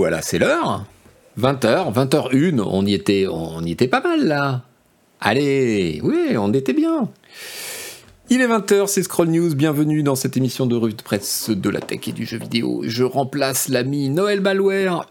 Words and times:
voilà, 0.00 0.22
c'est 0.22 0.38
l'heure. 0.38 0.86
20h, 1.38 1.92
20h01, 1.92 2.62
on 2.64 2.86
y 2.86 2.94
était, 2.94 3.26
on 3.30 3.62
y 3.62 3.72
était 3.72 3.86
pas 3.86 4.00
mal 4.00 4.26
là. 4.26 4.64
Allez, 5.20 6.00
oui, 6.02 6.38
on 6.38 6.54
était 6.54 6.72
bien. 6.72 7.10
Il 8.30 8.40
est 8.40 8.46
20h, 8.46 8.86
c'est 8.86 9.02
Scroll 9.02 9.28
News, 9.28 9.54
bienvenue 9.54 10.02
dans 10.02 10.14
cette 10.14 10.38
émission 10.38 10.64
de 10.64 10.74
revue 10.74 10.94
de 10.94 11.02
presse 11.02 11.50
de 11.50 11.68
la 11.68 11.80
tech 11.80 12.08
et 12.08 12.12
du 12.12 12.24
jeu 12.24 12.38
vidéo. 12.38 12.80
Je 12.86 13.04
remplace 13.04 13.68
l'ami 13.68 14.08
Noël 14.08 14.40
Malware, 14.40 15.04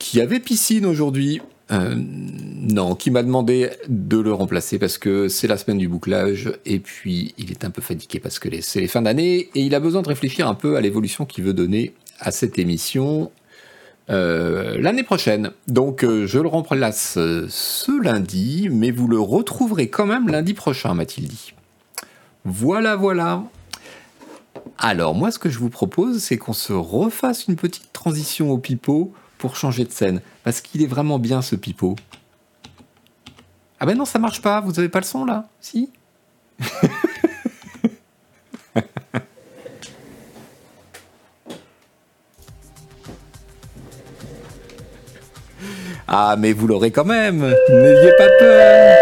qui 0.00 0.20
avait 0.20 0.40
piscine 0.40 0.84
aujourd'hui. 0.84 1.40
Euh, 1.70 1.94
non, 1.96 2.96
qui 2.96 3.12
m'a 3.12 3.22
demandé 3.22 3.70
de 3.88 4.18
le 4.18 4.32
remplacer 4.32 4.80
parce 4.80 4.98
que 4.98 5.28
c'est 5.28 5.46
la 5.46 5.56
semaine 5.56 5.78
du 5.78 5.86
bouclage 5.86 6.52
et 6.66 6.80
puis 6.80 7.32
il 7.38 7.52
est 7.52 7.64
un 7.64 7.70
peu 7.70 7.80
fatigué 7.80 8.18
parce 8.18 8.40
que 8.40 8.48
c'est 8.60 8.80
les 8.80 8.88
fins 8.88 9.02
d'année 9.02 9.50
et 9.54 9.60
il 9.60 9.72
a 9.76 9.80
besoin 9.80 10.02
de 10.02 10.08
réfléchir 10.08 10.48
un 10.48 10.54
peu 10.54 10.74
à 10.74 10.80
l'évolution 10.80 11.24
qu'il 11.24 11.44
veut 11.44 11.54
donner 11.54 11.94
à 12.18 12.32
cette 12.32 12.58
émission 12.58 13.30
euh, 14.10 14.80
l'année 14.80 15.02
prochaine. 15.02 15.52
Donc 15.68 16.04
euh, 16.04 16.26
je 16.26 16.38
le 16.38 16.48
remplace 16.48 17.14
ce 17.14 18.02
lundi, 18.02 18.68
mais 18.70 18.90
vous 18.90 19.08
le 19.08 19.20
retrouverez 19.20 19.88
quand 19.88 20.06
même 20.06 20.28
lundi 20.28 20.54
prochain, 20.54 20.94
m'a-t-il 20.94 21.28
dit. 21.28 21.54
Voilà, 22.44 22.96
voilà. 22.96 23.44
Alors 24.78 25.14
moi, 25.14 25.30
ce 25.30 25.38
que 25.38 25.48
je 25.48 25.58
vous 25.58 25.70
propose, 25.70 26.18
c'est 26.18 26.38
qu'on 26.38 26.52
se 26.52 26.72
refasse 26.72 27.46
une 27.46 27.56
petite 27.56 27.92
transition 27.92 28.50
au 28.50 28.58
pipeau 28.58 29.12
pour 29.38 29.56
changer 29.56 29.84
de 29.84 29.92
scène, 29.92 30.20
parce 30.44 30.60
qu'il 30.60 30.82
est 30.82 30.86
vraiment 30.86 31.18
bien 31.18 31.42
ce 31.42 31.56
pipeau. 31.56 31.96
Ah 33.80 33.86
ben 33.86 33.96
non, 33.96 34.04
ça 34.04 34.18
marche 34.18 34.40
pas, 34.42 34.60
vous 34.60 34.78
avez 34.78 34.88
pas 34.88 35.00
le 35.00 35.04
son 35.04 35.24
là? 35.24 35.48
Si? 35.60 35.90
Ah, 46.14 46.36
mais 46.38 46.52
vous 46.52 46.66
l'aurez 46.66 46.90
quand 46.90 47.06
même 47.06 47.38
N'ayez 47.70 48.12
pas 48.18 48.28
peur 48.38 48.96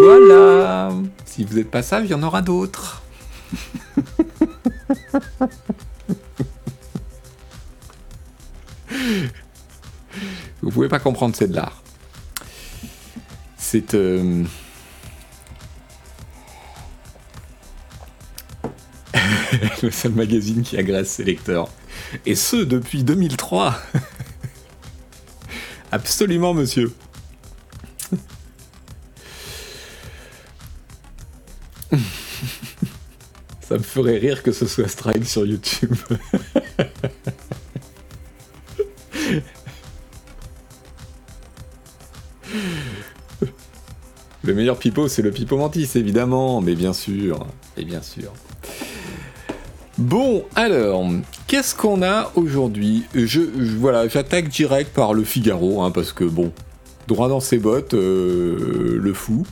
Voilà 0.00 0.90
Si 1.24 1.44
vous 1.44 1.56
n'êtes 1.56 1.72
pas 1.72 1.82
sage, 1.82 2.04
il 2.04 2.12
y 2.12 2.14
en 2.14 2.22
aura 2.22 2.40
d'autres 2.40 3.02
Vous 10.62 10.70
pouvez 10.70 10.88
pas 10.88 11.00
comprendre, 11.00 11.34
c'est 11.36 11.48
de 11.48 11.56
l'art. 11.56 11.82
C'est... 13.56 13.92
Le 19.82 19.90
seul 19.90 20.12
magazine 20.12 20.62
qui 20.62 20.78
agresse 20.78 21.10
ses 21.10 21.24
lecteurs. 21.24 21.68
Et 22.26 22.34
ce, 22.34 22.56
depuis 22.56 23.04
2003. 23.04 23.76
Absolument, 25.92 26.54
monsieur. 26.54 26.92
Ça 33.60 33.78
me 33.78 33.82
ferait 33.82 34.18
rire 34.18 34.42
que 34.42 34.52
ce 34.52 34.66
soit 34.66 34.88
Strike 34.88 35.26
sur 35.26 35.46
YouTube. 35.46 35.94
Le 44.42 44.52
meilleur 44.52 44.78
pipeau, 44.78 45.08
c'est 45.08 45.22
le 45.22 45.30
pipeau 45.30 45.56
mantis, 45.56 45.88
évidemment, 45.94 46.60
mais 46.60 46.74
bien 46.74 46.92
sûr, 46.92 47.46
et 47.78 47.84
bien 47.84 48.02
sûr. 48.02 48.32
Bon, 49.96 50.44
alors, 50.56 51.08
qu'est-ce 51.46 51.74
qu'on 51.74 52.02
a 52.02 52.32
aujourd'hui 52.34 53.04
je, 53.14 53.40
Voilà, 53.78 54.08
j'attaque 54.08 54.48
direct 54.48 54.92
par 54.92 55.14
le 55.14 55.22
Figaro, 55.22 55.82
hein, 55.82 55.92
parce 55.92 56.12
que 56.12 56.24
bon, 56.24 56.52
droit 57.06 57.28
dans 57.28 57.38
ses 57.38 57.58
bottes, 57.58 57.94
euh, 57.94 58.98
le 59.00 59.12
fou. 59.12 59.46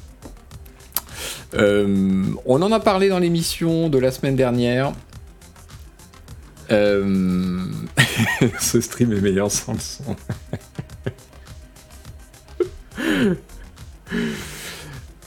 Euh, 1.54 2.24
on 2.44 2.60
en 2.60 2.72
a 2.72 2.80
parlé 2.80 3.08
dans 3.08 3.20
l'émission 3.20 3.88
de 3.88 3.98
la 3.98 4.10
semaine 4.10 4.34
dernière. 4.34 4.92
Euh, 6.72 7.60
ce 8.58 8.80
stream 8.80 9.12
est 9.12 9.20
meilleur 9.20 9.50
sans 9.50 9.74
le 9.74 9.78
son. 9.78 10.16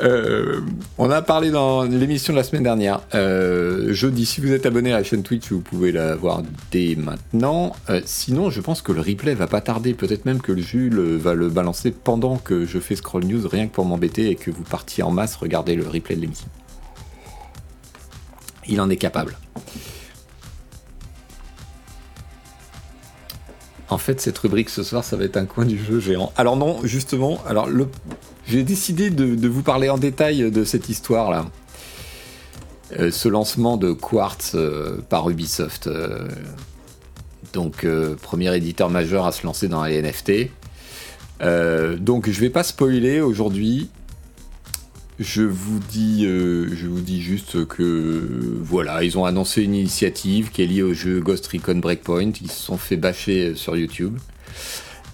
Euh, 0.06 0.62
on 1.00 1.10
a 1.10 1.22
parlé 1.24 1.50
dans 1.50 1.84
l'émission 1.84 2.32
de 2.32 2.38
la 2.38 2.44
semaine 2.44 2.64
dernière. 2.64 3.02
Euh, 3.16 3.92
jeudi, 3.92 4.26
si 4.26 4.40
vous 4.40 4.52
êtes 4.52 4.66
abonné 4.66 4.94
à 4.94 4.98
la 4.98 5.04
chaîne 5.04 5.24
Twitch, 5.24 5.52
vous 5.52 5.62
pouvez 5.62 5.92
la 5.92 6.16
voir 6.16 6.44
dès 6.72 6.96
maintenant. 6.96 7.76
Euh, 7.90 8.02
sinon, 8.06 8.52
je 8.52 8.62
pense 8.62 8.82
que 8.84 8.92
le 8.92 9.02
replay 9.02 9.34
va 9.34 9.48
pas 9.48 9.62
tarder. 9.62 9.94
Peut-être 9.96 10.26
même 10.26 10.42
que 10.42 10.52
le 10.52 10.62
Jules 10.62 11.00
va 11.18 11.34
le 11.34 11.50
balancer 11.50 11.92
pendant 11.92 12.38
que 12.38 12.66
je 12.66 12.78
fais 12.78 12.96
Scroll 12.96 13.26
News, 13.26 13.48
rien 13.48 13.68
que 13.68 13.74
pour 13.74 13.86
m'embêter 13.86 14.30
et 14.30 14.36
que 14.36 14.52
vous 14.52 14.64
partiez 14.64 15.04
en 15.04 15.12
masse 15.12 15.36
regarder 15.36 15.76
le 15.76 15.88
replay 15.88 16.16
de 16.16 16.22
l'émission. 16.22 16.48
Il 18.68 18.80
en 18.82 18.90
est 18.90 18.98
capable. 18.98 19.38
En 23.90 23.98
fait, 23.98 24.20
cette 24.20 24.38
rubrique 24.38 24.70
ce 24.70 24.84
soir, 24.84 25.04
ça 25.04 25.16
va 25.16 25.26
être 25.26 25.38
un 25.38 25.46
coin 25.46 25.66
du 25.66 25.78
jeu 25.78 26.00
géant. 26.00 26.32
Alors 26.38 26.58
non, 26.58 26.80
justement, 26.84 27.40
alors 27.48 27.68
le, 27.68 27.88
j'ai 28.47 28.63
décidé 28.63 29.09
de, 29.09 29.47
vous 29.47 29.63
parler 29.63 29.89
en 29.89 29.97
détail 29.97 30.51
de 30.51 30.63
cette 30.63 30.89
histoire-là. 30.89 31.47
Euh, 33.00 33.09
ce 33.09 33.28
lancement 33.28 33.78
de 33.78 33.91
Quartz 33.94 34.51
euh, 34.53 35.00
par 35.09 35.28
Ubisoft. 35.29 35.88
Euh, 35.88 36.28
donc, 37.53 37.88
premier 38.22 38.53
éditeur 38.56 38.89
majeur 38.89 39.25
à 39.25 39.31
se 39.31 39.45
lancer 39.45 39.69
dans 39.69 39.83
les 39.85 40.01
NFT. 40.01 40.50
donc, 42.01 42.29
je 42.29 42.39
vais 42.41 42.50
pas 42.50 42.63
spoiler 42.63 43.22
aujourd'hui. 43.22 43.89
Je 45.19 45.44
vous 45.44 45.79
dis, 45.79 46.25
je 46.25 46.88
vous 46.88 47.00
dis 47.00 47.22
juste 47.22 47.66
que 47.66 48.59
voilà, 48.62 49.06
ils 49.06 49.17
ont 49.17 49.23
annoncé 49.23 49.62
une 49.62 49.73
initiative 49.73 50.51
qui 50.51 50.63
est 50.63 50.66
liée 50.66 50.83
au 50.83 50.94
jeu 50.94 51.22
Ghost 51.22 51.47
Recon 51.47 51.75
Breakpoint. 51.75 52.33
Ils 52.41 52.51
se 52.51 52.62
sont 52.62 52.77
fait 52.77 52.97
bâcher 52.97 53.56
sur 53.56 53.77
YouTube. 53.77 54.17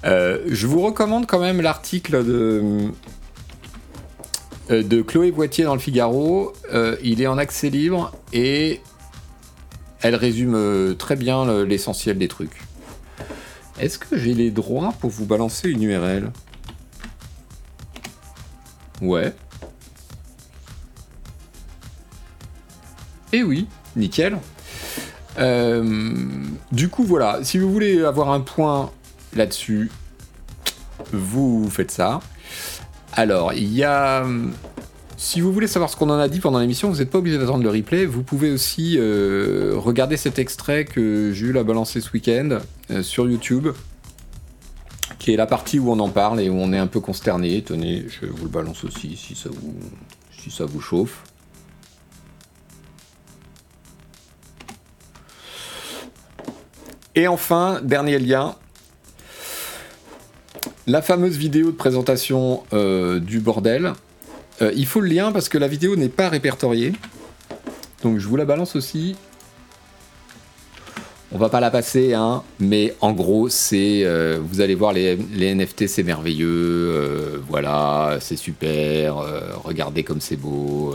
je 0.04 0.66
vous 0.66 0.82
recommande 0.82 1.28
quand 1.28 1.42
même 1.42 1.62
l'article 1.62 2.26
de 2.26 2.90
de 4.72 5.02
Chloé 5.02 5.32
Boitier 5.32 5.66
dans 5.66 5.74
le 5.74 5.82
Figaro. 5.82 6.54
Euh, 6.74 6.96
il 7.04 7.22
est 7.22 7.28
en 7.28 7.38
accès 7.38 7.70
libre 7.70 8.14
et 8.32 8.80
elle 10.02 10.16
résume 10.16 10.56
euh, 10.56 10.94
très 10.94 11.16
bien 11.16 11.64
l'essentiel 11.66 12.18
des 12.18 12.28
trucs. 12.28 12.62
Est-ce 13.80 14.00
que 14.00 14.18
j'ai 14.18 14.34
les 14.34 14.50
droits 14.50 14.94
pour 15.00 15.10
vous 15.10 15.26
balancer 15.26 15.70
une 15.70 15.84
URL 15.84 16.32
Ouais. 19.02 19.34
Et 23.34 23.38
eh 23.38 23.44
oui, 23.44 23.68
nickel. 23.96 24.38
du 26.72 26.90
coup, 26.90 27.04
voilà, 27.04 27.40
si 27.44 27.58
vous 27.58 27.72
voulez 27.72 28.04
avoir 28.04 28.32
un 28.32 28.42
point 28.42 28.92
là-dessus, 29.34 29.92
vous 31.12 31.70
faites 31.70 31.92
ça. 31.92 32.22
Alors, 33.14 33.54
il 33.54 33.74
y 33.74 33.84
a. 33.84 34.26
Si 35.18 35.40
vous 35.40 35.54
voulez 35.54 35.68
savoir 35.68 35.90
ce 35.90 35.96
qu'on 35.96 36.10
en 36.10 36.18
a 36.18 36.28
dit 36.28 36.40
pendant 36.40 36.60
l'émission, 36.60 36.90
vous 36.90 36.98
n'êtes 36.98 37.12
pas 37.12 37.20
obligé 37.20 37.38
d'attendre 37.38 37.64
le 37.64 37.70
replay. 37.70 38.06
Vous 38.06 38.24
pouvez 38.24 38.52
aussi 38.52 38.96
euh, 38.98 39.74
regarder 39.76 40.18
cet 40.18 40.40
extrait 40.40 40.86
que 40.86 41.32
Jules 41.32 41.58
a 41.58 41.64
balancé 41.64 42.02
ce 42.02 42.12
week-end 42.12 42.58
euh, 42.90 43.04
sur 43.04 43.30
YouTube, 43.30 43.68
qui 45.20 45.32
est 45.32 45.36
la 45.38 45.46
partie 45.46 45.78
où 45.78 45.92
on 45.92 46.00
en 46.00 46.10
parle 46.10 46.42
et 46.42 46.50
où 46.50 46.56
on 46.56 46.74
est 46.74 46.78
un 46.80 46.88
peu 46.88 47.02
consterné. 47.02 47.62
Tenez, 47.62 48.06
je 48.10 48.26
vous 48.26 48.46
le 48.46 48.50
balance 48.50 48.84
aussi 48.84 49.16
si 49.16 49.36
ça 49.36 49.50
vous, 49.50 49.76
si 50.42 50.50
ça 50.50 50.66
vous 50.66 50.82
chauffe. 50.82 51.24
Et 57.14 57.28
enfin, 57.28 57.82
dernier 57.84 58.18
lien, 58.18 58.56
la 60.92 61.02
fameuse 61.02 61.38
vidéo 61.38 61.68
de 61.68 61.78
présentation 61.78 62.64
euh, 62.74 63.20
du 63.20 63.40
bordel. 63.40 63.94
Euh, 64.62 64.74
il 64.76 64.86
faut 64.86 65.00
le 65.00 65.08
lien 65.08 65.32
parce 65.32 65.48
que 65.48 65.58
la 65.58 65.70
vidéo 65.70 65.96
n'est 65.96 66.10
pas 66.10 66.28
répertoriée. 66.28 66.92
Donc 68.04 68.20
je 68.20 68.28
vous 68.28 68.36
la 68.36 68.44
balance 68.44 68.76
aussi. 68.76 69.16
On 71.32 71.38
va 71.38 71.48
pas 71.48 71.62
la 71.62 71.72
passer, 71.72 72.14
hein, 72.14 72.44
mais 72.60 72.94
en 73.00 73.14
gros, 73.14 73.48
c'est. 73.48 74.02
Euh, 74.04 74.40
vous 74.44 74.60
allez 74.60 74.76
voir 74.76 74.92
les, 74.92 75.16
NFT, 75.56 75.88
c'est 75.88 76.04
merveilleux. 76.04 77.42
voilà, 77.48 78.18
c'est 78.20 78.36
super. 78.36 79.16
regardez 79.64 80.04
comme 80.04 80.20
c'est 80.20 80.36
beau. 80.36 80.94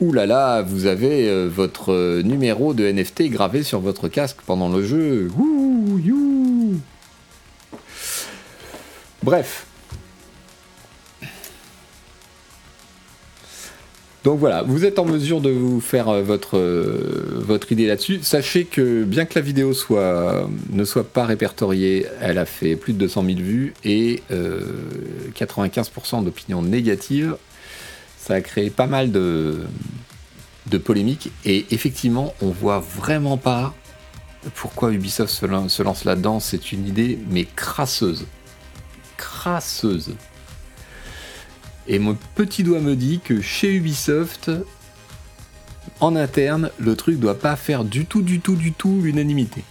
Ouh 0.00 0.12
là 0.12 0.26
là, 0.26 0.62
vous 0.62 0.86
avez 0.86 1.48
votre 1.48 2.22
numéro 2.22 2.72
de 2.72 2.88
NFT 2.88 3.30
gravé 3.30 3.64
sur 3.64 3.80
votre 3.80 4.06
casque 4.06 4.38
pendant 4.46 4.68
le 4.68 4.84
jeu. 4.84 5.28
Ouh. 5.36 5.68
Bref. 9.22 9.66
Donc 14.24 14.40
voilà, 14.40 14.62
vous 14.62 14.84
êtes 14.84 14.98
en 14.98 15.04
mesure 15.04 15.40
de 15.40 15.50
vous 15.50 15.80
faire 15.80 16.08
euh, 16.08 16.22
votre, 16.22 16.58
euh, 16.58 17.40
votre 17.46 17.72
idée 17.72 17.86
là-dessus. 17.86 18.18
Sachez 18.22 18.64
que 18.64 19.04
bien 19.04 19.24
que 19.24 19.34
la 19.36 19.40
vidéo 19.40 19.72
ne 20.70 20.84
soit 20.84 21.04
pas 21.04 21.24
répertoriée, 21.24 22.06
elle 22.20 22.38
a 22.38 22.44
fait 22.44 22.76
plus 22.76 22.92
de 22.92 22.98
200 22.98 23.24
000 23.24 23.38
vues 23.38 23.74
et 23.84 24.22
95% 25.34 26.24
d'opinions 26.24 26.62
négatives. 26.62 27.36
Ça 28.18 28.34
a 28.34 28.40
créé 28.40 28.70
pas 28.70 28.86
mal 28.86 29.12
de, 29.12 29.60
de 30.66 30.78
polémiques 30.78 31.30
et 31.44 31.64
effectivement, 31.70 32.34
on 32.42 32.50
voit 32.50 32.80
vraiment 32.80 33.36
pas 33.36 33.74
pourquoi 34.54 34.92
Ubisoft 34.92 35.32
se 35.32 35.82
lance 35.82 36.04
là-dedans. 36.04 36.40
C'est 36.40 36.72
une 36.72 36.86
idée, 36.86 37.18
mais 37.30 37.46
crasseuse. 37.56 38.26
Crasseuse. 39.18 40.14
Et 41.86 41.98
mon 41.98 42.16
petit 42.34 42.62
doigt 42.62 42.80
me 42.80 42.96
dit 42.96 43.20
que 43.22 43.42
chez 43.42 43.74
Ubisoft, 43.74 44.50
en 46.00 46.16
interne, 46.16 46.70
le 46.78 46.96
truc 46.96 47.18
doit 47.18 47.38
pas 47.38 47.56
faire 47.56 47.84
du 47.84 48.06
tout, 48.06 48.22
du 48.22 48.40
tout, 48.40 48.56
du 48.56 48.72
tout 48.72 49.00
l'unanimité. 49.02 49.64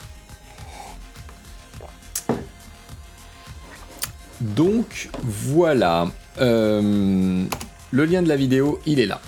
Donc 4.42 5.10
voilà. 5.24 6.08
Euh, 6.40 7.46
le 7.92 8.06
lien 8.06 8.22
de 8.22 8.28
la 8.28 8.36
vidéo, 8.36 8.80
il 8.86 9.00
est 9.00 9.08
là. 9.08 9.22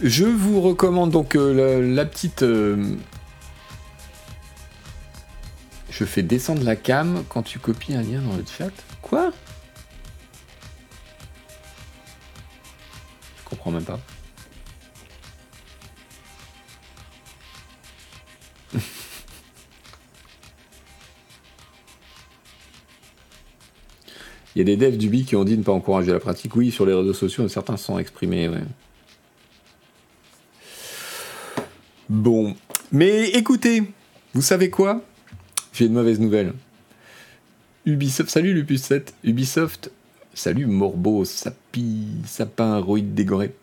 Je 0.00 0.24
vous 0.24 0.60
recommande 0.60 1.10
donc 1.10 1.36
euh, 1.36 1.94
la, 1.94 2.04
petite 2.04 2.42
euh, 2.42 2.96
je 5.98 6.04
fais 6.04 6.22
descendre 6.22 6.62
la 6.62 6.76
cam 6.76 7.24
quand 7.30 7.42
tu 7.42 7.58
copies 7.58 7.94
un 7.94 8.02
lien 8.02 8.20
dans 8.20 8.36
le 8.36 8.44
chat. 8.44 8.70
Quoi? 9.00 9.32
Je 13.38 13.44
comprends 13.44 13.70
même 13.70 13.84
pas. 13.84 13.98
Il 24.54 24.58
y 24.58 24.60
a 24.60 24.64
des 24.64 24.76
devs 24.76 24.98
du 24.98 25.24
qui 25.24 25.34
ont 25.34 25.44
dit 25.44 25.56
ne 25.56 25.62
pas 25.62 25.72
encourager 25.72 26.12
la 26.12 26.20
pratique. 26.20 26.54
Oui, 26.56 26.70
sur 26.70 26.84
les 26.84 26.92
réseaux 26.92 27.14
sociaux, 27.14 27.48
certains 27.48 27.78
sont 27.78 27.98
exprimés. 27.98 28.50
Bon. 32.10 32.54
Mais 32.92 33.30
écoutez, 33.30 33.82
vous 34.34 34.42
savez 34.42 34.68
quoi? 34.68 35.02
J'ai 35.76 35.86
une 35.86 35.92
mauvaise 35.92 36.20
nouvelle. 36.20 36.54
Ubisoft, 37.84 38.30
salut 38.30 38.54
Lupus 38.54 38.82
7, 38.82 39.14
Ubisoft, 39.24 39.90
salut 40.32 40.64
Morbo, 40.66 41.24
Sapi, 41.26 42.22
Sapin, 42.24 42.78
Roïd 42.78 43.14
dégoré. 43.14 43.54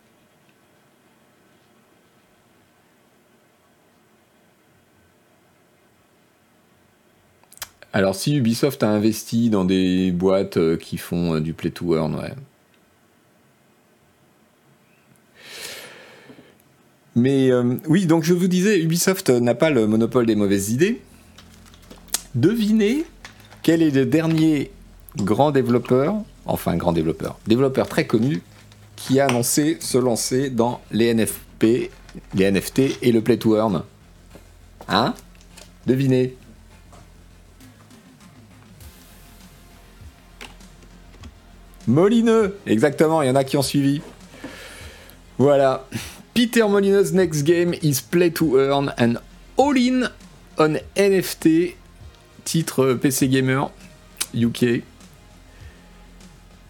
Alors 7.93 8.15
si 8.15 8.35
Ubisoft 8.35 8.83
a 8.83 8.89
investi 8.89 9.49
dans 9.49 9.65
des 9.65 10.11
boîtes 10.11 10.57
euh, 10.57 10.77
qui 10.77 10.97
font 10.97 11.35
euh, 11.35 11.39
du 11.39 11.53
play 11.53 11.71
to 11.71 11.95
earn, 11.95 12.15
ouais. 12.15 12.33
Mais 17.15 17.51
euh, 17.51 17.75
oui, 17.87 18.05
donc 18.05 18.23
je 18.23 18.33
vous 18.33 18.47
disais, 18.47 18.79
Ubisoft 18.81 19.29
n'a 19.29 19.55
pas 19.55 19.69
le 19.71 19.87
monopole 19.87 20.25
des 20.27 20.35
mauvaises 20.35 20.71
idées. 20.71 21.01
Devinez 22.35 23.05
quel 23.61 23.81
est 23.81 23.91
le 23.91 24.05
dernier 24.05 24.71
grand 25.17 25.51
développeur, 25.51 26.15
enfin 26.45 26.75
grand 26.75 26.91
développeur, 26.91 27.37
développeur 27.45 27.87
très 27.87 28.07
connu, 28.07 28.41
qui 28.95 29.19
a 29.19 29.27
annoncé 29.27 29.77
se 29.79 29.97
lancer 29.97 30.49
dans 30.49 30.81
les 30.91 31.13
NFP, 31.13 31.91
les 32.33 32.51
NFT 32.51 32.97
et 33.01 33.11
le 33.11 33.21
Play 33.21 33.37
to 33.37 33.55
Earn. 33.55 33.83
Hein? 34.87 35.13
Devinez. 35.85 36.35
Molineux, 41.85 42.57
exactement, 42.65 43.21
il 43.21 43.27
y 43.27 43.29
en 43.29 43.35
a 43.35 43.43
qui 43.43 43.57
ont 43.57 43.61
suivi. 43.61 44.01
Voilà. 45.37 45.85
Peter 46.33 46.63
Molineux's 46.67 47.13
next 47.13 47.43
game 47.43 47.75
is 47.83 48.01
Play 48.01 48.31
to 48.31 48.57
Earn 48.57 48.93
and 48.97 49.15
all-in 49.57 50.09
on 50.57 50.77
NFT 50.95 51.75
Titre 52.43 52.93
PC 52.93 53.27
Gamer 53.27 53.71
UK. 54.33 54.83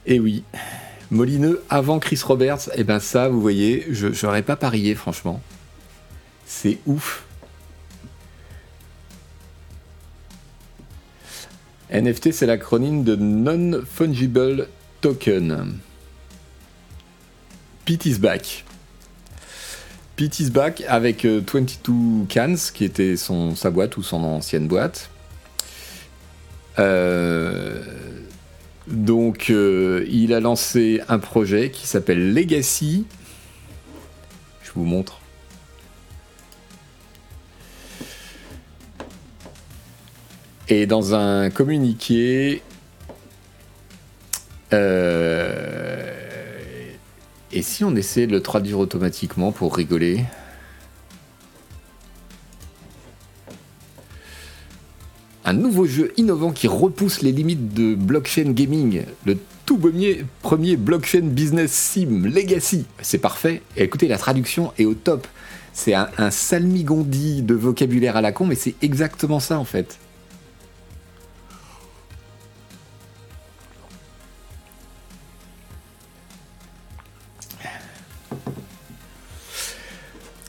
Et 0.06 0.20
oui, 0.20 0.44
Molineux 1.12 1.64
avant 1.70 2.00
Chris 2.00 2.20
Roberts, 2.24 2.70
et 2.70 2.80
eh 2.80 2.84
ben 2.84 3.00
ça, 3.00 3.30
vous 3.30 3.40
voyez, 3.40 3.86
je 3.92 4.26
n'aurais 4.26 4.42
pas 4.42 4.56
parié, 4.56 4.96
franchement. 4.96 5.42
C'est 6.46 6.80
ouf. 6.86 7.26
NFT, 11.92 12.32
c'est 12.32 12.48
l'acronyme 12.48 13.04
de 13.04 13.16
Non-Fungible 13.16 14.68
Token. 15.02 15.78
Pete 17.86 18.06
is 18.08 18.18
back. 18.18 18.66
Pete 20.16 20.40
is 20.40 20.50
back 20.50 20.84
avec 20.88 21.26
22 21.26 21.92
euh, 21.92 22.26
Cans, 22.28 22.56
qui 22.74 22.86
était 22.86 23.16
son, 23.18 23.56
sa 23.56 23.70
boîte 23.70 23.98
ou 23.98 24.04
son 24.04 24.24
ancienne 24.24 24.68
boîte. 24.68 25.12
Euh, 26.80 27.84
donc, 28.88 29.50
euh, 29.50 30.06
il 30.10 30.34
a 30.34 30.40
lancé 30.40 31.02
un 31.08 31.20
projet 31.20 31.72
qui 31.72 31.88
s'appelle 31.88 32.34
Legacy. 32.34 33.06
Je 34.64 34.72
vous 34.76 34.86
montre. 34.86 35.20
Et 40.70 40.86
dans 40.86 41.14
un 41.14 41.50
communiqué, 41.50 42.64
euh, 44.72 46.14
et 47.52 47.62
si 47.62 47.84
on 47.84 47.96
essayait 47.96 48.28
de 48.28 48.32
le 48.32 48.42
traduire 48.42 48.80
automatiquement 48.80 49.52
pour 49.52 49.76
rigoler? 49.76 50.26
Un 55.46 55.54
nouveau 55.54 55.86
jeu 55.86 56.14
innovant 56.18 56.52
qui 56.52 56.68
repousse 56.68 57.22
les 57.22 57.32
limites 57.32 57.74
de 57.74 57.96
blockchain 57.96 58.52
gaming. 58.52 59.04
Le 59.26 59.38
tout 59.66 59.80
premier, 60.42 60.76
blockchain 60.76 61.22
business 61.22 61.72
sim 61.72 62.24
Legacy. 62.26 62.86
C'est 63.02 63.18
parfait. 63.18 63.62
Écoutez, 63.78 64.08
la 64.08 64.18
traduction 64.18 64.74
est 64.78 64.86
au 64.86 64.94
top. 64.94 65.28
C'est 65.74 65.94
un, 65.94 66.10
un 66.18 66.32
salmigondi 66.32 67.42
de 67.42 67.56
vocabulaire 67.56 68.16
à 68.18 68.22
la 68.22 68.32
con, 68.32 68.46
mais 68.46 68.56
c'est 68.56 68.76
exactement 68.82 69.40
ça 69.40 69.58
en 69.58 69.66
fait. 69.66 69.98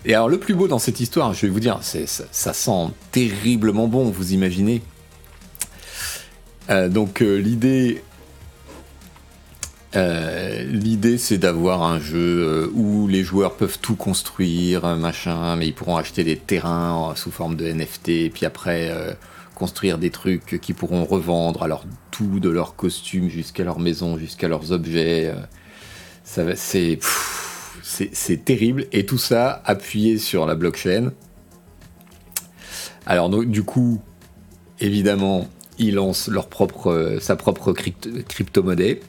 Et 0.07 0.15
alors 0.15 0.29
le 0.29 0.39
plus 0.39 0.55
beau 0.55 0.69
dans 0.69 0.79
cette 0.79 1.01
histoire, 1.01 1.33
je 1.33 1.47
vais 1.47 1.53
vous 1.53 1.61
dire, 1.61 1.81
ça, 1.83 2.53
sent 2.53 2.87
terriblement 3.11 3.89
bon, 3.89 4.11
vous 4.11 4.33
imaginez. 4.33 4.83
Euh, 6.69 6.89
donc 6.89 7.23
euh, 7.23 7.37
l'idée, 7.37 8.03
euh, 9.97 10.63
l'idée 10.65 11.17
c'est 11.17 11.39
d'avoir 11.39 11.83
un 11.83 12.01
jeu 12.01 12.71
où 12.75 13.07
les 13.09 13.23
joueurs 13.23 13.55
peuvent 13.55 13.79
tout 13.81 13.97
construire, 13.97 14.85
machin, 14.97 15.57
mais 15.57 15.69
ils 15.69 15.75
pourront 15.75 15.97
acheter 15.97 16.23
des 16.23 16.37
terrains 16.37 17.15
sous 17.17 17.31
forme 17.31 17.57
de 17.57 17.67
NFT, 17.67 18.09
et 18.11 18.31
puis 18.31 18.45
après 18.45 18.93
construire 19.55 19.99
des 19.99 20.11
trucs 20.11 20.61
qu'ils 20.61 20.75
pourront 20.75 21.05
revendre, 21.05 21.63
alors 21.63 21.85
tout 22.11 22.41
de 22.41 22.51
leurs 22.51 22.77
costumes 22.77 23.31
jusqu'à 23.31 23.65
leur 23.65 23.79
maison, 23.79 24.19
jusqu'à 24.19 24.49
leurs 24.49 24.73
objets. 24.73 25.33
ça 26.25 26.45
c'est 26.57 26.99
c'est 27.85 28.45
terrible. 28.45 28.87
Et 28.93 29.05
tout 29.05 29.19
ça 29.19 29.63
appuyé 29.67 30.19
sur 30.19 30.47
la 30.47 30.55
blockchain. 30.55 31.13
Alors, 33.07 33.29
du 33.29 33.63
coup, 33.63 34.01
évidemment, 34.81 35.49
ils 35.79 35.95
lancent 35.95 36.29
leur 36.29 36.49
propre, 36.49 37.19
sa 37.21 37.37
propre 37.37 37.73
crypto-monnaie, 37.73 39.01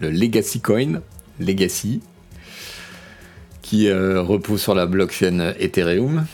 le 0.00 0.10
Legacy 0.10 0.60
Coin, 0.60 1.00
Legacy, 1.40 2.00
qui 3.62 3.88
euh, 3.88 4.22
repose 4.22 4.62
sur 4.62 4.74
la 4.74 4.86
blockchain 4.86 5.52
Ethereum. 5.58 6.26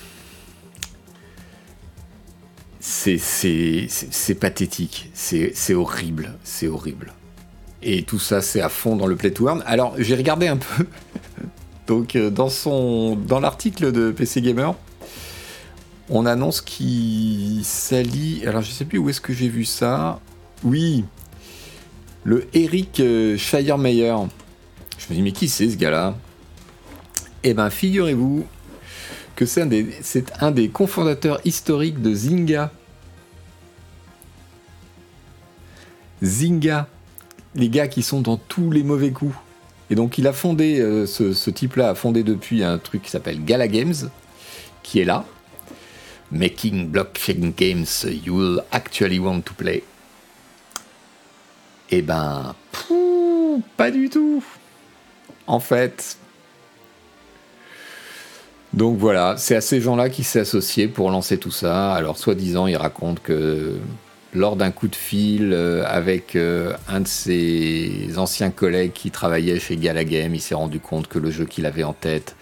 C'est 2.81 4.35
pathétique, 4.39 5.11
c'est 5.15 5.75
horrible, 5.75 6.35
c'est 6.45 6.69
horrible. 6.69 7.15
Et 7.83 8.03
tout 8.03 8.19
ça, 8.19 8.43
c'est 8.43 8.61
à 8.61 8.69
fond 8.69 8.95
dans 8.97 9.07
le 9.07 9.17
Play 9.17 9.31
to. 9.31 9.49
Alors, 9.65 9.95
j'ai 9.99 10.15
regardé 10.15 10.49
un 10.49 10.59
peu 10.59 10.85
Donc 11.91 12.15
euh, 12.15 12.31
dans, 12.31 12.51
son, 12.51 13.17
dans 13.17 13.41
l'article 13.41 13.91
de 13.91 14.13
PC 14.13 14.41
Gamer, 14.43 14.77
on 16.09 16.25
annonce 16.25 16.61
qu'il 16.61 17.65
s'allie. 17.65 18.47
Alors 18.47 18.63
je 18.63 18.71
sais 18.71 18.85
plus 18.85 18.99
où 18.99 19.09
est-ce 19.09 19.21
que 19.21 19.33
j'ai 19.33 19.49
vu 19.49 19.65
ça. 19.65 20.21
Oui. 20.63 21.05
le 22.23 22.47
Eric 22.55 23.03
Schleiermeyer. 23.37 24.15
Je 24.99 25.07
me 25.11 25.15
dis, 25.17 25.23
mais 25.23 25.33
qui 25.33 25.49
c'est 25.49 25.69
ce 25.69 25.77
gars-là? 25.77 26.15
Eh 27.43 27.55
ben, 27.55 27.71
figurez-vous 27.71 28.47
que 29.35 29.45
c'est 29.45 29.63
un, 29.63 29.67
des, 29.67 29.89
un 30.39 30.53
des 30.53 30.69
cofondateurs 30.69 31.41
historiques 31.45 32.01
de 32.01 32.15
Zynga. 32.15 32.71
Zynga, 36.23 36.87
les 37.57 37.69
gars 37.69 37.89
qui 37.89 38.05
sont 38.05 38.21
dans 38.21 38.37
tous 38.37 38.71
les 38.71 38.85
mauvais 38.85 39.11
coups. 39.11 39.35
Et 39.91 39.97
donc 39.97 40.19
il 40.19 40.27
a 40.27 40.33
fondé, 40.33 40.81
euh, 40.81 41.05
ce, 41.07 41.51
type-là 41.51 41.91
a 41.91 41.95
fondé 41.95 42.23
depuis 42.23 42.63
un 42.63 42.79
truc 42.79 43.03
qui 43.03 43.11
s'appelle 43.11 43.45
Gala 43.45 43.69
Games, 43.69 43.95
qui 44.83 45.01
est 45.01 45.05
là. 45.05 45.25
Making 46.33 46.87
blockchain 46.87 47.53
games 47.57 47.87
you 48.05 48.37
will 48.37 48.63
actually 48.71 49.19
want 49.19 49.41
to 49.41 49.53
play. 49.53 49.83
Eh 51.91 52.03
ben, 52.03 52.55
pas 53.77 53.91
du 53.91 54.09
tout. 54.09 54.45
En 55.49 55.59
fait. 55.59 56.17
Donc 58.73 58.97
voilà, 58.99 59.37
c'est 59.37 59.57
à 59.57 59.61
ces 59.61 59.81
gens-là 59.81 60.09
qui 60.09 60.23
s'est 60.23 60.41
associé 60.41 60.87
pour 60.87 61.11
lancer 61.11 61.39
tout 61.39 61.51
ça. 61.51 61.93
Alors, 61.93 62.17
soi-disant, 62.17 62.69
il 62.69 62.77
raconte 62.77 63.21
que 63.21 63.75
lors 64.35 64.57
d'un 64.57 64.71
coup 64.71 64.89
de 64.89 64.97
fil 64.97 65.53
euh, 65.53 65.85
avec 65.87 66.37
euh, 66.37 66.73
un 66.89 67.01
de 67.01 67.09
ses 67.09 68.13
anciens 68.17 68.51
collègues 68.51 68.93
qui 68.93 69.11
travaillait 69.11 69.59
chez 69.59 69.77
Galagame, 69.77 70.35
il 70.35 70.41
s'est 70.41 70.55
rendu 70.55 70.81
compte 70.81 71.09
que 71.09 71.19
le 71.19 71.31
jeu 71.31 71.45
qu'il 71.45 71.67
avait 71.67 71.85
en 71.85 71.93
tête, 71.93 72.37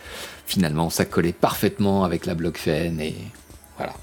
finalement, 0.47 0.91
ça 0.91 1.05
collait 1.05 1.33
parfaitement 1.33 2.05
avec 2.05 2.27
la 2.27 2.35
blockchain 2.35 2.99
et 2.99 3.15
voilà. 3.77 3.95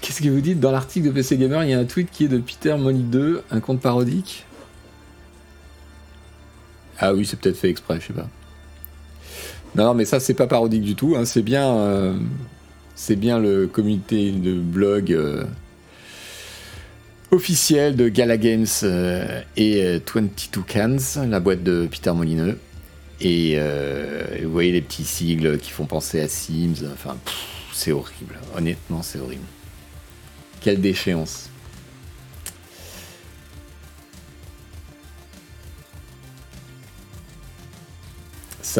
Qu'est-ce 0.00 0.22
que 0.22 0.28
vous 0.28 0.40
dites? 0.40 0.60
Dans 0.60 0.70
l'article 0.70 1.06
de 1.08 1.12
PC 1.12 1.38
Gamer, 1.38 1.64
il 1.64 1.70
y 1.70 1.74
a 1.74 1.78
un 1.78 1.84
tweet 1.84 2.10
qui 2.10 2.24
est 2.24 2.28
de 2.28 2.38
Peter 2.38 2.76
Money 2.76 3.02
2, 3.04 3.42
un 3.50 3.60
compte 3.60 3.80
parodique? 3.80 4.44
Ah 6.98 7.14
oui, 7.14 7.26
c'est 7.26 7.38
peut-être 7.38 7.56
fait 7.56 7.70
exprès, 7.70 7.98
je 8.00 8.08
sais 8.08 8.12
pas. 8.12 8.28
Non, 9.76 9.92
mais 9.92 10.06
ça, 10.06 10.20
c'est 10.20 10.34
pas 10.34 10.46
parodique 10.46 10.82
du 10.82 10.94
tout. 10.94 11.14
Hein. 11.16 11.26
C'est 11.26 11.42
bien, 11.42 11.76
euh, 11.76 12.14
c'est 12.94 13.16
bien 13.16 13.38
le 13.38 13.66
comité 13.66 14.30
de 14.30 14.54
blog 14.54 15.12
euh, 15.12 15.44
officiel 17.30 17.94
de 17.94 18.08
Gala 18.08 18.38
Games 18.38 18.66
euh, 18.84 19.42
et 19.56 19.98
22 19.98 20.62
Cans, 20.66 21.26
la 21.28 21.40
boîte 21.40 21.62
de 21.62 21.86
Peter 21.90 22.12
Molineux. 22.12 22.58
Et 23.20 23.58
vous 24.42 24.52
voyez 24.52 24.72
les 24.72 24.82
petits 24.82 25.04
sigles 25.04 25.58
qui 25.58 25.70
font 25.70 25.86
penser 25.86 26.20
à 26.20 26.28
Sims. 26.28 26.86
Enfin, 26.92 27.16
c'est 27.72 27.92
horrible. 27.92 28.38
Honnêtement, 28.56 29.02
c'est 29.02 29.18
horrible. 29.18 29.46
Quelle 30.60 30.80
déchéance. 30.80 31.48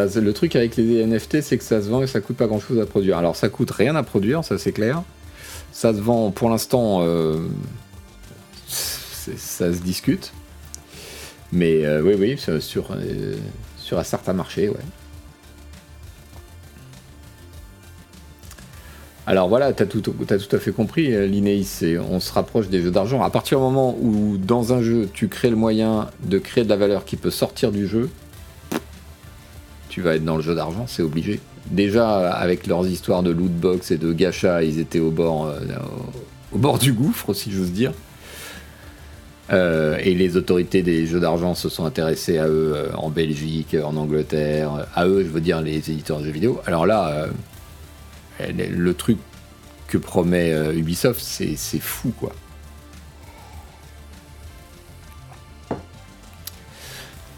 Le 0.04 0.32
truc 0.32 0.56
avec 0.56 0.76
les 0.76 1.04
NFT, 1.06 1.40
c'est 1.40 1.58
que 1.58 1.64
ça 1.64 1.80
se 1.80 1.88
vend 1.88 2.02
et 2.02 2.06
ça 2.06 2.20
coûte 2.20 2.36
pas 2.36 2.46
grand 2.46 2.60
chose 2.60 2.78
à 2.80 2.86
produire. 2.86 3.18
Alors 3.18 3.36
ça 3.36 3.48
coûte 3.48 3.70
rien 3.70 3.96
à 3.96 4.02
produire, 4.02 4.44
ça 4.44 4.58
c'est 4.58 4.72
clair. 4.72 5.02
Ça 5.72 5.92
se 5.92 6.00
vend 6.00 6.30
pour 6.30 6.50
l'instant, 6.50 7.00
euh, 7.02 7.46
ça 8.66 9.72
se 9.72 9.78
discute. 9.80 10.32
Mais 11.52 11.84
euh, 11.84 12.02
oui, 12.02 12.14
oui, 12.18 12.60
sur, 12.60 12.90
euh, 12.92 13.34
sur 13.76 13.98
un 13.98 14.04
certain 14.04 14.32
marché, 14.32 14.68
ouais. 14.68 14.76
Alors 19.28 19.48
voilà, 19.48 19.72
tu 19.72 19.82
as, 19.82 19.86
tout 19.86 20.14
à 20.52 20.58
fait 20.58 20.70
compris, 20.70 21.28
Linéis, 21.28 21.82
on 22.10 22.20
se 22.20 22.32
rapproche 22.32 22.68
des 22.68 22.80
jeux 22.80 22.92
d'argent. 22.92 23.24
À 23.24 23.30
partir 23.30 23.58
du 23.58 23.64
moment 23.64 23.96
où 24.00 24.36
dans 24.36 24.72
un 24.72 24.82
jeu, 24.82 25.08
tu 25.12 25.26
crées 25.26 25.50
le 25.50 25.56
moyen 25.56 26.08
de 26.22 26.38
créer 26.38 26.62
de 26.62 26.68
la 26.68 26.76
valeur 26.76 27.04
qui 27.04 27.16
peut 27.16 27.32
sortir 27.32 27.72
du 27.72 27.88
jeu, 27.88 28.08
tu 29.96 30.02
vas 30.02 30.16
être 30.16 30.26
dans 30.26 30.36
le 30.36 30.42
jeu 30.42 30.54
d'argent, 30.54 30.84
c'est 30.86 31.00
obligé. 31.00 31.40
Déjà, 31.70 32.30
avec 32.30 32.66
leurs 32.66 32.86
histoires 32.86 33.22
de 33.22 33.30
loot 33.30 33.50
box 33.50 33.92
et 33.92 33.96
de 33.96 34.12
gacha, 34.12 34.62
ils 34.62 34.78
étaient 34.78 35.00
au 35.00 35.10
bord, 35.10 35.46
euh, 35.46 35.58
au, 36.52 36.58
bord 36.58 36.78
du 36.78 36.92
gouffre, 36.92 37.32
si 37.32 37.50
j'ose 37.50 37.72
dire. 37.72 37.94
Euh, 39.54 39.96
et 40.04 40.12
les 40.12 40.36
autorités 40.36 40.82
des 40.82 41.06
jeux 41.06 41.18
d'argent 41.18 41.54
se 41.54 41.70
sont 41.70 41.86
intéressées 41.86 42.36
à 42.36 42.46
eux 42.46 42.74
euh, 42.76 42.88
en 42.98 43.08
Belgique, 43.08 43.74
en 43.82 43.96
Angleterre, 43.96 44.86
à 44.94 45.06
eux, 45.06 45.24
je 45.24 45.30
veux 45.30 45.40
dire, 45.40 45.62
les 45.62 45.76
éditeurs 45.76 46.18
de 46.20 46.26
jeux 46.26 46.30
vidéo. 46.30 46.60
Alors 46.66 46.84
là, 46.84 47.28
le 48.50 48.92
truc 48.92 49.16
que 49.88 49.96
promet 49.96 50.52
Ubisoft, 50.74 51.22
c'est 51.22 51.80
fou, 51.80 52.12
quoi. 52.20 52.34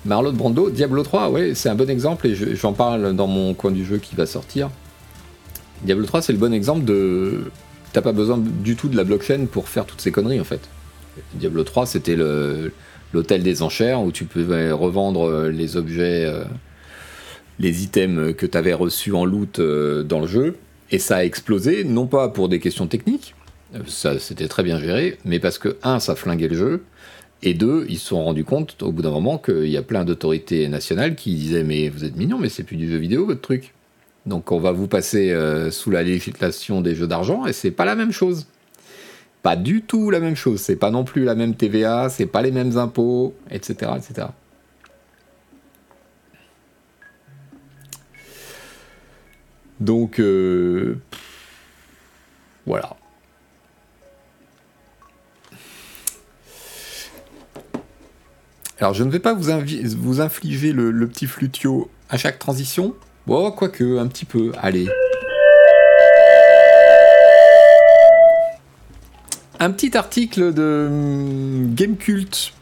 Marlon 0.08 0.32
Brando, 0.32 0.70
Diablo 0.70 1.02
3, 1.02 1.28
ouais, 1.28 1.54
c'est 1.54 1.68
un 1.68 1.74
bon 1.74 1.90
exemple 1.90 2.26
et 2.26 2.34
j'en 2.34 2.72
parle 2.72 3.14
dans 3.14 3.26
mon 3.26 3.52
coin 3.52 3.70
du 3.70 3.84
jeu 3.84 3.98
qui 3.98 4.16
va 4.16 4.24
sortir. 4.24 4.70
Diablo 5.82 6.06
3, 6.06 6.22
c'est 6.22 6.32
le 6.32 6.38
bon 6.38 6.54
exemple 6.54 6.84
de. 6.86 7.50
T'as 7.92 8.00
pas 8.00 8.12
besoin 8.12 8.38
du 8.38 8.74
tout 8.74 8.88
de 8.88 8.96
la 8.96 9.04
blockchain 9.04 9.44
pour 9.44 9.68
faire 9.68 9.84
toutes 9.84 10.00
ces 10.00 10.10
conneries 10.10 10.40
en 10.40 10.44
fait. 10.44 10.62
Diablo 11.34 11.62
3, 11.62 11.84
c'était 11.84 12.16
l'hôtel 12.16 13.42
des 13.42 13.62
enchères 13.62 14.00
où 14.00 14.10
tu 14.10 14.24
pouvais 14.24 14.72
revendre 14.72 15.48
les 15.48 15.76
objets, 15.76 16.24
euh, 16.24 16.44
les 17.58 17.84
items 17.84 18.34
que 18.34 18.46
tu 18.46 18.56
avais 18.56 18.72
reçus 18.72 19.12
en 19.12 19.26
loot 19.26 19.58
euh, 19.58 20.04
dans 20.04 20.20
le 20.20 20.26
jeu. 20.26 20.56
Et 20.90 20.98
ça 20.98 21.18
a 21.18 21.24
explosé, 21.24 21.84
non 21.84 22.06
pas 22.06 22.28
pour 22.28 22.48
des 22.48 22.60
questions 22.60 22.86
techniques, 22.86 23.34
ça 23.86 24.18
c'était 24.18 24.48
très 24.48 24.62
bien 24.62 24.80
géré, 24.80 25.18
mais 25.26 25.38
parce 25.38 25.58
que, 25.58 25.76
un, 25.82 26.00
ça 26.00 26.14
flinguait 26.16 26.48
le 26.48 26.56
jeu, 26.56 26.82
et 27.42 27.54
deux, 27.54 27.86
ils 27.88 27.98
se 27.98 28.08
sont 28.08 28.24
rendus 28.24 28.44
compte 28.44 28.82
au 28.82 28.90
bout 28.90 29.02
d'un 29.02 29.10
moment 29.10 29.38
qu'il 29.38 29.68
y 29.68 29.76
a 29.76 29.82
plein 29.82 30.04
d'autorités 30.04 30.68
nationales 30.68 31.14
qui 31.14 31.34
disaient 31.34 31.62
Mais 31.62 31.88
vous 31.88 32.04
êtes 32.04 32.16
mignon, 32.16 32.38
mais 32.38 32.48
c'est 32.48 32.64
plus 32.64 32.76
du 32.76 32.90
jeu 32.90 32.96
vidéo 32.96 33.26
votre 33.26 33.40
truc. 33.40 33.74
Donc 34.26 34.50
on 34.52 34.58
va 34.58 34.72
vous 34.72 34.88
passer 34.88 35.30
euh, 35.30 35.70
sous 35.70 35.90
la 35.90 36.02
législation 36.02 36.80
des 36.80 36.94
jeux 36.94 37.06
d'argent 37.06 37.46
et 37.46 37.52
c'est 37.52 37.70
pas 37.70 37.84
la 37.84 37.94
même 37.94 38.12
chose. 38.12 38.46
Pas 39.42 39.56
du 39.56 39.82
tout 39.82 40.10
la 40.10 40.20
même 40.20 40.34
chose. 40.34 40.60
C'est 40.60 40.76
pas 40.76 40.90
non 40.90 41.04
plus 41.04 41.24
la 41.24 41.34
même 41.34 41.54
TVA, 41.54 42.08
c'est 42.08 42.26
pas 42.26 42.42
les 42.42 42.50
mêmes 42.50 42.76
impôts, 42.76 43.34
etc. 43.50 43.92
etc. 43.96 44.28
Donc 49.80 50.18
euh, 50.18 50.98
voilà. 52.66 52.96
Alors 58.80 58.94
je 58.94 59.02
ne 59.02 59.10
vais 59.10 59.18
pas 59.18 59.34
vous, 59.34 59.50
vous 59.98 60.20
infliger 60.20 60.72
le, 60.72 61.08
petit 61.08 61.26
flutio 61.26 61.90
à 62.08 62.16
chaque 62.16 62.38
transition. 62.38 62.94
Bon, 63.26 63.50
quoique, 63.50 63.98
un 63.98 64.06
petit 64.06 64.24
peu. 64.24 64.52
Allez. 64.62 64.86
Un 69.58 69.72
petit 69.72 69.96
article 69.96 70.54
de 70.54 70.86
hum, 70.88 71.74
Gamecult. 71.74 72.54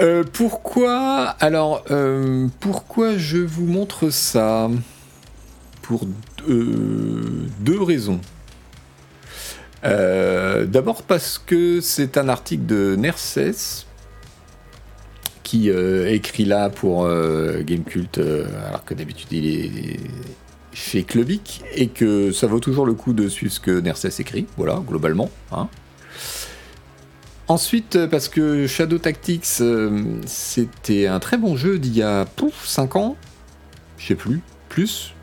euh, 0.00 0.24
pourquoi 0.32 1.36
Alors, 1.40 1.84
euh, 1.90 2.48
pourquoi 2.60 3.18
je 3.18 3.36
vous 3.36 3.66
montre 3.66 4.08
ça? 4.08 4.70
Pour 5.82 6.06
euh, 6.48 7.46
deux 7.60 7.82
raisons. 7.82 8.22
Euh, 9.84 10.64
d'abord 10.64 11.02
parce 11.02 11.38
que 11.38 11.80
c'est 11.80 12.16
un 12.16 12.28
article 12.28 12.64
de 12.66 12.96
Nerses 12.96 13.86
qui 15.42 15.70
euh, 15.70 16.10
écrit 16.10 16.46
là 16.46 16.70
pour 16.70 17.04
euh, 17.04 17.62
Gamecult, 17.62 18.18
alors 18.66 18.84
que 18.84 18.94
d'habitude 18.94 19.30
il 19.30 19.46
est 19.46 20.00
chez 20.72 21.04
Clubic, 21.04 21.62
et 21.74 21.88
que 21.88 22.32
ça 22.32 22.46
vaut 22.46 22.60
toujours 22.60 22.86
le 22.86 22.94
coup 22.94 23.12
de 23.12 23.28
suivre 23.28 23.52
ce 23.52 23.60
que 23.60 23.78
Nerses 23.78 24.18
écrit, 24.18 24.46
voilà, 24.56 24.82
globalement. 24.86 25.30
Hein. 25.52 25.68
Ensuite, 27.46 28.06
parce 28.06 28.28
que 28.28 28.66
Shadow 28.66 28.98
Tactics, 28.98 29.62
c'était 30.26 31.06
un 31.06 31.20
très 31.20 31.36
bon 31.36 31.56
jeu 31.56 31.78
d'il 31.78 31.94
y 31.94 32.02
a 32.02 32.24
pouf, 32.24 32.66
5 32.66 32.96
ans, 32.96 33.16
je 33.98 34.06
sais 34.06 34.14
plus, 34.14 34.40
plus, 34.68 35.14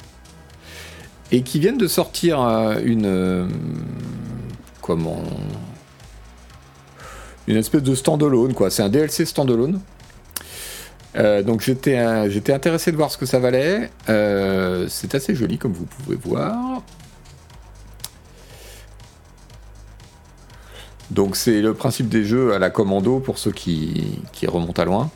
et 1.32 1.44
qui 1.44 1.60
viennent 1.60 1.78
de 1.78 1.88
sortir 1.88 2.40
une 2.84 3.48
comment 4.82 5.24
une 7.48 7.58
espèce 7.58 7.84
de 7.84 7.96
standalone 7.96 8.54
quoi. 8.54 8.70
C'est 8.70 8.84
un 8.84 8.90
DLC 8.90 9.26
standalone. 9.26 9.80
Euh, 11.18 11.44
donc 11.44 11.62
j'étais 11.62 12.30
j'étais 12.30 12.54
intéressé 12.54 12.92
de 12.92 12.98
voir 12.98 13.12
ce 13.12 13.18
que 13.18 13.26
ça 13.26 13.40
valait. 13.40 13.90
Euh, 14.10 14.88
c'est 14.90 15.16
assez 15.16 15.36
joli 15.36 15.58
comme 15.58 15.74
vous 15.74 15.86
pouvez 15.86 16.16
voir. 16.16 16.82
Donc 21.10 21.36
c'est 21.36 21.62
le 21.62 21.74
principe 21.74 22.08
des 22.08 22.24
jeux 22.24 22.54
à 22.54 22.60
la 22.60 22.70
commando 22.70 23.20
pour 23.20 23.38
ceux 23.38 23.52
qui, 23.52 24.20
qui 24.32 24.48
remontent 24.48 24.82
à 24.82 24.86
loin. 24.86 25.12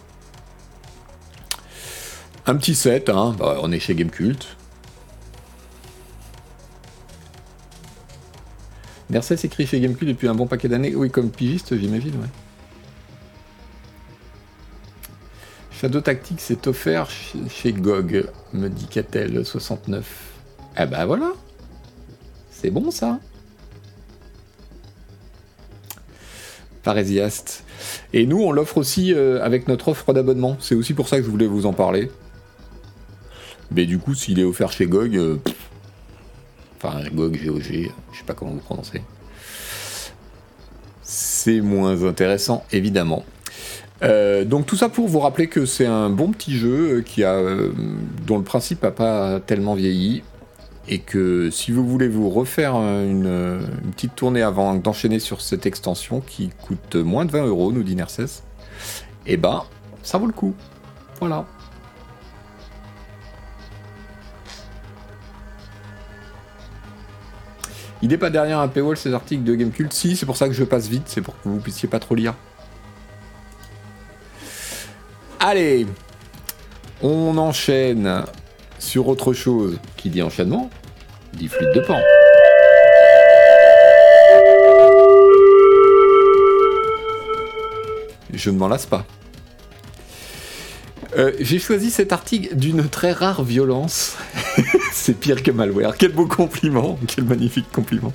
Un 2.47 2.55
petit 2.57 2.75
set, 2.75 3.09
hein. 3.09 3.33
Bah, 3.39 3.57
on 3.61 3.71
est 3.71 3.79
chez 3.79 3.95
Gamecult. 3.95 4.54
Nercès 9.09 9.37
écrit 9.43 9.67
chez 9.67 9.79
Gamecult 9.79 10.07
depuis 10.07 10.27
un 10.27 10.35
bon 10.35 10.47
paquet 10.47 10.67
d'années. 10.67 10.95
Oui, 10.95 11.11
comme 11.11 11.29
pigiste, 11.29 11.77
j'imagine, 11.77 12.15
ouais. 12.15 12.27
Shadow 15.71 16.01
Tactics 16.01 16.51
est 16.51 16.67
offert 16.67 17.09
chez 17.49 17.73
GOG, 17.73 18.25
me 18.53 18.69
dit 18.69 18.85
Catel69. 18.85 20.03
Eh 20.79 20.85
ben 20.85 21.05
voilà. 21.05 21.33
C'est 22.49 22.71
bon 22.71 22.91
ça. 22.91 23.19
Parésiaste. 26.81 27.65
Et 28.13 28.25
nous, 28.25 28.39
on 28.41 28.51
l'offre 28.51 28.77
aussi 28.77 29.13
euh, 29.13 29.43
avec 29.43 29.67
notre 29.67 29.89
offre 29.89 30.13
d'abonnement. 30.13 30.57
C'est 30.59 30.75
aussi 30.75 30.93
pour 30.93 31.07
ça 31.07 31.17
que 31.17 31.23
je 31.25 31.29
voulais 31.29 31.47
vous 31.47 31.65
en 31.65 31.73
parler. 31.73 32.09
Mais 33.71 33.85
du 33.85 33.99
coup, 33.99 34.15
s'il 34.15 34.39
est 34.39 34.43
offert 34.43 34.71
chez 34.71 34.85
GOG, 34.85 35.17
euh, 35.17 35.41
enfin 36.77 37.01
GOG, 37.13 37.39
GOG, 37.45 37.91
je 38.11 38.17
sais 38.17 38.23
pas 38.25 38.33
comment 38.33 38.51
vous 38.51 38.59
prononcez. 38.59 39.01
C'est 41.01 41.61
moins 41.61 42.03
intéressant, 42.03 42.65
évidemment. 42.71 43.23
Euh, 44.03 44.43
donc 44.43 44.65
tout 44.65 44.75
ça 44.75 44.89
pour 44.89 45.07
vous 45.07 45.19
rappeler 45.19 45.47
que 45.47 45.65
c'est 45.65 45.85
un 45.85 46.09
bon 46.09 46.31
petit 46.31 46.57
jeu 46.57 47.01
qui 47.01 47.23
a, 47.23 47.41
dont 48.25 48.37
le 48.37 48.43
principe 48.43 48.83
n'a 48.83 48.91
pas 48.91 49.39
tellement 49.39 49.73
vieilli 49.73 50.21
et 50.87 50.99
que 50.99 51.49
si 51.49 51.71
vous 51.71 51.87
voulez 51.87 52.07
vous 52.07 52.29
refaire 52.29 52.75
une, 52.75 53.61
petite 53.91 54.15
tournée 54.15 54.41
avant 54.41 54.75
d'enchaîner 54.75 55.19
sur 55.19 55.41
cette 55.41 55.65
extension 55.65 56.21
qui 56.21 56.49
coûte 56.49 56.95
moins 56.95 57.25
de 57.25 57.31
20 57.31 57.45
euros, 57.45 57.71
nous 57.71 57.83
dit 57.83 57.95
Nercès, 57.95 58.43
eh 59.25 59.37
ben, 59.37 59.63
ça 60.03 60.17
vaut 60.17 60.27
le 60.27 60.33
coup. 60.33 60.53
Voilà. 61.19 61.45
Il 68.01 68.09
n'est 68.09 68.17
pas 68.17 68.29
derrière 68.29 68.59
un 68.59 68.67
paywall 68.67 68.97
ces 68.97 69.13
articles 69.13 69.43
de 69.43 69.55
Gamecult 69.55 69.91
Si, 69.93 70.15
c'est 70.15 70.25
pour 70.25 70.37
ça 70.37 70.47
que 70.47 70.53
je 70.53 70.63
passe 70.63 70.87
vite, 70.87 71.03
c'est 71.05 71.21
pour 71.21 71.33
que 71.35 71.49
vous 71.49 71.59
puissiez 71.59 71.87
pas 71.87 71.99
trop 71.99 72.15
lire. 72.15 72.33
Allez, 75.39 75.85
on 77.01 77.37
enchaîne 77.37 78.23
sur 78.79 79.07
autre 79.07 79.33
chose. 79.33 79.79
Qui 79.97 80.09
dit 80.09 80.21
enchaînement 80.21 80.69
Dit 81.33 81.47
fluide 81.47 81.71
de 81.73 81.81
pan. 81.81 81.99
Je 88.33 88.49
ne 88.49 88.57
m'en 88.57 88.67
lasse 88.67 88.85
pas. 88.85 89.05
Euh, 91.17 91.31
j'ai 91.39 91.59
choisi 91.59 91.91
cet 91.91 92.11
article 92.11 92.55
d'une 92.55 92.89
très 92.89 93.13
rare 93.13 93.43
violence. 93.43 94.17
C'est 95.05 95.13
pire 95.13 95.43
que 95.43 95.51
malware. 95.51 95.95
Quel 95.97 96.13
beau 96.13 96.25
compliment. 96.25 96.97
Quel 97.05 97.25
magnifique 97.25 97.71
compliment. 97.71 98.11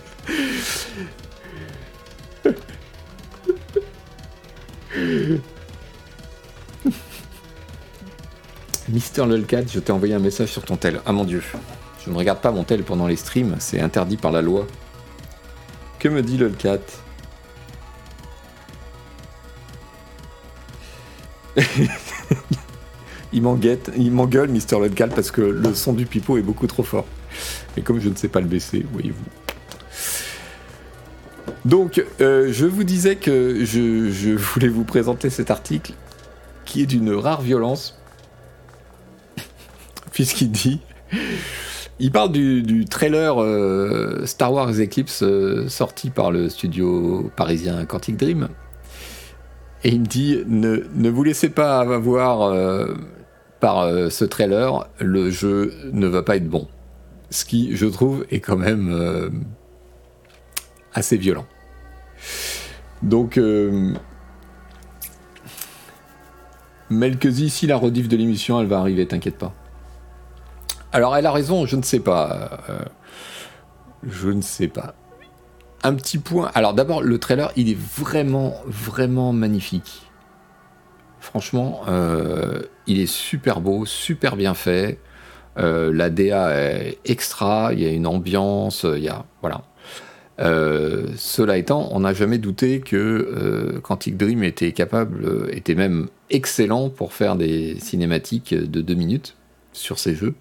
Mister 8.89 9.25
Lolcat, 9.25 9.69
je 9.73 9.79
t'ai 9.79 9.93
envoyé 9.93 10.15
un 10.15 10.19
message 10.19 10.49
sur 10.49 10.65
ton 10.65 10.77
tel. 10.77 11.01
Ah 11.07 11.13
mon 11.13 11.23
dieu. 11.23 11.45
Je 12.05 12.11
ne 12.11 12.17
regarde 12.17 12.41
pas 12.41 12.51
mon 12.51 12.65
tel 12.65 12.83
pendant 12.83 13.07
les 13.07 13.15
streams, 13.15 13.55
c'est 13.61 13.79
interdit 13.81 14.17
par 14.17 14.33
la 14.33 14.43
loi. 14.43 14.67
Que 16.01 16.09
me 16.09 16.23
dit 16.23 16.39
Lolcat? 16.39 16.81
il 23.33 23.43
m'engueule 23.43 24.49
Mister 24.49 24.79
Lolcat 24.79 25.09
parce 25.09 25.31
que 25.31 25.41
le 25.41 25.75
son 25.75 25.93
du 25.93 26.07
pipeau 26.07 26.39
est 26.39 26.43
beaucoup 26.43 26.67
trop 26.67 26.83
fort. 26.83 27.07
Et 27.77 27.83
comme 27.83 28.01
je 28.01 28.09
ne 28.09 28.17
sais 28.17 28.29
pas 28.29 28.41
le 28.41 28.47
baisser, 28.47 28.85
voyez-vous. 28.93 29.25
Donc, 31.65 32.03
euh, 32.21 32.53
je 32.53 32.67
vous 32.67 32.85
disais 32.85 33.17
que 33.17 33.65
je 33.65 34.35
voulais 34.35 34.69
vous 34.69 34.85
présenter 34.85 35.31
cet 35.31 35.51
article 35.51 35.93
qui 36.65 36.83
est 36.83 36.87
d'une 36.87 37.13
rare 37.13 37.43
violence 37.43 37.99
puisqu'il 40.13 40.51
dit. 40.51 40.81
Il 42.03 42.13
parle 42.13 42.33
du, 42.33 42.87
trailer 42.87 43.43
euh, 43.43 44.25
Star 44.25 44.55
Wars 44.55 44.71
Eclipse 44.71 45.23
euh, 45.23 45.69
sorti 45.69 46.09
par 46.09 46.31
le 46.31 46.49
studio 46.49 47.31
parisien 47.37 47.85
Quantic 47.85 48.17
Dream. 48.17 48.49
Et 49.85 49.91
il 49.91 50.01
me 50.01 50.07
dit 50.07 50.43
ne, 50.47 50.85
ne 50.95 51.11
vous 51.11 51.25
laissez 51.25 51.51
pas 51.51 51.81
avoir 51.81 52.55
par 53.61 53.87
ce 54.11 54.25
trailer, 54.25 54.89
le 54.99 55.31
jeu 55.31 55.75
ne 55.93 56.07
va 56.07 56.23
pas 56.23 56.37
être 56.37 56.49
bon. 56.49 56.67
Ce 57.31 57.45
qui, 57.45 57.77
je 57.77 57.87
trouve, 57.87 58.25
est 58.31 58.41
quand 58.41 58.57
même 58.57 59.45
assez 60.95 61.17
violent. 61.17 61.47
Donc, 63.03 63.39
Melkezi, 66.91 67.51
si 67.51 67.67
la 67.69 67.77
rediff 67.77 68.09
de 68.09 68.17
l'émission, 68.17 68.61
elle 68.61 68.67
va 68.67 68.81
arriver, 68.81 69.07
t'inquiète 69.07 69.39
pas. 69.39 69.55
Alors 70.93 71.17
elle 71.17 71.27
a 71.27 71.33
raison, 71.33 71.67
je 71.67 71.77
ne 71.77 71.83
sais 71.83 72.01
pas. 72.01 72.61
Euh, 72.69 72.81
je 74.03 74.29
ne 74.29 74.43
sais 74.43 74.67
pas. 74.67 74.95
Un 75.85 75.95
petit 75.95 76.19
point. 76.19 76.51
Alors 76.55 76.75
d'abord, 76.75 77.01
le 77.01 77.19
trailer, 77.19 77.53
il 77.55 77.71
est 77.71 77.79
vraiment, 77.79 78.55
vraiment 78.67 79.33
magnifique. 79.33 80.10
Franchement, 81.21 81.83
euh, 81.89 82.63
il 82.87 83.01
est 83.01 83.11
super 83.11 83.61
beau, 83.61 83.85
super 83.85 84.37
bien 84.37 84.55
fait. 84.55 84.99
Euh, 85.59 85.93
la 85.93 86.11
DA 86.11 86.55
est 86.55 86.99
extra, 87.05 87.73
il 87.73 87.81
y 87.81 87.87
a 87.87 87.91
une 87.91 88.07
ambiance, 88.07 88.85
il 88.85 89.03
y 89.03 89.09
a. 89.09 89.25
Voilà. 89.43 89.63
cela 91.17 91.59
étant, 91.59 91.89
on 91.93 92.01
n'a 92.01 92.15
jamais 92.15 92.39
douté 92.39 92.81
que 92.81 93.79
Quantic 93.83 94.17
Dream 94.17 94.43
était 94.43 94.73
capable, 94.73 95.49
était 95.53 95.75
même 95.75 96.09
excellent 96.31 96.89
pour 96.89 97.13
faire 97.13 97.37
des 97.37 97.79
cinématiques 97.79 98.55
de 98.55 98.81
deux 98.81 98.95
minutes 98.95 99.37
sur 99.73 99.99
ces 99.99 100.15
jeux. 100.15 100.35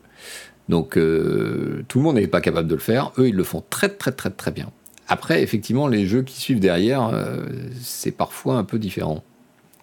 Donc 0.69 0.97
euh, 0.97 1.83
tout 1.87 1.97
le 1.97 2.03
monde 2.03 2.15
n'est 2.15 2.27
pas 2.27 2.41
capable 2.41 2.67
de 2.67 2.75
le 2.75 2.81
faire. 2.81 3.11
Eux, 3.17 3.27
ils 3.27 3.35
le 3.35 3.43
font 3.43 3.63
très 3.69 3.89
très 3.89 4.11
très 4.11 4.29
très 4.29 4.51
bien. 4.51 4.71
Après, 5.07 5.41
effectivement, 5.41 5.87
les 5.87 6.05
jeux 6.05 6.21
qui 6.21 6.39
suivent 6.39 6.59
derrière, 6.59 7.07
euh, 7.07 7.47
c'est 7.81 8.11
parfois 8.11 8.55
un 8.55 8.63
peu 8.63 8.77
différent. 8.77 9.23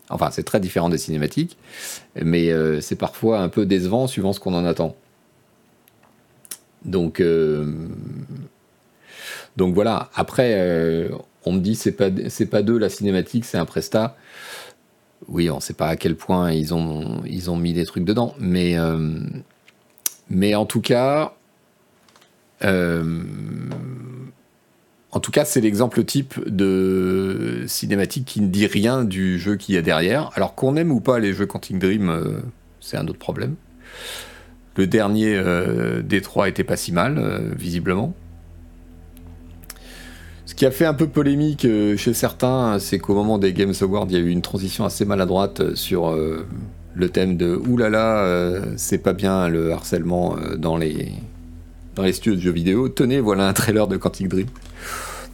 Enfin, 0.08 0.30
c'est 0.30 0.44
très 0.44 0.60
différent 0.60 0.88
des 0.88 0.98
cinématiques, 0.98 1.56
mais 2.20 2.50
euh, 2.50 2.80
c'est 2.80 2.96
parfois 2.96 3.40
un 3.40 3.48
peu 3.48 3.66
décevant 3.66 4.06
suivant 4.06 4.32
ce 4.32 4.40
qu'on 4.40 4.54
en 4.54 4.64
attend. 4.64 4.94
Donc, 6.84 7.20
donc 9.56 9.74
voilà. 9.74 10.08
Après, 10.14 11.10
on 11.44 11.52
me 11.52 11.58
dit 11.58 11.74
c'est 11.74 11.90
pas 11.90 12.10
c'est 12.28 12.46
pas 12.46 12.62
d'eux 12.62 12.78
la 12.78 12.88
cinématique, 12.88 13.44
c'est 13.44 13.58
un 13.58 13.64
presta. 13.64 14.16
Oui, 15.26 15.50
on 15.50 15.56
ne 15.56 15.60
sait 15.60 15.74
pas 15.74 15.88
à 15.88 15.96
quel 15.96 16.14
point 16.14 16.52
ils 16.52 16.72
ont 16.72 17.56
mis 17.56 17.72
des 17.72 17.86
trucs 17.86 18.04
dedans, 18.04 18.34
mais 18.38 18.78
en 20.54 20.66
tout 20.66 20.80
cas, 20.80 21.34
euh, 22.64 23.22
en 25.16 25.20
tout 25.20 25.30
cas, 25.30 25.44
c'est 25.44 25.60
l'exemple 25.60 26.04
type 26.04 26.34
de 26.46 27.64
cinématique 27.66 28.24
qui 28.26 28.40
ne 28.40 28.48
dit 28.48 28.66
rien 28.66 29.04
du 29.04 29.38
jeu 29.38 29.56
qu'il 29.56 29.74
y 29.74 29.78
a 29.78 29.82
derrière. 29.82 30.30
Alors 30.34 30.54
qu'on 30.54 30.76
aime 30.76 30.92
ou 30.92 31.00
pas 31.00 31.18
les 31.18 31.32
jeux 31.32 31.46
Quantic 31.46 31.78
Dream, 31.78 32.08
euh, 32.08 32.40
c'est 32.80 32.96
un 32.96 33.06
autre 33.08 33.18
problème. 33.18 33.54
Le 34.76 34.86
dernier 34.86 35.34
euh, 35.34 36.02
des 36.02 36.20
trois 36.20 36.48
était 36.48 36.64
pas 36.64 36.76
si 36.76 36.92
mal, 36.92 37.54
visiblement. 37.56 38.14
Ce 40.44 40.54
qui 40.54 40.66
a 40.66 40.70
fait 40.70 40.86
un 40.86 40.94
peu 40.94 41.08
polémique 41.08 41.66
chez 41.96 42.14
certains, 42.14 42.78
c'est 42.78 42.98
qu'au 42.98 43.14
moment 43.14 43.38
des 43.38 43.52
Games 43.52 43.74
Awards, 43.80 44.06
il 44.08 44.12
y 44.12 44.16
a 44.16 44.20
eu 44.20 44.30
une 44.30 44.42
transition 44.42 44.84
assez 44.84 45.04
maladroite 45.04 45.74
sur 45.74 46.14
le 46.96 47.10
thème 47.10 47.36
de 47.36 47.54
oulala, 47.54 48.24
euh, 48.24 48.62
c'est 48.76 48.98
pas 48.98 49.12
bien 49.12 49.48
le 49.48 49.72
harcèlement 49.72 50.36
euh, 50.38 50.56
dans, 50.56 50.78
les, 50.78 51.12
dans 51.94 52.02
les 52.02 52.12
studios 52.12 52.36
de 52.36 52.40
jeux 52.40 52.52
vidéo. 52.52 52.88
Tenez, 52.88 53.20
voilà 53.20 53.46
un 53.46 53.52
trailer 53.52 53.86
de 53.86 53.98
Quantic 53.98 54.28
Dream. 54.28 54.46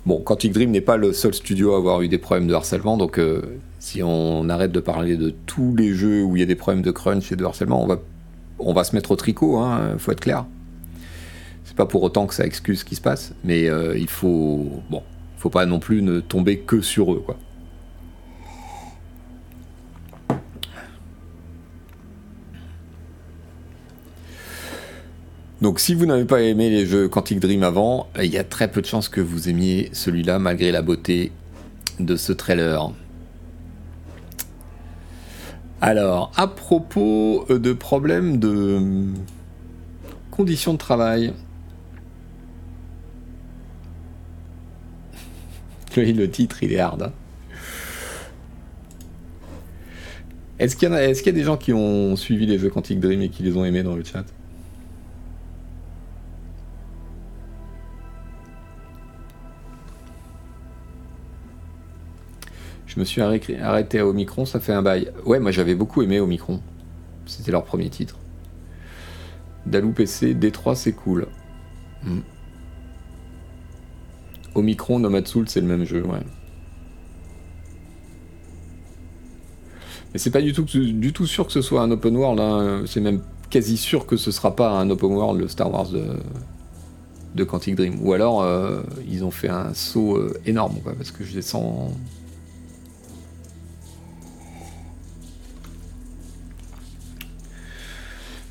Bon, 0.04 0.20
Quantic 0.20 0.52
Dream 0.52 0.70
n'est 0.72 0.80
pas 0.80 0.96
le 0.96 1.12
seul 1.12 1.32
studio 1.32 1.74
à 1.74 1.76
avoir 1.76 2.02
eu 2.02 2.08
des 2.08 2.18
problèmes 2.18 2.48
de 2.48 2.54
harcèlement, 2.54 2.96
donc 2.96 3.18
euh, 3.18 3.40
si 3.78 4.02
on 4.02 4.48
arrête 4.48 4.72
de 4.72 4.80
parler 4.80 5.16
de 5.16 5.32
tous 5.46 5.76
les 5.76 5.94
jeux 5.94 6.24
où 6.24 6.34
il 6.36 6.40
y 6.40 6.42
a 6.42 6.46
des 6.46 6.56
problèmes 6.56 6.82
de 6.82 6.90
crunch 6.90 7.30
et 7.30 7.36
de 7.36 7.44
harcèlement, 7.44 7.82
on 7.82 7.86
va, 7.86 8.00
on 8.58 8.72
va 8.72 8.82
se 8.82 8.96
mettre 8.96 9.12
au 9.12 9.16
tricot, 9.16 9.58
hein, 9.58 9.94
faut 9.98 10.10
être 10.10 10.20
clair. 10.20 10.44
C'est 11.64 11.76
pas 11.76 11.86
pour 11.86 12.02
autant 12.02 12.26
que 12.26 12.34
ça 12.34 12.44
excuse 12.44 12.80
ce 12.80 12.84
qui 12.84 12.96
se 12.96 13.00
passe, 13.00 13.32
mais 13.44 13.70
il 13.96 14.08
faut. 14.08 14.82
Faut 15.38 15.50
pas 15.50 15.66
non 15.66 15.78
plus 15.80 16.02
ne 16.02 16.20
tomber 16.20 16.58
que 16.58 16.82
sur 16.82 17.12
eux, 17.12 17.22
quoi. 17.24 17.36
Donc 25.62 25.78
si 25.78 25.94
vous 25.94 26.06
n'avez 26.06 26.24
pas 26.24 26.42
aimé 26.42 26.70
les 26.70 26.86
jeux 26.86 27.08
Quantic 27.08 27.38
Dream 27.38 27.62
avant, 27.62 28.08
il 28.20 28.32
y 28.32 28.36
a 28.36 28.42
très 28.42 28.68
peu 28.68 28.80
de 28.80 28.86
chances 28.86 29.08
que 29.08 29.20
vous 29.20 29.48
aimiez 29.48 29.90
celui-là 29.92 30.40
malgré 30.40 30.72
la 30.72 30.82
beauté 30.82 31.30
de 32.00 32.16
ce 32.16 32.32
trailer. 32.32 32.90
Alors, 35.80 36.32
à 36.34 36.48
propos 36.48 37.46
de 37.48 37.72
problèmes 37.72 38.40
de 38.40 39.06
conditions 40.32 40.72
de 40.72 40.78
travail. 40.78 41.32
Le 45.96 46.26
titre, 46.26 46.64
il 46.64 46.72
est 46.72 46.80
hard. 46.80 47.02
Hein. 47.04 47.12
Est-ce 50.58 50.74
qu'il 50.74 50.88
y, 50.88 50.92
y, 50.92 51.28
a 51.28 51.32
des 51.32 51.44
gens 51.44 51.56
qui 51.56 51.72
ont 51.72 52.16
suivi 52.16 52.46
les 52.46 52.58
jeux 52.58 52.68
Quantic 52.68 52.98
Dream 52.98 53.22
et 53.22 53.28
qui 53.28 53.44
les 53.44 53.56
ont 53.56 53.64
aimés 53.64 53.84
dans 53.84 53.94
le 53.94 54.02
chat? 54.02 54.24
Je 62.94 63.00
me 63.00 63.06
suis 63.06 63.22
arrêté 63.22 63.98
à 64.00 64.06
Omicron, 64.06 64.44
ça 64.44 64.60
fait 64.60 64.74
un 64.74 64.82
bail. 64.82 65.10
Ouais, 65.24 65.40
moi 65.40 65.50
j'avais 65.50 65.74
beaucoup 65.74 66.02
aimé 66.02 66.20
Omicron. 66.20 66.60
C'était 67.24 67.50
leur 67.50 67.64
premier 67.64 67.88
titre. 67.88 68.18
Dalou 69.64 69.92
PC, 69.92 70.34
D3 70.34 70.74
c'est 70.74 70.92
cool. 70.92 71.26
Hmm. 72.02 72.20
Omicron, 74.54 74.98
Nomad 74.98 75.26
Soul, 75.26 75.48
c'est 75.48 75.62
le 75.62 75.66
même 75.66 75.86
jeu, 75.86 76.02
ouais. 76.02 76.18
Mais 80.12 80.18
c'est 80.18 80.30
pas 80.30 80.42
du 80.42 80.52
tout, 80.52 81.26
sûr 81.26 81.46
que 81.46 81.52
ce 81.52 81.62
soit 81.62 81.80
un 81.80 81.90
open 81.90 82.14
world, 82.14 82.40
hein. 82.40 82.82
c'est 82.84 83.00
même 83.00 83.22
quasi 83.48 83.78
sûr 83.78 84.04
que 84.04 84.18
ce 84.18 84.30
sera 84.30 84.54
pas 84.54 84.70
un 84.70 84.90
open 84.90 85.12
world, 85.12 85.40
le 85.40 85.48
Star 85.48 85.72
Wars 85.72 85.88
de, 85.88 86.04
de 87.34 87.44
Quantic 87.44 87.74
Dream. 87.74 87.94
Ou 88.02 88.12
alors, 88.12 88.42
euh, 88.42 88.82
ils 89.08 89.24
ont 89.24 89.30
fait 89.30 89.48
un 89.48 89.72
saut 89.72 90.16
euh, 90.16 90.38
énorme, 90.44 90.74
quoi, 90.82 90.92
parce 90.92 91.10
que 91.10 91.24
je 91.24 91.32
descends 91.32 91.90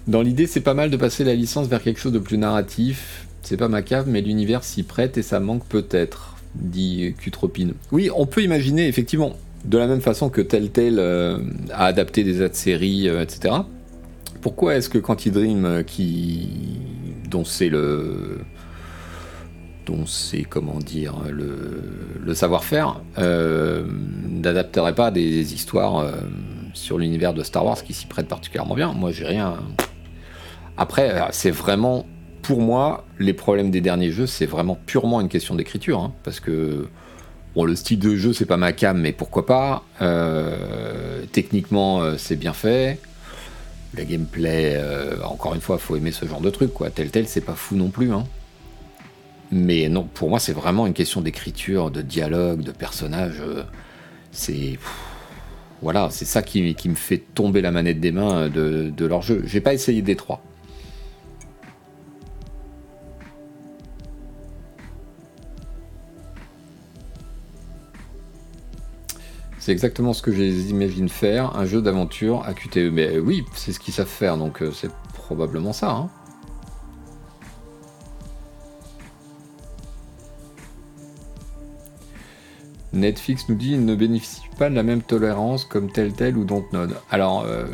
Dans 0.07 0.21
l'idée, 0.21 0.47
c'est 0.47 0.61
pas 0.61 0.73
mal 0.73 0.89
de 0.89 0.97
passer 0.97 1.23
la 1.23 1.35
licence 1.35 1.67
vers 1.67 1.81
quelque 1.81 1.99
chose 1.99 2.11
de 2.11 2.19
plus 2.19 2.37
narratif. 2.37 3.27
C'est 3.43 3.57
pas 3.57 3.67
ma 3.67 3.81
cave, 3.81 4.07
mais 4.07 4.21
l'univers 4.21 4.63
s'y 4.63 4.83
prête 4.83 5.17
et 5.17 5.21
ça 5.21 5.39
manque 5.39 5.65
peut-être, 5.65 6.35
dit 6.55 7.13
Cutropine. 7.17 7.73
Oui, 7.91 8.09
on 8.15 8.25
peut 8.25 8.41
imaginer, 8.43 8.87
effectivement, 8.87 9.35
de 9.65 9.77
la 9.77 9.87
même 9.87 10.01
façon 10.01 10.29
que 10.29 10.41
Telltale 10.41 10.97
euh, 10.99 11.37
a 11.71 11.85
adapté 11.85 12.23
des 12.23 12.41
autres 12.41 12.55
séries, 12.55 13.07
euh, 13.07 13.21
etc. 13.21 13.55
Pourquoi 14.41 14.75
est-ce 14.75 14.89
que 14.89 14.97
Quantic 14.97 15.33
Dream, 15.33 15.65
euh, 15.65 15.83
qui... 15.83 16.49
dont 17.29 17.45
c'est 17.45 17.69
le 17.69 18.39
dont 19.85 20.05
c'est 20.05 20.43
comment 20.43 20.77
dire 20.77 21.15
le, 21.31 22.33
savoir-faire, 22.35 23.01
n'adapterait 23.17 24.93
pas 24.93 25.09
des 25.09 25.55
histoires 25.55 26.05
sur 26.73 26.97
l'univers 26.97 27.33
de 27.33 27.43
Star 27.43 27.65
Wars 27.65 27.83
qui 27.83 27.93
s'y 27.93 28.05
prête 28.05 28.27
particulièrement 28.27 28.75
bien. 28.75 28.93
Moi, 28.93 29.11
j'ai 29.11 29.25
rien. 29.25 29.57
Après, 30.77 31.11
euh, 31.11 31.25
c'est 31.31 31.51
vraiment, 31.51 32.05
pour 32.41 32.61
moi, 32.61 33.05
les 33.19 33.33
problèmes 33.33 33.71
des 33.71 33.81
derniers 33.81 34.11
jeux, 34.11 34.27
c'est 34.27 34.45
vraiment 34.45 34.77
purement 34.85 35.21
une 35.21 35.29
question 35.29 35.55
d'écriture. 35.55 35.99
Hein, 35.99 36.13
parce 36.23 36.39
que, 36.39 36.87
bon, 37.55 37.65
le 37.65 37.75
style 37.75 37.99
de 37.99 38.15
jeu, 38.15 38.33
c'est 38.33 38.45
pas 38.45 38.57
ma 38.57 38.73
cam, 38.73 38.99
mais 38.99 39.11
pourquoi 39.11 39.45
pas. 39.45 39.83
Euh, 40.01 41.23
techniquement, 41.31 42.01
euh, 42.01 42.15
c'est 42.17 42.35
bien 42.35 42.53
fait. 42.53 42.99
Le 43.93 44.05
gameplay, 44.05 44.81
encore 45.25 45.53
une 45.53 45.59
fois, 45.59 45.77
faut 45.77 45.97
aimer 45.97 46.13
ce 46.13 46.25
genre 46.25 46.39
de 46.39 46.49
truc, 46.49 46.73
quoi. 46.73 46.89
Tel 46.89 47.11
tel, 47.11 47.27
c'est 47.27 47.41
pas 47.41 47.55
fou 47.55 47.75
non 47.75 47.89
plus, 47.89 48.13
hein. 48.13 48.23
Mais 49.51 49.89
non, 49.89 50.07
pour 50.13 50.29
moi, 50.29 50.39
c'est 50.39 50.53
vraiment 50.53 50.87
une 50.87 50.93
question 50.93 51.19
d'écriture, 51.19 51.91
de 51.91 52.01
dialogue, 52.01 52.61
de 52.61 52.71
personnage. 52.71 53.41
c'est 54.31 54.79
voilà, 55.81 56.09
c'est 56.11 56.25
ça 56.25 56.43
qui, 56.43 56.75
me 56.85 56.95
fait 56.95 57.17
tomber 57.17 57.61
la 57.61 57.71
manette 57.71 57.99
des 57.99 58.11
mains 58.11 58.49
de, 58.49 59.05
leur 59.05 59.21
jeu. 59.21 59.41
J'ai 59.45 59.61
pas 59.61 59.73
essayé 59.73 60.01
des 60.01 60.15
trois. 60.15 60.43
C'est 69.57 69.71
exactement 69.71 70.13
ce 70.13 70.23
que 70.23 70.31
j'imagine 70.31 71.07
faire, 71.07 71.55
un 71.55 71.65
jeu 71.65 71.81
d'aventure 71.81 72.43
à 72.45 72.53
QTE. 72.53 72.91
Mais 72.91 73.19
oui, 73.19 73.43
c'est 73.55 73.73
ce 73.73 73.79
qu'ils 73.79 73.93
savent 73.93 74.07
faire, 74.07 74.37
donc 74.37 74.61
euh, 74.61 74.71
c'est 74.71 74.89
probablement 75.13 75.71
ça. 75.71 75.91
Hein. 75.91 76.09
Netflix 83.01 83.49
nous 83.49 83.55
dit 83.55 83.77
ne 83.77 83.95
bénéficie 83.95 84.41
pas 84.57 84.69
de 84.69 84.75
la 84.75 84.83
même 84.83 85.01
tolérance 85.01 85.65
comme 85.65 85.91
Telltale 85.91 86.37
ou 86.37 86.45
Dontnod. 86.45 86.95
Alors, 87.09 87.43
euh, 87.45 87.65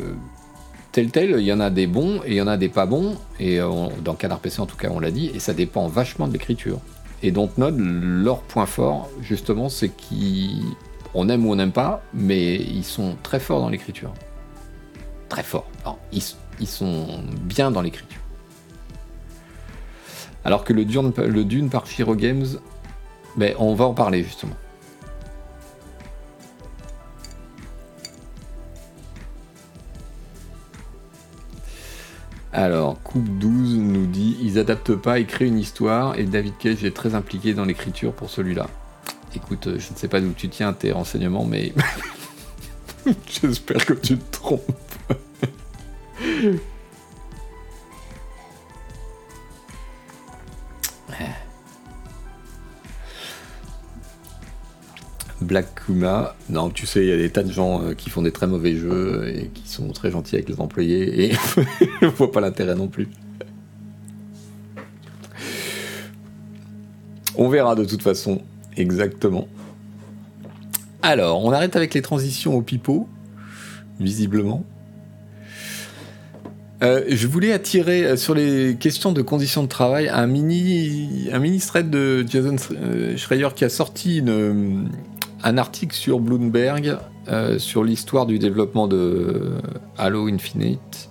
Telltale, 0.92 1.36
il 1.38 1.44
y 1.44 1.52
en 1.52 1.60
a 1.60 1.70
des 1.70 1.86
bons 1.86 2.20
et 2.24 2.32
il 2.32 2.34
y 2.34 2.42
en 2.42 2.46
a 2.46 2.56
des 2.56 2.68
pas 2.68 2.86
bons, 2.86 3.16
et 3.38 3.60
euh, 3.60 3.68
dans 4.02 4.14
Canard 4.14 4.40
PC 4.40 4.60
en 4.60 4.66
tout 4.66 4.76
cas, 4.76 4.88
on 4.90 4.98
l'a 4.98 5.10
dit, 5.10 5.30
et 5.34 5.38
ça 5.38 5.54
dépend 5.54 5.86
vachement 5.86 6.26
de 6.26 6.32
l'écriture. 6.32 6.80
Et 7.22 7.30
Dontnod, 7.30 7.76
leur 7.78 8.40
point 8.42 8.66
fort, 8.66 9.08
justement, 9.22 9.68
c'est 9.68 9.90
qu'ils 9.90 10.62
on 11.14 11.28
aime 11.28 11.46
ou 11.46 11.52
on 11.52 11.56
n'aime 11.56 11.72
pas, 11.72 12.02
mais 12.14 12.56
ils 12.56 12.84
sont 12.84 13.16
très 13.22 13.40
forts 13.40 13.60
dans 13.60 13.68
l'écriture. 13.68 14.12
Très 15.28 15.42
forts. 15.42 15.68
ils, 16.12 16.66
sont 16.66 17.06
bien 17.42 17.70
dans 17.70 17.82
l'écriture. 17.82 18.20
Alors 20.44 20.64
que 20.64 20.72
le 20.72 20.84
Dune, 20.84 21.12
le 21.16 21.44
Dune 21.44 21.70
par 21.70 21.86
Shiro 21.86 22.14
Games, 22.14 22.46
ben, 23.36 23.54
on 23.58 23.74
va 23.74 23.84
en 23.84 23.94
parler 23.94 24.22
justement. 24.22 24.56
Alors, 32.60 33.00
Coupe 33.04 33.28
12 33.38 33.76
nous 33.76 34.06
dit 34.06 34.36
ils 34.42 34.58
adaptent 34.58 34.96
pas, 34.96 35.20
ils 35.20 35.26
créent 35.26 35.46
une 35.46 35.60
histoire 35.60 36.18
et 36.18 36.24
David 36.24 36.58
Cage 36.58 36.82
est 36.82 36.90
très 36.90 37.14
impliqué 37.14 37.54
dans 37.54 37.64
l'écriture 37.64 38.12
pour 38.12 38.30
celui-là. 38.30 38.66
Écoute, 39.36 39.68
euh, 39.68 39.78
je 39.78 39.92
ne 39.92 39.96
sais 39.96 40.08
pas 40.08 40.20
d'où 40.20 40.32
tu 40.32 40.48
tiens 40.48 40.72
tes 40.72 40.90
renseignements, 40.90 41.44
mais 41.44 41.72
j'espère 43.28 43.86
que 43.86 43.92
tu 43.92 44.18
te 44.18 44.32
trompes. 44.32 44.72
Black 55.48 55.86
Kuma, 55.86 56.36
non, 56.50 56.68
tu 56.68 56.86
sais, 56.86 57.00
il 57.00 57.08
y 57.08 57.12
a 57.12 57.16
des 57.16 57.30
tas 57.30 57.42
de 57.42 57.50
gens 57.50 57.82
euh, 57.82 57.94
qui 57.94 58.10
font 58.10 58.20
des 58.20 58.32
très 58.32 58.46
mauvais 58.46 58.76
jeux 58.76 59.32
et 59.34 59.48
qui 59.48 59.66
sont 59.66 59.88
très 59.92 60.10
gentils 60.10 60.34
avec 60.34 60.46
les 60.46 60.60
employés 60.60 61.24
et 61.24 61.32
je 62.02 62.06
vois 62.06 62.30
pas 62.30 62.42
l'intérêt 62.42 62.74
non 62.74 62.86
plus. 62.86 63.08
On 67.34 67.48
verra 67.48 67.74
de 67.74 67.84
toute 67.86 68.02
façon. 68.02 68.42
Exactement. 68.76 69.48
Alors, 71.00 71.42
on 71.42 71.50
arrête 71.50 71.76
avec 71.76 71.94
les 71.94 72.02
transitions 72.02 72.54
au 72.54 72.60
pipeau, 72.60 73.08
visiblement. 73.98 74.66
Euh, 76.82 77.04
je 77.08 77.26
voulais 77.26 77.52
attirer 77.52 78.04
euh, 78.04 78.16
sur 78.16 78.34
les 78.34 78.76
questions 78.78 79.10
de 79.10 79.20
conditions 79.20 79.64
de 79.64 79.68
travail 79.68 80.08
un 80.08 80.28
mini, 80.28 81.28
un 81.32 81.40
mini 81.40 81.58
thread 81.58 81.90
de 81.90 82.24
Jason 82.28 82.54
euh, 82.70 83.16
Schreier 83.16 83.48
qui 83.56 83.64
a 83.64 83.68
sorti 83.68 84.22
un 85.44 85.58
article 85.58 85.94
sur 85.94 86.20
Bloomberg 86.20 86.98
sur 87.58 87.84
l'histoire 87.84 88.24
du 88.24 88.38
développement 88.38 88.88
de 88.88 89.52
Halo 89.98 90.28
Infinite. 90.28 91.10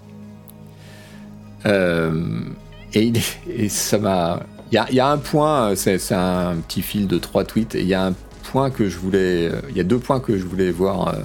et, 1.66 3.14
et, 3.48 3.70
ça 3.70 4.00
m'a 4.00 4.40
il 4.72 4.96
y, 4.96 5.00
a 5.00 5.10
un 5.10 5.18
point, 5.18 5.76
c'est 5.76 6.12
un 6.12 6.58
petit 6.68 6.82
fil 6.82 7.08
de 7.08 7.18
trois 7.18 7.46
tweets, 7.46 7.76
et 7.76 7.82
il 7.82 7.88
y 7.88 7.94
a 7.94 8.06
un 8.06 8.14
point 8.52 8.70
que 8.70 8.90
je 8.90 8.98
voulais. 8.98 9.50
Il 9.70 9.78
y 9.78 9.80
a 9.80 9.84
deux 9.84 10.00
points 10.00 10.20
que 10.20 10.38
je 10.38 10.44
voulais 10.44 10.72
voir, 10.72 11.08
euh, 11.08 11.20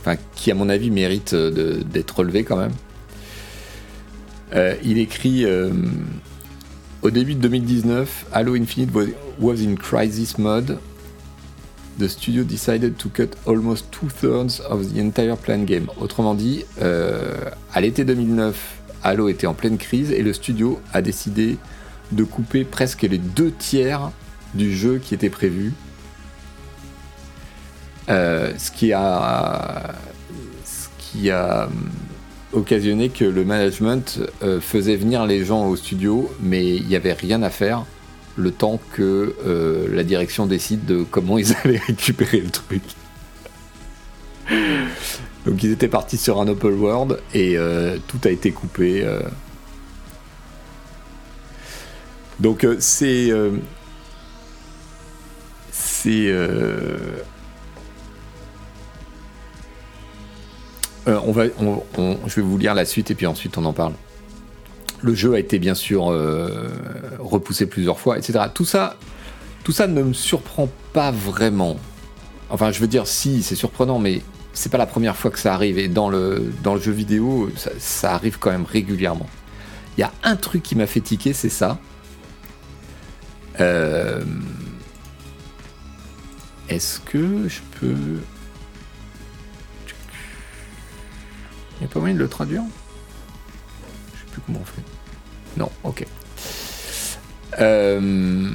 enfin, 0.00 0.16
qui 0.34 0.50
à 0.50 0.54
mon 0.54 0.68
avis 0.68 0.90
méritent 0.90 1.34
d'être 1.34 2.18
relevés 2.18 2.42
quand 2.42 2.56
même. 2.56 2.72
Euh, 4.54 4.74
il 4.82 4.98
écrit 4.98 5.44
euh, 5.44 5.70
Au 7.02 7.10
début 7.10 7.34
de 7.34 7.40
2019, 7.40 8.26
Halo 8.32 8.54
Infinite 8.54 8.90
was 9.38 9.62
in 9.62 9.76
crisis 9.76 10.36
mode. 10.38 10.78
The 11.98 12.08
studio 12.08 12.42
decided 12.42 12.96
to 12.98 13.08
cut 13.08 13.36
almost 13.46 13.90
two-thirds 13.92 14.60
of 14.68 14.92
the 14.92 14.98
entire 14.98 15.36
plan 15.36 15.64
game. 15.64 15.86
Autrement 16.00 16.34
dit, 16.34 16.64
à 16.80 17.80
l'été 17.80 18.04
2009, 18.04 18.82
Halo 19.04 19.28
était 19.28 19.46
en 19.46 19.54
pleine 19.54 19.76
crise 19.76 20.10
et 20.10 20.22
le 20.22 20.32
studio 20.32 20.80
a 20.92 21.02
décidé 21.02 21.58
de 22.12 22.24
couper 22.24 22.64
presque 22.64 23.02
les 23.02 23.18
deux 23.18 23.52
tiers 23.52 24.10
du 24.54 24.74
jeu 24.74 24.98
qui 24.98 25.14
était 25.14 25.30
prévu. 25.30 25.72
Euh, 28.08 28.52
ce 28.58 28.70
qui 28.70 28.92
a, 28.92 29.94
euh, 31.16 31.66
occasionné 32.52 33.08
que 33.08 33.24
le 33.24 33.44
management 33.44 34.20
euh, 34.42 34.60
faisait 34.60 34.96
venir 34.96 35.26
les 35.26 35.44
gens 35.44 35.66
au 35.66 35.76
studio, 35.76 36.30
mais 36.40 36.76
il 36.76 36.86
n'y 36.86 36.96
avait 36.96 37.12
rien 37.12 37.42
à 37.42 37.50
faire 37.50 37.84
le 38.36 38.50
temps 38.50 38.80
que 38.92 39.34
la 39.90 40.04
direction 40.04 40.46
décide 40.46 40.84
de 40.84 41.02
comment 41.02 41.38
ils 41.38 41.54
allaient 41.64 41.80
récupérer 41.86 42.40
le 42.40 42.50
truc. 42.50 42.82
Donc 45.46 45.62
ils 45.62 45.72
étaient 45.72 45.88
partis 45.88 46.16
sur 46.16 46.40
un 46.40 46.48
open 46.48 46.72
world 46.80 47.20
et 47.34 47.56
euh, 47.58 47.98
tout 48.08 48.18
a 48.24 48.30
été 48.30 48.50
coupé. 48.50 49.04
euh. 49.04 49.20
Donc 52.40 52.64
euh, 52.64 52.76
c'est 52.80 53.30
euh, 53.30 53.50
c'est 55.70 56.26
euh, 56.28 56.98
euh, 61.06 61.20
on 61.24 61.32
va 61.32 61.44
je 61.46 62.34
vais 62.36 62.42
vous 62.42 62.58
lire 62.58 62.74
la 62.74 62.84
suite 62.84 63.10
et 63.10 63.14
puis 63.14 63.26
ensuite 63.26 63.56
on 63.58 63.64
en 63.64 63.72
parle. 63.72 63.92
Le 65.04 65.14
jeu 65.14 65.34
a 65.34 65.38
été 65.38 65.58
bien 65.58 65.74
sûr 65.74 66.10
euh, 66.10 66.48
repoussé 67.18 67.66
plusieurs 67.66 68.00
fois, 68.00 68.16
etc. 68.16 68.46
Tout 68.54 68.64
ça, 68.64 68.96
tout 69.62 69.70
ça 69.70 69.86
ne 69.86 70.02
me 70.02 70.14
surprend 70.14 70.70
pas 70.94 71.10
vraiment. 71.10 71.76
Enfin, 72.48 72.72
je 72.72 72.80
veux 72.80 72.86
dire, 72.86 73.06
si, 73.06 73.42
c'est 73.42 73.54
surprenant, 73.54 73.98
mais 73.98 74.22
c'est 74.54 74.72
pas 74.72 74.78
la 74.78 74.86
première 74.86 75.14
fois 75.14 75.30
que 75.30 75.38
ça 75.38 75.52
arrive. 75.52 75.78
Et 75.78 75.88
dans 75.88 76.08
le, 76.08 76.50
dans 76.62 76.74
le 76.74 76.80
jeu 76.80 76.92
vidéo, 76.92 77.50
ça, 77.78 78.14
arrive 78.14 78.38
quand 78.38 78.50
même 78.50 78.64
régulièrement. 78.64 79.28
Il 79.98 80.00
y 80.00 80.04
a 80.04 80.12
un 80.22 80.36
truc 80.36 80.62
qui 80.62 80.74
m'a 80.74 80.86
fait 80.86 81.00
tiquer, 81.00 81.34
c'est 81.34 81.50
ça. 81.50 81.78
Euh, 83.60 84.24
Est-ce 86.70 86.98
que 87.00 87.46
je 87.46 87.60
peux. 87.78 87.94
Il 91.72 91.80
n'y 91.80 91.84
a 91.84 91.88
pas 91.88 92.00
moyen 92.00 92.14
de 92.14 92.20
le 92.20 92.28
traduire? 92.28 92.62
Je 94.14 94.20
sais 94.20 94.26
plus 94.32 94.40
comment 94.46 94.60
on 94.62 94.64
fait. 94.64 94.93
Non, 95.56 95.70
ok. 95.84 96.04
Euh, 97.60 98.50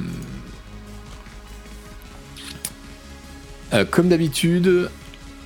euh, 3.72 3.84
comme 3.90 4.08
d'habitude, 4.08 4.90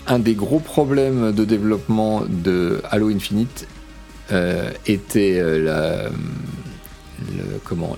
un 0.06 0.18
des 0.18 0.34
gros 0.34 0.60
problèmes 0.60 1.32
de 1.32 1.44
développement 1.44 2.22
de 2.28 2.80
Halo 2.90 3.08
Infinite 3.08 3.66
euh, 4.32 4.70
était 4.86 5.42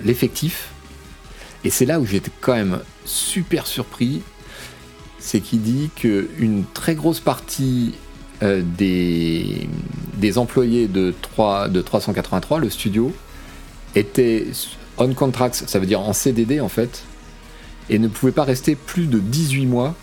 l'effectif. 0.05 0.71
Et 1.65 1.71
c'est 1.71 1.87
là 1.87 2.01
où 2.01 2.07
j'étais 2.07 2.31
quand 2.41 2.55
même 2.55 2.81
super 3.05 3.67
surpris. 3.67 4.23
C'est 5.19 5.41
qu'il 5.41 5.63
dit 5.63 5.91
qu'une 5.97 6.65
très 6.73 6.95
grosse 6.95 7.21
partie 7.21 7.95
des, 8.43 9.67
des 10.19 10.39
employés 10.39 10.87
de, 10.87 11.15
3, 11.23 11.69
de 11.69 11.81
383, 11.81 12.61
le 12.61 12.71
studio, 12.71 13.13
étaient 13.97 14.47
on 14.99 15.13
contract, 15.13 15.65
ça 15.67 15.79
veut 15.79 15.87
dire 15.87 16.01
en 16.01 16.13
CDD 16.13 16.61
en 16.61 16.69
fait, 16.69 17.05
et 17.91 17.99
ne 17.99 18.09
pouvaient 18.09 18.33
pas 18.33 18.45
rester 18.45 18.75
plus 18.75 19.07
de 19.07 19.19
18 19.19 19.67
mois 19.67 19.95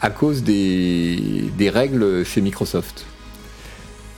à 0.00 0.10
cause 0.10 0.42
des, 0.42 1.50
règles 1.72 2.24
chez 2.24 2.40
Microsoft. 2.40 3.06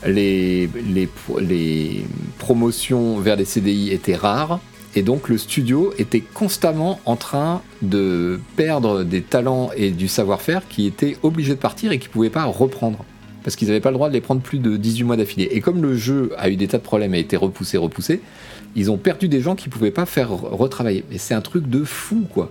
Les, 0.07 0.69
les, 0.87 1.07
pro- 1.07 1.41
les 1.41 2.05
promotions 2.39 3.19
vers 3.21 3.37
des 3.37 3.45
CDI 3.45 3.91
étaient 3.91 4.17
rares, 4.17 4.61
et 4.95 5.03
donc 5.03 5.29
le 5.29 5.39
studio 5.39 5.93
était 5.99 6.21
constamment 6.21 7.01
en 7.05 7.17
train 7.17 7.63
de 7.83 8.39
perdre 8.57 9.03
des 9.03 9.23
talents 9.23 9.71
et 9.77 9.91
du 9.91 10.09
savoir-faire 10.09 10.69
qui 10.69 10.87
étaient 10.87 11.17
obligés 11.23 11.55
de 11.55 11.61
partir 11.61 11.91
et 11.93 11.99
qui 11.99 12.09
ne 12.09 12.13
pouvaient 12.13 12.31
pas 12.31 12.45
reprendre. 12.45 13.05
Parce 13.45 13.55
qu'ils 13.57 13.69
n'avaient 13.69 13.81
pas 13.81 13.91
le 13.91 13.95
droit 13.97 14.09
de 14.09 14.15
les 14.15 14.21
prendre 14.23 14.41
plus 14.41 14.59
de 14.59 14.77
18 14.77 15.05
mois 15.05 15.17
d'affilée. 15.17 15.49
Et 15.53 15.61
comme 15.61 15.83
le 15.83 15.97
jeu 15.97 16.33
a 16.39 16.49
eu 16.49 16.57
des 16.57 16.67
tas 16.67 16.79
de 16.79 16.83
problèmes 16.83 17.15
et 17.15 17.19
a 17.19 17.21
été 17.21 17.37
repoussé, 17.37 17.77
repoussé, 17.77 18.21
ils 18.75 18.91
ont 18.91 18.97
perdu 18.97 19.29
des 19.29 19.41
gens 19.43 19.55
qui 19.55 19.69
ne 19.69 19.73
pouvaient 19.73 19.91
pas 19.91 20.07
faire 20.07 20.31
re- 20.31 20.49
retravailler. 20.57 21.05
Et 21.13 21.19
c'est 21.19 21.35
un 21.35 21.43
truc 21.43 21.69
de 21.69 21.85
fou, 21.85 22.27
quoi. 22.33 22.51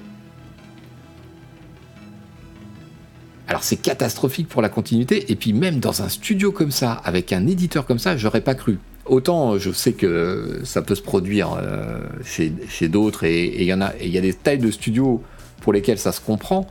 Alors 3.47 3.63
c'est 3.63 3.75
catastrophique 3.75 4.47
pour 4.47 4.61
la 4.61 4.69
continuité, 4.69 5.31
et 5.31 5.35
puis 5.35 5.51
même 5.53 5.79
dans 5.79 6.01
un 6.01 6.09
studio 6.09 6.51
comme 6.51 6.71
ça, 6.71 6.93
avec 6.93 7.33
un 7.33 7.45
éditeur 7.45 7.85
comme 7.85 7.99
ça, 7.99 8.15
j'aurais 8.15 8.41
pas 8.41 8.55
cru. 8.55 8.79
Autant 9.05 9.57
je 9.57 9.71
sais 9.71 9.91
que 9.93 10.61
ça 10.63 10.81
peut 10.81 10.95
se 10.95 11.01
produire 11.01 11.57
euh, 11.61 11.99
chez, 12.23 12.87
d'autres, 12.87 13.25
et 13.25 13.43
et 13.45 13.61
il 13.63 13.67
y 13.67 13.73
en 13.73 13.81
a, 13.81 13.93
et 13.99 14.05
il 14.05 14.11
y 14.13 14.17
a 14.17 14.21
des 14.21 14.33
tailles 14.33 14.59
de 14.59 14.71
studios 14.71 15.21
pour 15.61 15.73
lesquels 15.73 15.97
ça 15.97 16.11
se 16.13 16.21
comprend. 16.21 16.67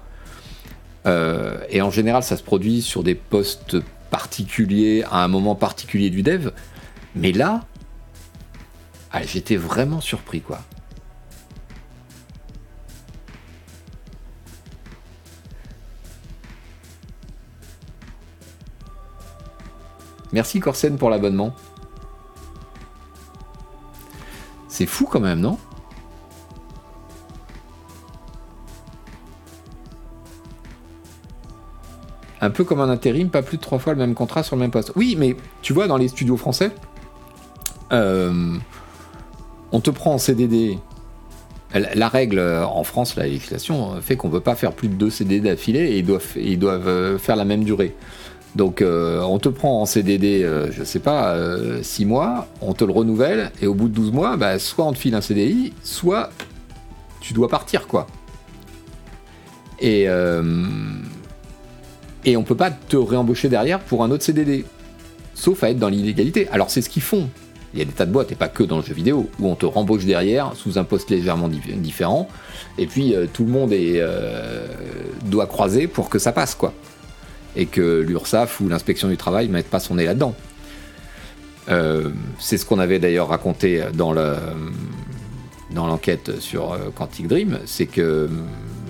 Euh, 1.07 1.59
et 1.69 1.83
en 1.83 1.91
général, 1.91 2.23
ça 2.23 2.37
se 2.37 2.43
produit 2.43 2.81
sur 2.81 3.03
des 3.03 3.15
postes 3.15 3.77
particuliers, 4.13 5.05
à 5.11 5.25
un 5.25 5.29
moment 5.29 5.55
particulier 5.55 6.11
du 6.11 6.23
dev. 6.23 6.51
Mais 7.17 7.33
là, 7.33 7.65
ah, 9.11 9.23
j'étais 9.25 9.57
vraiment 9.57 10.03
surpris, 10.03 10.43
quoi. 10.43 10.61
Merci 20.33 20.61
Corsen 20.61 20.99
pour 20.99 21.09
l'abonnement. 21.09 21.55
C'est 24.69 24.87
fou 24.87 25.07
quand 25.11 25.21
même, 25.21 25.41
non? 25.41 25.59
Un 32.43 32.51
peu 32.51 32.65
comme 32.65 32.81
un 32.81 32.91
intérim, 32.91 33.31
pas 33.31 33.41
plus 33.41 33.57
de 33.57 33.63
trois 33.63 33.79
fois 33.79 33.93
le 33.93 34.01
même 34.01 34.15
contrat 34.15 34.43
sur 34.43 34.57
le 34.57 34.61
même 34.61 34.73
poste. 34.73 34.93
Oui, 34.97 35.17
mais 35.17 35.37
tu 35.63 35.73
vois, 35.73 35.87
dans 35.87 35.97
les 35.97 36.09
studios 36.09 36.37
français, 36.37 36.73
euh, 37.93 38.57
on 39.71 39.81
te 39.81 39.91
prend 39.91 40.15
en 40.15 40.19
CDD. 40.19 40.79
La 41.73 42.09
règle 42.09 42.39
euh, 42.39 42.67
en 42.67 42.83
France, 42.85 43.17
la 43.17 43.27
législation 43.27 43.95
euh, 43.95 44.01
fait 44.01 44.17
qu'on 44.17 44.29
ne 44.29 44.33
peut 44.33 44.41
pas 44.41 44.57
faire 44.57 44.73
plus 44.73 44.89
de 44.89 44.95
deux 44.95 45.09
CDD 45.09 45.49
d'affilée 45.49 45.93
et 45.93 45.99
ils 45.99 46.05
doivent, 46.05 46.27
ils 46.37 46.59
doivent 46.59 46.89
euh, 46.89 47.17
faire 47.17 47.37
la 47.37 47.47
même 47.47 47.63
durée. 47.63 47.95
Donc 48.57 48.83
euh, 48.83 49.23
on 49.23 49.39
te 49.39 49.49
prend 49.49 49.81
en 49.81 49.87
CDD, 49.87 50.43
euh, 50.43 50.71
je 50.71 50.85
sais 50.85 50.99
pas, 50.99 51.35
6 51.81 52.05
mois, 52.05 52.49
on 52.61 52.75
te 52.75 52.85
le 52.85 52.93
renouvelle 52.93 53.53
et 53.63 53.67
au 53.67 53.75
bout 53.75 53.89
de 53.89 53.95
12 53.95 54.13
mois, 54.13 54.37
bah, 54.37 54.59
soit 54.59 54.85
on 54.85 54.93
te 54.93 54.99
file 54.99 55.15
un 55.15 55.23
CDI, 55.23 55.73
soit 55.83 56.29
tu 57.21 57.33
dois 57.33 57.49
partir 57.49 57.87
quoi. 57.87 58.07
Et, 59.81 60.09
euh, 60.09 60.43
et 62.25 62.37
on 62.37 62.43
peut 62.43 62.57
pas 62.57 62.71
te 62.71 62.97
réembaucher 62.97 63.49
derrière 63.49 63.81
pour 63.81 64.05
un 64.05 64.11
autre 64.11 64.23
CDD, 64.25 64.65
sauf 65.35 65.63
à 65.63 65.71
être 65.71 65.79
dans 65.79 65.89
l'illégalité. 65.89 66.49
Alors 66.53 66.71
c'est 66.71 66.83
ce 66.83 66.89
qu'ils 66.89 67.03
font. 67.03 67.29
Il 67.75 67.79
y 67.79 67.83
a 67.83 67.87
des 67.87 67.93
tas 67.93 68.05
de 68.05 68.13
boîtes, 68.13 68.31
et 68.31 68.35
pas 68.35 68.49
que 68.49 68.63
dans 68.63 68.77
le 68.77 68.83
jeu 68.83 68.93
vidéo, 68.93 69.31
où 69.41 69.49
on 69.49 69.55
te 69.55 69.65
rembauche 69.65 70.05
derrière 70.05 70.53
sous 70.55 70.79
un 70.79 70.85
poste 70.85 71.09
légèrement 71.09 71.49
dif- 71.49 71.81
différent, 71.81 72.29
et 72.77 72.87
puis 72.87 73.15
euh, 73.15 73.27
tout 73.33 73.45
le 73.45 73.51
monde 73.51 73.73
est, 73.73 73.95
euh, 73.97 74.67
doit 75.25 75.47
croiser 75.47 75.87
pour 75.87 76.11
que 76.11 76.19
ça 76.19 76.33
passe, 76.33 76.55
quoi. 76.55 76.75
Et 77.57 77.65
que 77.65 78.01
l'URSSAF 78.01 78.61
ou 78.61 78.69
l'inspection 78.69 79.09
du 79.09 79.17
travail 79.17 79.49
ne 79.49 79.53
mette 79.55 79.71
pas 79.71 79.81
son 79.81 79.95
nez 79.95 80.05
là-dedans. 80.05 80.35
Euh, 81.71 82.11
c'est 82.39 82.59
ce 82.59 82.67
qu'on 82.67 82.79
avait 82.79 82.99
d'ailleurs 82.99 83.29
raconté 83.29 83.83
dans 83.95 84.13
le 84.13 84.35
dans 85.71 85.87
l'enquête 85.87 86.41
sur 86.41 86.73
euh, 86.75 86.91
Quantic 86.95 87.27
Dream, 87.29 87.59
c'est 87.65 87.87
que 87.87 88.29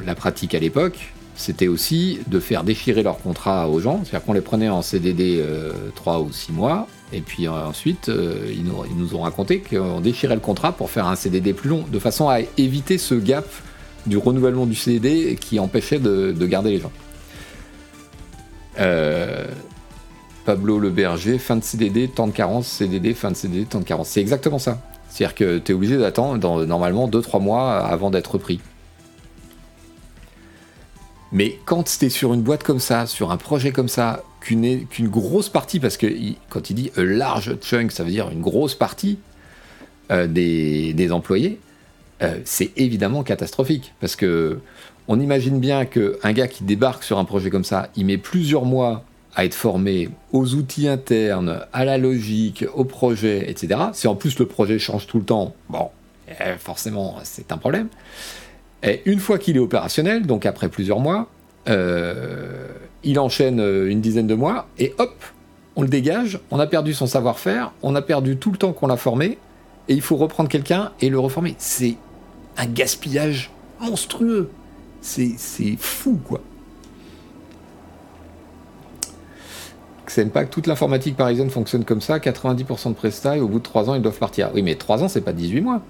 la 0.05 0.16
pratique 0.16 0.57
à 0.57 0.59
l'époque, 0.59 1.12
c'était 1.42 1.68
aussi 1.68 2.20
de 2.28 2.38
faire 2.38 2.62
déchirer 2.62 3.02
leur 3.02 3.18
contrat 3.18 3.68
aux 3.68 3.81
gens, 3.81 4.00
c'est-à-dire 4.05 4.24
qu'on 4.24 4.33
les 4.33 4.40
prenait 4.40 4.68
en 4.68 4.81
CDD 4.81 5.40
euh, 5.40 5.72
3 5.96 6.20
ou 6.20 6.33
6 6.33 6.52
mois, 6.52 6.87
et 7.12 7.20
puis 7.20 7.46
euh, 7.46 7.50
ensuite, 7.50 8.09
euh, 8.09 8.50
ils, 8.50 8.64
nous, 8.64 9.14
ont 9.16 9.22
raconté 9.22 9.61
qu'on 9.61 10.00
déchirait 10.00 10.37
le 10.37 10.40
contrat 10.40 10.72
pour 10.72 10.88
faire 10.88 11.07
un 11.07 11.16
CDD 11.16 11.52
plus 11.52 11.68
long, 11.68 11.85
de 11.90 11.98
façon 11.98 12.28
à 12.28 12.38
éviter 12.59 12.96
ce 12.96 13.14
gap 13.14 13.46
du 14.07 14.16
renouvellement 14.16 14.66
du 14.66 14.76
CDD 14.76 15.37
qui 15.40 15.59
empêchait 15.59 15.98
de, 15.98 16.33
de 16.33 16.46
garder 16.46 16.70
les 16.70 16.78
gens. 16.78 16.92
Euh, 18.78 19.46
Pablo 20.44 20.78
Le 20.78 20.90
Berger, 20.90 21.38
fin 21.38 21.57
de 21.57 21.64
CDD, 21.64 22.09
temps 22.09 22.28
de 22.28 22.33
carence, 22.33 22.68
CDD, 22.68 23.14
fin 23.14 23.33
de 23.33 23.37
CDD, 23.37 23.64
temps 23.64 23.81
de 23.81 23.85
carence. 23.85 24.09
C'est 24.09 24.20
exactement 24.20 24.59
ça. 24.59 24.81
C'est-à-dire 25.09 25.35
que 25.35 25.59
tu 25.59 25.72
es 25.72 25.74
obligé 25.74 25.98
d'attendre 25.98 26.64
normalement 26.64 27.09
2-3 27.09 27.42
mois 27.42 27.78
avant 27.78 28.11
d'être 28.11 28.38
pris. 28.38 28.61
Mais 31.33 31.59
quand 31.64 32.03
es 32.03 32.11
sur 32.11 32.35
une 32.35 32.42
boîte 32.42 32.62
comme 32.62 32.81
ça, 32.81 33.07
sur 33.07 33.31
un 33.31 33.38
projet 33.38 33.73
comme 33.73 33.88
ça, 33.88 34.23
qu'une 34.40 34.87
qu'une 34.87 35.09
grosse 35.09 35.49
partie, 35.49 35.81
parce 35.81 35.97
que 35.97 36.07
quand 36.51 36.71
il 36.71 36.75
dit 36.75 36.92
a 36.97 37.03
large 37.03 37.57
chunk, 37.61 37.90
ça 37.90 38.05
veut 38.05 38.11
dire 38.11 38.31
une 38.31 38.42
grosse 38.42 38.75
partie 38.75 39.18
euh, 40.11 40.27
des, 40.27 40.92
des 40.92 41.11
employés, 41.11 41.59
euh, 42.23 42.38
c'est 42.45 42.71
évidemment 42.77 43.23
catastrophique. 43.23 43.95
Parce 44.01 44.14
que 44.14 44.61
on 45.09 45.18
imagine 45.18 45.59
bien 45.59 45.85
qu'un 45.85 46.33
gars 46.33 46.49
qui 46.49 46.64
débarque 46.64 47.03
sur 47.03 47.18
un 47.18 47.25
projet 47.25 47.51
comme 47.51 47.64
ça, 47.64 47.88
il 47.97 48.07
met 48.07 48.18
plusieurs 48.18 48.64
mois 48.64 49.05
à 49.35 49.45
être 49.45 49.55
formé 49.55 50.11
aux 50.33 50.55
outils 50.55 50.88
internes, 50.88 51.61
à 51.73 51.85
la 51.85 51.99
logique, 51.99 52.64
au 52.75 52.85
projet, 52.85 53.51
etc. 53.51 53.81
Si 53.95 54.07
en 54.07 54.14
plus 54.14 54.38
le 54.38 54.47
projet 54.47 54.79
change 54.79 55.07
tout 55.07 55.18
le 55.18 55.25
temps, 55.25 55.55
bon, 55.71 55.88
euh, 56.40 56.57
forcément, 56.59 57.16
c'est 57.25 57.51
un 57.53 57.59
problème. 57.59 57.88
Et 58.83 59.03
une 59.05 59.21
fois 59.21 59.38
qu'il 59.38 59.57
est 59.57 59.61
opérationnel, 59.61 60.27
donc 60.27 60.47
après 60.47 60.68
plusieurs 60.68 61.01
mois, 61.01 61.29
euh, 61.68 62.68
il 63.05 63.18
enchaîne 63.18 63.61
euh, 63.61 63.90
une 63.90 64.01
dizaine 64.01 64.27
de 64.27 64.35
mois 64.35 64.66
et 64.79 64.95
hop, 64.99 65.14
on 65.77 65.83
le 65.83 65.88
dégage, 65.88 66.40
on 66.51 66.59
a 66.59 66.66
perdu 66.66 66.92
son 66.92 67.07
savoir-faire, 67.07 67.73
on 67.83 67.95
a 67.95 68.03
perdu 68.03 68.37
tout 68.37 68.51
le 68.51 68.59
temps 68.59 68.73
qu'on 68.73 68.87
l'a 68.87 68.97
formé 68.97 69.38
et 69.88 69.95
il 69.95 70.03
faut 70.03 70.16
reprendre 70.16 70.49
quelqu'un 70.49 70.92
et 71.01 71.09
le 71.09 71.18
reformer. 71.18 71.55
C'est 71.59 71.97
un 72.57 72.66
gaspillage 72.66 73.51
monstrueux. 73.81 74.51
C'est 75.01 75.33
c'est 75.37 75.77
fou, 75.79 76.18
quoi. 76.25 76.40
Xenpack, 80.07 80.51
toute 80.51 80.66
l'informatique 80.66 81.16
parisienne 81.16 81.49
fonctionne 81.49 81.85
comme 81.85 82.01
ça, 82.01 82.18
90% 82.18 82.90
de 82.90 82.95
presta 82.95 83.37
et 83.37 83.40
au 83.40 83.49
bout 83.49 83.59
de 83.59 83.64
3 83.64 83.88
ans 83.88 83.95
ils 83.95 84.03
doivent 84.03 84.18
partir. 84.18 84.51
Oui 84.55 84.62
mais 84.62 84.75
3 84.75 85.05
ans 85.05 85.09
c'est 85.09 85.21
pas 85.21 85.33
18 85.33 85.61
mois. 85.61 85.81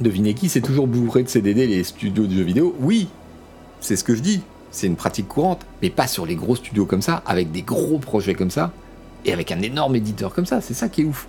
Devinez 0.00 0.34
qui 0.34 0.48
c'est 0.48 0.60
toujours 0.60 0.86
bourré 0.86 1.22
de 1.22 1.28
CDD 1.28 1.66
les 1.66 1.84
studios 1.84 2.26
de 2.26 2.34
jeux 2.34 2.42
vidéo. 2.42 2.74
Oui, 2.80 3.08
c'est 3.80 3.96
ce 3.96 4.04
que 4.04 4.14
je 4.14 4.22
dis, 4.22 4.40
c'est 4.70 4.86
une 4.86 4.96
pratique 4.96 5.28
courante, 5.28 5.64
mais 5.82 5.90
pas 5.90 6.06
sur 6.06 6.26
les 6.26 6.34
gros 6.34 6.56
studios 6.56 6.84
comme 6.84 7.02
ça, 7.02 7.22
avec 7.26 7.52
des 7.52 7.62
gros 7.62 7.98
projets 7.98 8.34
comme 8.34 8.50
ça, 8.50 8.72
et 9.24 9.32
avec 9.32 9.52
un 9.52 9.62
énorme 9.62 9.94
éditeur 9.96 10.34
comme 10.34 10.46
ça, 10.46 10.60
c'est 10.60 10.74
ça 10.74 10.88
qui 10.88 11.02
est 11.02 11.04
ouf. 11.04 11.28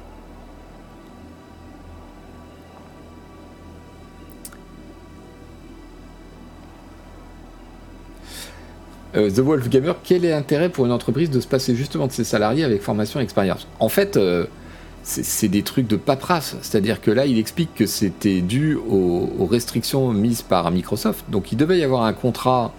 Euh, 9.16 9.30
The 9.30 9.40
Wolf 9.40 9.70
Gamer, 9.70 9.96
quel 10.04 10.26
est 10.26 10.32
l'intérêt 10.32 10.70
pour 10.70 10.86
une 10.86 10.92
entreprise 10.92 11.30
de 11.30 11.40
se 11.40 11.48
passer 11.48 11.76
justement 11.76 12.08
de 12.08 12.12
ses 12.12 12.26
salariés 12.26 12.64
avec 12.64 12.82
formation 12.82 13.20
et 13.20 13.24
expérience? 13.24 13.68
En 13.80 13.90
fait, 13.90 14.18
euh, 14.18 14.46
c'est 15.06 15.48
des 15.50 15.62
trucs 15.62 15.88
de 15.88 15.98
paperasse. 15.98 16.56
C'est-à-dire 16.62 17.00
que 17.00 17.12
là, 17.12 17.28
il 17.28 17.38
explique 17.38 17.74
que 17.76 17.86
c'était 17.86 18.42
dû 18.42 18.76
aux, 18.76 19.46
restrictions 19.46 20.12
mises 20.12 20.42
par 20.42 20.72
Microsoft. 20.72 21.26
Donc 21.30 21.52
il 21.52 21.58
devait 21.58 21.78
y 21.78 21.84
avoir 21.84 22.04
un 22.04 22.14
contrat 22.14 22.74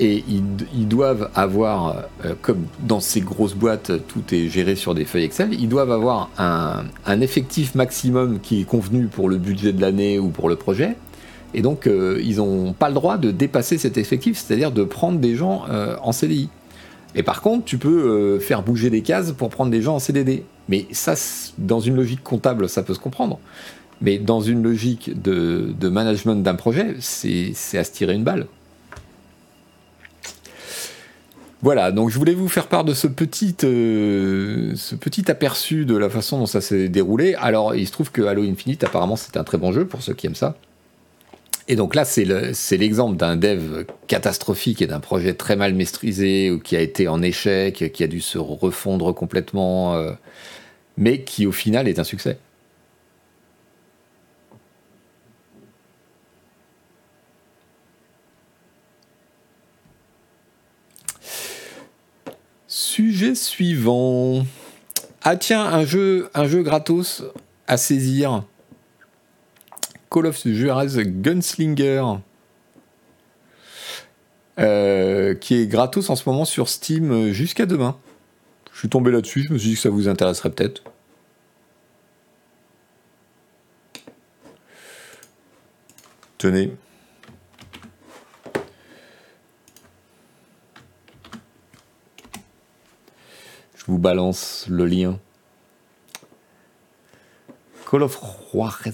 et 0.00 0.24
ils, 0.28 0.88
doivent 0.88 1.30
avoir, 1.34 2.04
euh, 2.24 2.34
comme 2.40 2.66
dans 2.80 3.00
ces 3.00 3.20
grosses 3.20 3.54
boîtes, 3.54 3.92
tout 4.08 4.22
est 4.32 4.48
géré 4.48 4.76
sur 4.76 4.94
des 4.94 5.04
feuilles 5.04 5.24
Excel, 5.24 5.54
ils 5.54 5.68
doivent 5.68 5.90
avoir 5.90 6.30
un, 6.38 7.20
effectif 7.20 7.74
maximum 7.74 8.38
qui 8.40 8.60
est 8.60 8.64
convenu 8.64 9.06
pour 9.06 9.28
le 9.28 9.38
budget 9.38 9.72
de 9.72 9.80
l'année 9.80 10.18
ou 10.18 10.28
pour 10.28 10.48
le 10.48 10.56
projet. 10.56 10.96
Et 11.54 11.62
donc, 11.62 11.86
euh, 11.86 12.20
ils 12.22 12.36
n'ont 12.36 12.72
pas 12.72 12.88
le 12.88 12.94
droit 12.94 13.16
de 13.16 13.30
dépasser 13.30 13.78
cet 13.78 13.96
effectif, 13.96 14.38
c'est-à-dire 14.38 14.70
de 14.70 14.84
prendre 14.84 15.18
des 15.18 15.34
gens 15.34 15.64
euh, 15.70 15.96
en 16.02 16.12
CDI. 16.12 16.48
Et 17.14 17.22
par 17.22 17.40
contre, 17.40 17.64
tu 17.64 17.78
peux 17.78 18.38
faire 18.38 18.62
bouger 18.62 18.90
des 18.90 19.02
cases 19.02 19.32
pour 19.32 19.48
prendre 19.48 19.70
des 19.70 19.82
gens 19.82 19.96
en 19.96 19.98
CDD. 19.98 20.44
Mais 20.68 20.86
ça, 20.92 21.14
dans 21.56 21.80
une 21.80 21.96
logique 21.96 22.22
comptable, 22.22 22.68
ça 22.68 22.82
peut 22.82 22.94
se 22.94 22.98
comprendre. 22.98 23.38
Mais 24.00 24.18
dans 24.18 24.40
une 24.40 24.62
logique 24.62 25.20
de, 25.20 25.88
management 25.88 26.36
d'un 26.36 26.54
projet, 26.54 26.96
c'est 27.00 27.54
à 27.74 27.84
se 27.84 27.92
tirer 27.92 28.14
une 28.14 28.24
balle. 28.24 28.46
Voilà, 31.60 31.90
donc 31.90 32.10
je 32.10 32.18
voulais 32.18 32.34
vous 32.34 32.48
faire 32.48 32.68
part 32.68 32.84
de 32.84 32.94
ce 32.94 33.08
petit, 33.08 33.56
ce 33.58 34.94
petit 34.94 35.28
aperçu 35.28 35.84
de 35.84 35.96
la 35.96 36.08
façon 36.08 36.38
dont 36.38 36.46
ça 36.46 36.60
s'est 36.60 36.88
déroulé. 36.88 37.34
Alors, 37.34 37.74
il 37.74 37.84
se 37.84 37.90
trouve 37.90 38.12
que 38.12 38.22
Halo 38.22 38.44
Infinite, 38.44 38.84
apparemment, 38.84 39.16
c'est 39.16 39.36
un 39.36 39.42
très 39.42 39.58
bon 39.58 39.72
jeu 39.72 39.84
pour 39.84 40.00
ceux 40.00 40.14
qui 40.14 40.28
aiment 40.28 40.36
ça. 40.36 40.54
Et 41.70 41.76
donc 41.76 41.94
là, 41.94 42.06
c'est 42.06 42.24
l'exemple 42.78 43.16
d'un 43.16 43.36
dev 43.36 43.84
catastrophique 44.06 44.80
et 44.80 44.86
d'un 44.86 45.00
projet 45.00 45.34
très 45.34 45.54
mal 45.54 45.74
maîtrisé 45.74 46.50
ou 46.50 46.58
qui 46.58 46.76
a 46.76 46.80
été 46.80 47.08
en 47.08 47.20
échec, 47.20 47.92
qui 47.92 48.02
a 48.02 48.06
dû 48.06 48.22
se 48.22 48.38
refondre 48.38 49.14
complètement, 49.14 49.94
euh, 49.94 50.12
mais 50.98 51.22
qui 51.22 51.46
au 51.46 51.52
final 51.52 51.88
est 51.88 51.98
un 52.00 52.04
succès. 52.04 52.38
Sujet 62.66 63.36
suivant. 63.36 64.44
Ah 65.22 65.36
tiens, 65.36 65.64
un 65.64 65.84
jeu, 65.84 66.30
un 66.34 66.46
gratos 66.62 67.22
à 67.68 67.76
saisir. 67.76 68.42
Call 70.10 70.26
of 70.26 70.42
Juarez 70.44 71.04
Gunslinger, 71.04 72.02
euh, 74.58 75.34
qui 75.34 75.54
est 75.54 75.66
gratos 75.66 76.10
en 76.10 76.16
ce 76.16 76.28
moment 76.28 76.44
sur 76.44 76.68
Steam 76.68 77.30
jusqu'à 77.30 77.66
demain. 77.66 77.96
Je 78.78 78.82
suis 78.82 78.90
tombé 78.90 79.10
là-dessus, 79.10 79.42
je 79.42 79.52
me 79.52 79.58
suis 79.58 79.70
dit 79.70 79.74
que 79.74 79.80
ça 79.80 79.90
vous 79.90 80.06
intéresserait 80.06 80.50
peut-être. 80.50 80.84
Tenez. 86.38 86.76
Je 93.74 93.84
vous 93.88 93.98
balance 93.98 94.66
le 94.68 94.86
lien. 94.86 95.18
Call 97.90 98.04
of 98.04 98.16
Juarez. 98.52 98.92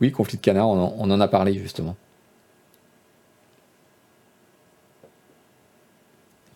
Oui, 0.00 0.10
conflit 0.10 0.38
de 0.38 0.42
canard, 0.42 0.70
on 0.70 1.10
en, 1.10 1.20
a 1.20 1.28
parlé 1.28 1.58
justement. 1.58 1.98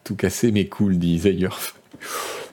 Tout 0.04 0.16
cassé 0.16 0.52
mais 0.52 0.68
cool, 0.68 0.98
dit 0.98 1.18
Zayer. 1.18 1.48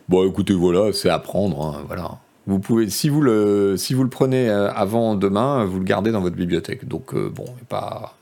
Bon, 0.09 0.27
écoutez, 0.27 0.53
voilà, 0.53 0.91
c'est 0.93 1.09
à 1.09 1.19
prendre, 1.19 1.61
hein, 1.61 1.83
voilà. 1.85 2.19
Vous 2.47 2.59
pouvez, 2.59 2.89
si 2.89 3.09
vous 3.09 3.21
le, 3.21 3.75
si 3.77 3.93
vous 3.93 4.03
le 4.03 4.09
prenez 4.09 4.49
euh, 4.49 4.71
avant 4.71 5.15
demain, 5.15 5.65
vous 5.65 5.79
le 5.79 5.85
gardez 5.85 6.11
dans 6.11 6.21
votre 6.21 6.35
bibliothèque. 6.35 6.87
Donc 6.87 7.13
euh, 7.13 7.29
bon, 7.29 7.45
pas. 7.69 8.17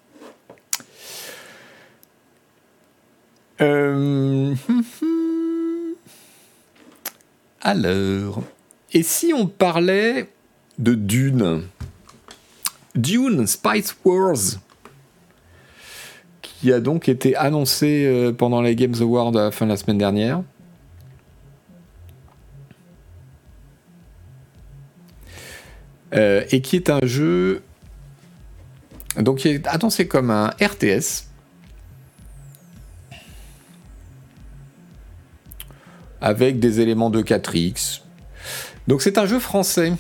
Euh... 3.62 4.54
Alors, 7.62 8.42
et 8.94 9.04
si 9.04 9.34
on 9.34 9.48
parlait 9.48 10.30
de 10.78 10.96
Dune? 10.96 11.64
Dune 12.96 13.48
Spice 13.48 13.96
Wars 14.04 14.60
qui 16.60 16.74
a 16.74 16.80
donc 16.80 17.08
été 17.08 17.36
annoncé 17.36 18.06
euh, 18.06 18.34
pendant 18.34 18.62
les 18.62 18.76
Games 18.76 18.96
Awards 19.00 19.36
à 19.36 19.44
la 19.44 19.52
fin 19.52 19.66
de 19.66 19.72
la 19.72 19.78
semaine 19.78 19.98
dernière. 19.98 20.42
Euh, 26.16 26.44
et 26.52 26.62
qui 26.62 26.76
est 26.76 26.90
un 26.90 27.02
jeu 27.04 27.62
donc 29.18 29.40
qui 29.40 29.50
est 29.50 29.68
annoncé 29.68 30.08
comme 30.08 30.32
un 30.32 30.50
RTS 30.60 31.28
avec 36.22 36.60
des 36.60 36.80
éléments 36.80 37.10
de 37.10 37.22
4X. 37.22 38.02
Donc 38.88 39.02
c'est 39.02 39.18
un 39.18 39.26
jeu 39.26 39.40
français. 39.40 39.94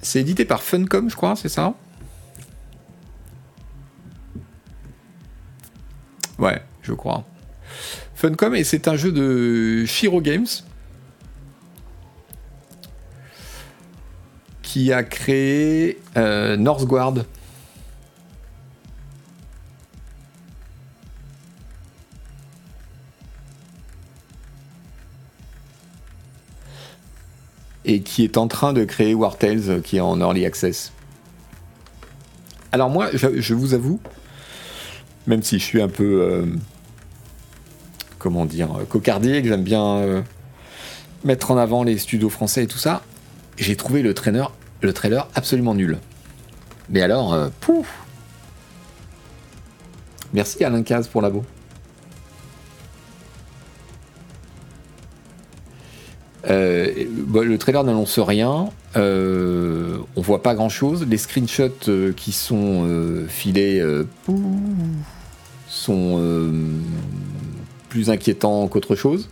C'est 0.00 0.20
édité 0.20 0.44
par 0.44 0.62
Funcom, 0.62 1.10
je 1.10 1.16
crois, 1.16 1.34
c'est 1.34 1.48
ça? 1.48 1.74
Je 6.88 6.94
crois. 6.94 7.24
Funcom, 8.14 8.54
et 8.54 8.64
c'est 8.64 8.88
un 8.88 8.96
jeu 8.96 9.12
de 9.12 9.84
Shiro 9.84 10.20
Games. 10.20 10.46
Qui 14.62 14.92
a 14.92 15.02
créé 15.02 15.98
euh, 16.16 16.56
Northguard. 16.56 17.14
et 27.84 28.02
qui 28.02 28.22
est 28.22 28.36
en 28.36 28.48
train 28.48 28.74
de 28.74 28.84
créer 28.84 29.14
War 29.14 29.38
Tales 29.38 29.70
euh, 29.70 29.80
qui 29.80 29.96
est 29.96 30.00
en 30.00 30.20
early 30.20 30.44
access. 30.44 30.92
Alors 32.70 32.90
moi, 32.90 33.08
je, 33.14 33.54
vous 33.54 33.72
avoue, 33.72 33.98
même 35.26 35.42
si 35.42 35.58
je 35.58 35.64
suis 35.64 35.80
un 35.80 35.88
peu, 35.88 36.20
euh, 36.20 36.44
comment 38.18 38.44
dire, 38.44 38.68
cocardier, 38.88 39.42
que 39.42 39.48
j'aime 39.48 39.62
bien 39.62 39.84
euh, 39.98 40.22
mettre 41.24 41.50
en 41.50 41.56
avant 41.56 41.82
les 41.82 41.98
studios 41.98 42.30
français 42.30 42.64
et 42.64 42.66
tout 42.66 42.78
ça, 42.78 43.02
j'ai 43.56 43.76
trouvé 43.76 44.02
le 44.02 44.14
trailer, 44.14 44.52
le 44.80 44.92
trailer 44.92 45.28
absolument 45.34 45.74
nul. 45.74 45.98
Mais 46.90 47.02
alors, 47.02 47.36
pouf 47.60 47.86
Merci 50.32 50.62
Alain 50.62 50.82
Caz 50.82 51.08
pour 51.08 51.22
l'abo. 51.22 51.44
Euh, 56.48 57.04
bah, 57.26 57.42
le 57.44 57.58
trailer 57.58 57.84
n'annonce 57.84 58.18
rien. 58.18 58.70
Euh, 58.96 59.98
on 60.16 60.20
voit 60.20 60.42
pas 60.42 60.54
grand 60.54 60.68
chose. 60.68 61.06
Les 61.08 61.18
screenshots 61.18 61.88
euh, 61.88 62.12
qui 62.12 62.32
sont 62.32 62.84
euh, 62.86 63.26
filés 63.28 63.82
sont 65.68 66.20
plus 67.88 68.10
inquiétants 68.10 68.68
qu'autre 68.68 68.94
chose. 68.94 69.28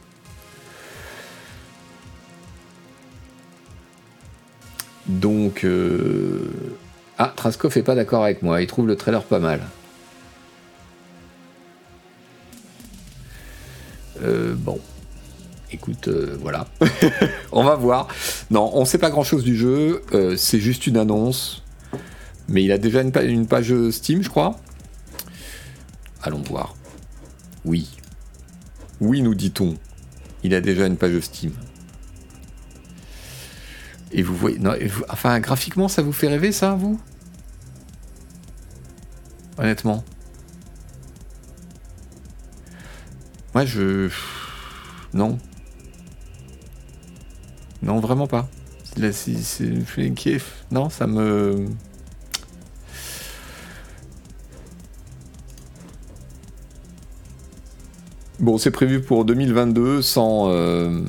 Donc. 5.07 5.66
Ah, 7.18 7.32
Traskov 7.34 7.76
est 7.78 7.82
pas 7.82 7.94
d'accord 7.94 8.24
avec 8.24 8.42
moi. 8.42 8.61
Il 8.61 8.66
trouve 8.66 8.86
le 8.86 8.96
trailer 8.96 9.22
pas 9.22 9.38
mal. 9.38 9.61
bon 14.57 14.80
écoute, 15.76 16.09
euh, 16.09 16.36
voilà. 16.40 16.66
on 17.52 17.64
va 17.64 17.74
voir. 17.74 18.09
Non, 18.50 18.70
on 18.74 18.84
sait 18.84 18.98
pas 18.98 19.11
grand 19.11 19.24
chose 19.24 19.44
du 19.44 19.57
jeu. 19.57 20.02
Euh, 20.12 20.36
c'est 20.36 20.61
juste 20.61 20.86
une 20.86 20.96
annonce. 20.96 21.62
Mais 22.48 22.62
il 22.62 22.72
a 22.72 22.78
déjà 22.78 23.02
une 23.02 23.46
page 23.46 23.74
Steam, 23.90 24.22
je 24.22 24.28
crois. 24.28 24.59
Allons 26.22 26.42
voir. 26.42 26.74
Oui. 27.64 27.95
Oui, 29.01 29.22
nous 29.22 29.34
dit-on. 29.34 29.76
Il 30.42 30.55
a 30.55 30.61
déjà 30.61 30.86
une 30.86 30.97
page 30.97 31.18
Steam. 31.20 31.53
Et 34.12 34.22
vous 34.22 34.36
voyez. 34.36 34.59
Non, 34.59 34.74
enfin, 35.09 35.40
graphiquement, 35.40 35.88
ça 35.88 36.03
vous 36.03 36.12
fait 36.12 36.28
rêver, 36.28 36.53
ça, 36.53 36.74
vous? 36.74 37.01
Honnêtement. 39.59 40.05
Moi, 43.55 43.64
je. 43.64 44.11
Non. 45.12 45.38
Non, 47.82 48.01
vraiment 48.01 48.26
pas. 48.26 48.49
C'est 49.12 50.14
kiff. 50.14 50.64
Non, 50.70 50.88
ça 50.88 51.07
me. 51.07 51.68
Bon, 58.39 58.59
c'est 58.59 58.70
prévu 58.70 59.01
pour 59.01 59.24
2022 59.24 60.03
sans, 60.03 60.51
euh, 60.51 61.01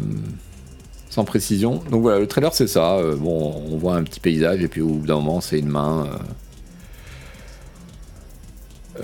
sans 1.10 1.26
précision. 1.26 1.84
Donc 1.92 2.02
voilà, 2.02 2.20
le 2.20 2.28
trailer 2.28 2.54
c'est 2.54 2.68
ça. 2.68 2.96
Euh, 2.96 3.18
bon, 3.18 3.64
on 3.70 3.78
voit 3.78 3.96
un 3.96 4.04
petit 4.04 4.22
paysage 4.22 4.64
et 4.64 4.70
puis 4.70 4.80
au 4.82 4.88
bout 4.88 5.08
d'un 5.08 5.16
moment 5.16 5.42
c'est 5.42 5.60
une 5.60 5.68
main. 5.68 6.08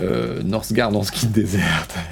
euh 0.00 0.42
Northgard 0.42 0.90
dans 0.90 1.02
ski 1.02 1.26
déserte. 1.26 1.94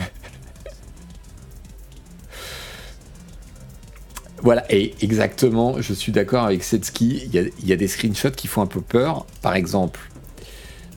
Voilà, 4.44 4.64
et 4.74 4.92
exactement, 5.00 5.80
je 5.80 5.94
suis 5.94 6.10
d'accord 6.10 6.42
avec 6.42 6.64
Setski, 6.64 7.30
il 7.32 7.52
y, 7.64 7.72
a 7.72 7.76
des 7.76 7.86
screenshots 7.86 8.32
qui 8.32 8.48
font 8.48 8.60
un 8.60 8.66
peu 8.66 8.80
peur. 8.80 9.24
Par 9.40 9.54
exemple, 9.54 10.00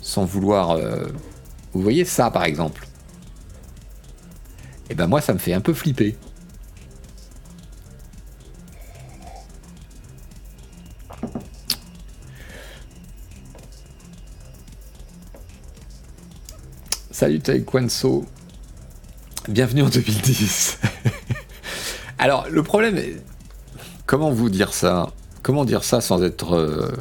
sans 0.02 0.26
vouloir... 0.26 0.80
vous 1.72 1.82
voyez 1.84 2.06
ça, 2.06 2.32
par 2.32 2.46
exemple 2.46 2.88
et 4.88 4.92
eh 4.92 4.96
ben 4.96 5.08
moi 5.08 5.20
ça 5.20 5.34
me 5.34 5.40
fait 5.40 5.54
un 5.54 5.62
peu 5.62 5.74
flipper. 5.74 6.16
Salut 17.10 17.40
Taekwondo. 17.40 18.26
Bienvenue 19.48 19.82
en 19.82 19.90
2010. 19.90 20.80
Alors 22.20 22.48
le 22.50 22.62
problème 22.62 22.98
est... 22.98 23.16
Comment 24.06 24.30
vous 24.30 24.50
dire 24.50 24.72
ça? 24.72 25.14
Comment 25.42 25.66
dire 25.66 25.84
ça 25.84 26.00
sans 26.00 26.22
être... 26.22 26.94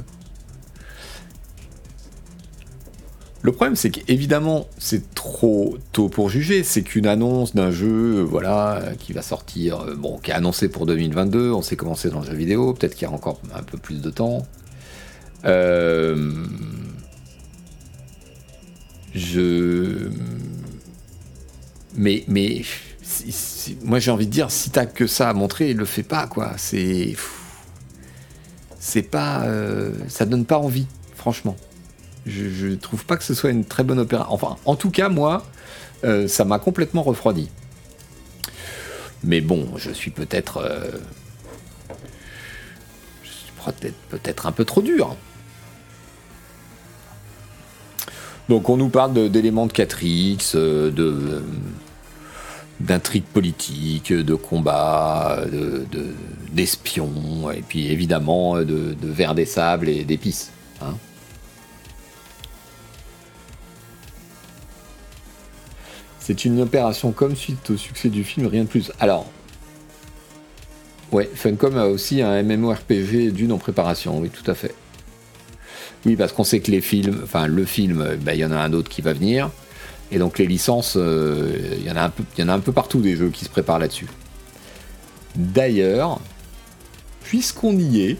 Le 3.44 3.52
problème, 3.52 3.76
c'est 3.76 3.90
qu'évidemment, 3.90 4.66
c'est 4.78 5.14
trop 5.14 5.76
tôt 5.92 6.08
pour 6.08 6.30
juger. 6.30 6.64
C'est 6.64 6.80
qu'une 6.80 7.06
annonce 7.06 7.54
d'un 7.54 7.70
jeu, 7.70 8.22
voilà, 8.22 8.80
qui 8.98 9.12
va 9.12 9.20
sortir, 9.20 9.82
euh, 9.82 9.94
bon, 9.94 10.16
qui 10.16 10.30
est 10.30 10.34
annoncé 10.34 10.70
pour 10.70 10.86
2022. 10.86 11.52
On 11.52 11.60
sait 11.60 11.76
comment 11.76 11.94
c'est 11.94 12.08
dans 12.08 12.20
le 12.20 12.26
jeu 12.26 12.32
vidéo. 12.32 12.72
Peut-être 12.72 12.94
qu'il 12.94 13.06
y 13.06 13.10
a 13.10 13.12
encore 13.12 13.42
un 13.54 13.62
peu 13.62 13.76
plus 13.76 14.00
de 14.00 14.08
temps. 14.08 14.46
Euh, 15.44 16.32
je. 19.14 20.08
Mais, 21.96 22.24
moi 23.84 23.98
j'ai 23.98 24.10
envie 24.10 24.26
de 24.26 24.32
dire, 24.32 24.50
si 24.50 24.70
t'as 24.70 24.86
que 24.86 25.06
ça 25.06 25.28
à 25.28 25.34
montrer, 25.34 25.74
le 25.74 25.84
fais 25.84 26.02
pas, 26.02 26.26
quoi. 26.28 26.54
C'est. 26.56 27.14
C'est 28.80 29.02
pas. 29.02 29.42
Euh, 29.42 29.92
ça 30.08 30.24
donne 30.24 30.46
pas 30.46 30.56
envie, 30.56 30.86
franchement. 31.14 31.58
Je, 32.26 32.68
ne 32.68 32.76
trouve 32.76 33.04
pas 33.04 33.16
que 33.16 33.24
ce 33.24 33.34
soit 33.34 33.50
une 33.50 33.64
très 33.64 33.84
bonne 33.84 33.98
opéra. 33.98 34.26
Enfin, 34.30 34.56
en 34.64 34.76
tout 34.76 34.90
cas, 34.90 35.08
moi, 35.08 35.44
euh, 36.04 36.26
ça 36.26 36.44
m'a 36.44 36.58
complètement 36.58 37.02
refroidi. 37.02 37.50
Mais 39.22 39.40
bon, 39.40 39.68
je 39.76 39.90
suis 39.90 40.10
peut-être. 40.10 40.58
Euh, 40.58 40.90
je 43.22 43.30
suis 43.30 43.52
peut-être, 44.10 44.46
un 44.46 44.52
peu 44.52 44.64
trop 44.64 44.80
dur. 44.80 45.16
Donc, 48.48 48.68
on 48.68 48.76
nous 48.76 48.90
parle 48.90 49.30
d'éléments 49.30 49.66
de 49.66 49.72
4X, 49.72 50.52
euh, 50.54 50.90
de. 50.90 51.42
d'intrigues 52.80 53.24
politiques, 53.24 54.12
de 54.12 54.34
combats, 54.34 55.40
d'espions, 56.52 57.50
et 57.50 57.62
puis 57.62 57.90
évidemment 57.90 58.56
de, 58.56 58.64
de 58.64 59.08
verre 59.08 59.34
des 59.34 59.46
sables 59.46 59.90
et 59.90 60.04
d'épices. 60.04 60.50
Hein. 60.80 60.94
C'est 66.26 66.46
une 66.46 66.62
opération 66.62 67.12
comme 67.12 67.36
suite 67.36 67.68
au 67.68 67.76
succès 67.76 68.08
du 68.08 68.24
film, 68.24 68.46
rien 68.46 68.62
de 68.62 68.68
plus. 68.68 68.90
Alors, 68.98 69.26
ouais, 71.12 71.28
Funcom 71.34 71.76
a 71.76 71.84
aussi 71.84 72.22
un 72.22 72.42
MMORPG 72.42 73.30
d'une 73.30 73.52
en 73.52 73.58
préparation, 73.58 74.20
oui, 74.20 74.30
tout 74.30 74.50
à 74.50 74.54
fait. 74.54 74.74
Oui, 76.06 76.16
parce 76.16 76.32
qu'on 76.32 76.42
sait 76.42 76.60
que 76.60 76.70
les 76.70 76.80
films, 76.80 77.20
enfin 77.24 77.46
le 77.46 77.66
film, 77.66 78.16
bah, 78.22 78.32
il 78.32 78.40
y 78.40 78.44
en 78.46 78.52
a 78.52 78.56
un 78.56 78.72
autre 78.72 78.88
qui 78.88 79.02
va 79.02 79.12
venir. 79.12 79.50
Et 80.10 80.18
donc 80.18 80.38
les 80.38 80.46
licences, 80.46 80.94
euh, 80.96 81.52
il 81.76 81.82
y, 81.82 81.88
y 81.88 82.42
en 82.42 82.48
a 82.48 82.54
un 82.54 82.60
peu 82.60 82.72
partout 82.72 83.02
des 83.02 83.16
jeux 83.16 83.28
qui 83.28 83.44
se 83.44 83.50
préparent 83.50 83.78
là-dessus. 83.78 84.08
D'ailleurs, 85.36 86.20
puisqu'on 87.22 87.76
y 87.76 88.00
est, 88.00 88.16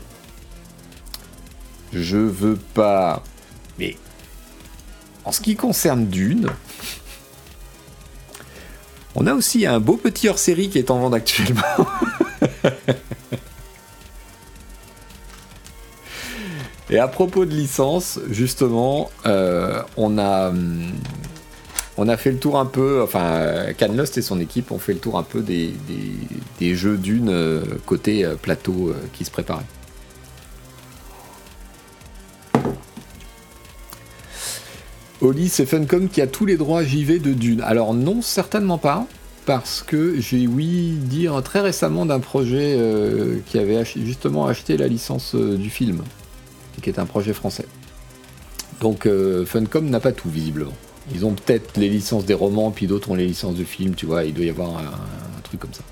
je 1.95 2.19
veux 2.19 2.59
pas. 2.75 3.23
Mais 3.79 3.97
en 5.25 5.33
ce 5.33 5.41
qui 5.41 5.57
concerne 5.57 6.07
Dune, 6.09 6.51
on 9.15 9.27
a 9.27 9.35
aussi 9.35 9.67
un 9.67 9.81
beau 9.81 9.97
petit 9.97 10.29
hors-série 10.29 10.69
qui 10.69 10.79
est 10.79 10.91
en 10.91 10.99
vente 10.99 11.15
actuellement. 11.15 11.63
Et 16.91 16.99
à 16.99 17.09
propos 17.09 17.45
de 17.45 17.51
licence, 17.51 18.21
justement, 18.31 19.11
euh, 19.27 19.83
on 19.97 20.19
a 20.19 20.51
hum, 20.51 20.93
on 21.97 22.09
a 22.09 22.17
fait 22.17 22.33
le 22.33 22.39
tour 22.39 22.59
un 22.59 22.67
peu, 22.67 23.03
enfin, 23.03 23.73
Canlost 23.79 24.19
et 24.19 24.23
son 24.23 24.41
équipe 24.41 24.73
ont 24.73 24.79
fait 24.79 24.93
le 24.95 24.99
tour 24.99 25.17
un 25.17 25.23
peu 25.23 25.41
des, 25.43 25.75
jeux 26.61 26.97
d'une 26.97 27.31
euh, 27.31 27.63
côté 27.87 28.25
euh, 28.25 28.35
plateau 28.35 28.93
qui 29.13 29.25
se 29.25 29.31
préparaient. 29.31 29.65
Oli, 35.25 35.49
c'est 35.49 35.65
Funcom 35.65 36.11
qui 36.11 36.21
a 36.21 36.27
tous 36.27 36.45
les 36.45 36.59
droits 36.59 36.85
JV 36.85 37.19
de 37.19 37.33
Dune. 37.33 37.63
Alors 37.63 37.95
non, 37.95 38.21
certainement 38.21 38.77
pas, 38.77 39.07
parce 39.47 39.83
que 39.83 40.21
j'ai 40.21 40.47
oui 40.47 40.99
dire 41.01 41.43
très 41.43 41.61
récemment 41.61 42.05
d'un 42.05 42.21
projet 42.21 42.77
euh, 42.77 43.39
qui 43.47 43.59
avait 43.59 43.83
justement 43.85 44.47
acheté 44.47 44.77
la 44.77 44.87
licence 44.87 45.35
euh, 45.35 45.57
du 45.57 45.71
film, 45.71 46.03
qui 46.83 46.91
est 46.91 46.99
un 46.99 47.07
projet 47.07 47.33
français. 47.33 47.65
Donc 48.83 49.07
euh, 49.07 49.47
Funcom 49.47 49.89
n'a 49.89 50.01
pas 50.01 50.13
tout 50.13 50.29
visiblement. 50.29 50.75
Ils 51.15 51.25
ont 51.25 51.33
peut-être 51.33 51.79
les 51.79 51.89
licences 51.89 52.27
des 52.27 52.35
romans, 52.35 52.71
puis 52.71 52.87
d'autres 52.87 53.11
ont 53.11 53.15
les 53.15 53.27
licences 53.27 53.57
de 53.57 53.65
films, 53.65 53.95
tu 53.95 54.05
vois, 54.05 54.25
il 54.25 54.35
doit 54.35 54.45
y 54.45 54.51
avoir 54.51 54.77
un 54.77 55.41
truc 55.43 55.61
comme 55.61 55.73
ça. 55.73 55.83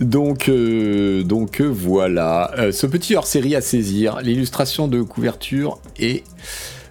Donc, 0.00 0.50
euh, 0.50 1.24
euh, 1.24 1.70
voilà, 1.70 2.52
euh, 2.58 2.70
ce 2.70 2.86
petit 2.86 3.16
hors-série 3.16 3.54
à 3.54 3.62
saisir, 3.62 4.20
l'illustration 4.20 4.88
de 4.88 5.00
couverture 5.00 5.80
est 5.98 6.24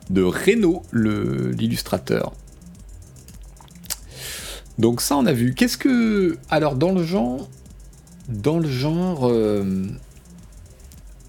de 0.10 0.24
Renault, 0.24 0.82
l'illustrateur. 0.92 2.34
Donc 4.80 5.02
ça, 5.02 5.18
on 5.18 5.26
a 5.26 5.34
vu. 5.34 5.54
Qu'est-ce 5.54 5.78
que, 5.78 6.38
alors 6.50 6.76
dans 6.76 6.92
le 6.92 7.04
genre, 7.04 7.48
dans 8.28 8.60
le 8.60 8.70
genre 8.70 9.32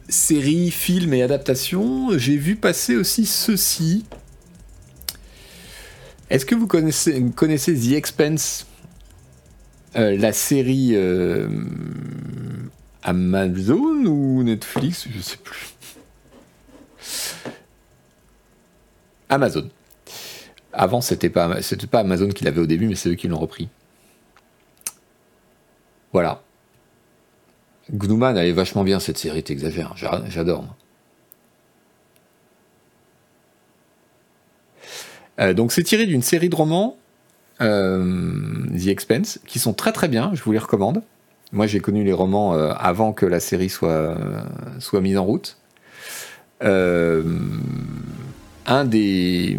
série, 0.09 0.71
film 0.71 1.13
et 1.15 1.23
adaptation, 1.23 2.19
j'ai 2.19 2.37
vu 2.37 2.57
passer 2.57 2.97
aussi 2.97 3.27
ceci. 3.27 4.05
Est-ce 6.29 6.45
que 6.45 6.55
vous 6.55 6.67
connaissez, 6.67 7.25
connaissez 7.37 7.75
The 7.75 7.93
Expense? 7.93 8.67
Euh, 9.97 10.17
la 10.17 10.33
série 10.33 10.91
euh, 10.95 11.49
Amazon 13.03 14.05
ou 14.05 14.43
Netflix, 14.43 15.07
je 15.11 15.21
sais 15.21 15.39
plus. 15.39 15.75
Amazon. 19.29 19.71
Avant, 20.73 21.01
c'était 21.01 21.31
pas, 21.31 21.59
pas 21.91 22.01
Amazon 22.01 22.29
qui 22.29 22.45
l'avait 22.45 22.61
au 22.61 22.67
début, 22.67 22.89
mais 22.89 22.95
c'est 22.95 23.09
eux 23.09 23.15
qui 23.15 23.29
l'ont 23.29 23.39
repris. 23.39 23.69
Voilà. 26.13 26.43
Gnuman, 27.91 28.37
elle 28.37 28.49
est 28.49 28.53
vachement 28.53 28.85
bien 28.85 29.01
cette 29.01 29.19
série, 29.19 29.43
t'exagères, 29.43 29.95
j'adore. 30.29 30.65
Euh, 35.39 35.55
donc 35.55 35.73
c'est 35.73 35.83
tiré 35.83 36.07
d'une 36.07 36.23
série 36.23 36.49
de 36.49 36.57
romans 36.57 36.97
The 37.59 38.87
Expense, 38.89 39.41
qui 39.47 39.59
sont 39.59 39.73
très 39.73 39.93
très 39.93 40.09
bien, 40.09 40.31
je 40.35 40.43
vous 40.43 40.53
les 40.53 40.59
recommande. 40.59 41.03
Moi 41.53 41.67
j'ai 41.67 41.81
connu 41.81 42.05
les 42.05 42.13
romans 42.13 42.53
avant 42.53 43.13
que 43.13 43.25
la 43.25 43.41
série 43.41 43.69
soit, 43.69 44.17
soit 44.79 45.01
mise 45.01 45.17
en 45.17 45.25
route. 45.25 45.57
un 46.61 47.25
des 48.85 49.59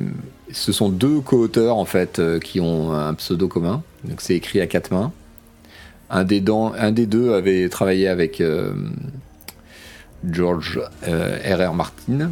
ce 0.51 0.71
sont 0.71 0.89
deux 0.89 1.19
co-auteurs 1.21 1.77
en 1.77 1.85
fait 1.85 2.19
euh, 2.19 2.39
qui 2.39 2.59
ont 2.59 2.93
un 2.93 3.13
pseudo 3.13 3.47
commun. 3.47 3.83
Donc 4.03 4.21
c'est 4.21 4.35
écrit 4.35 4.61
à 4.61 4.67
quatre 4.67 4.91
mains. 4.91 5.11
Un 6.09 6.23
des, 6.23 6.39
deux 6.39 7.33
avait 7.33 7.67
travaillé 7.67 8.07
avec 8.07 8.39
euh, 8.39 8.71
George 10.29 10.79
euh, 11.05 11.37
R.R. 11.43 11.73
Martin. 11.73 12.31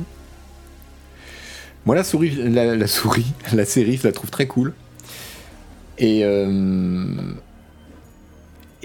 Moi 1.85 1.95
la, 1.95 2.03
souris, 2.03 2.37
la 3.53 3.65
série, 3.65 3.97
je 3.97 4.07
la 4.07 4.13
trouve 4.13 4.29
très 4.29 4.47
cool. 4.47 4.73
Et 5.97 6.23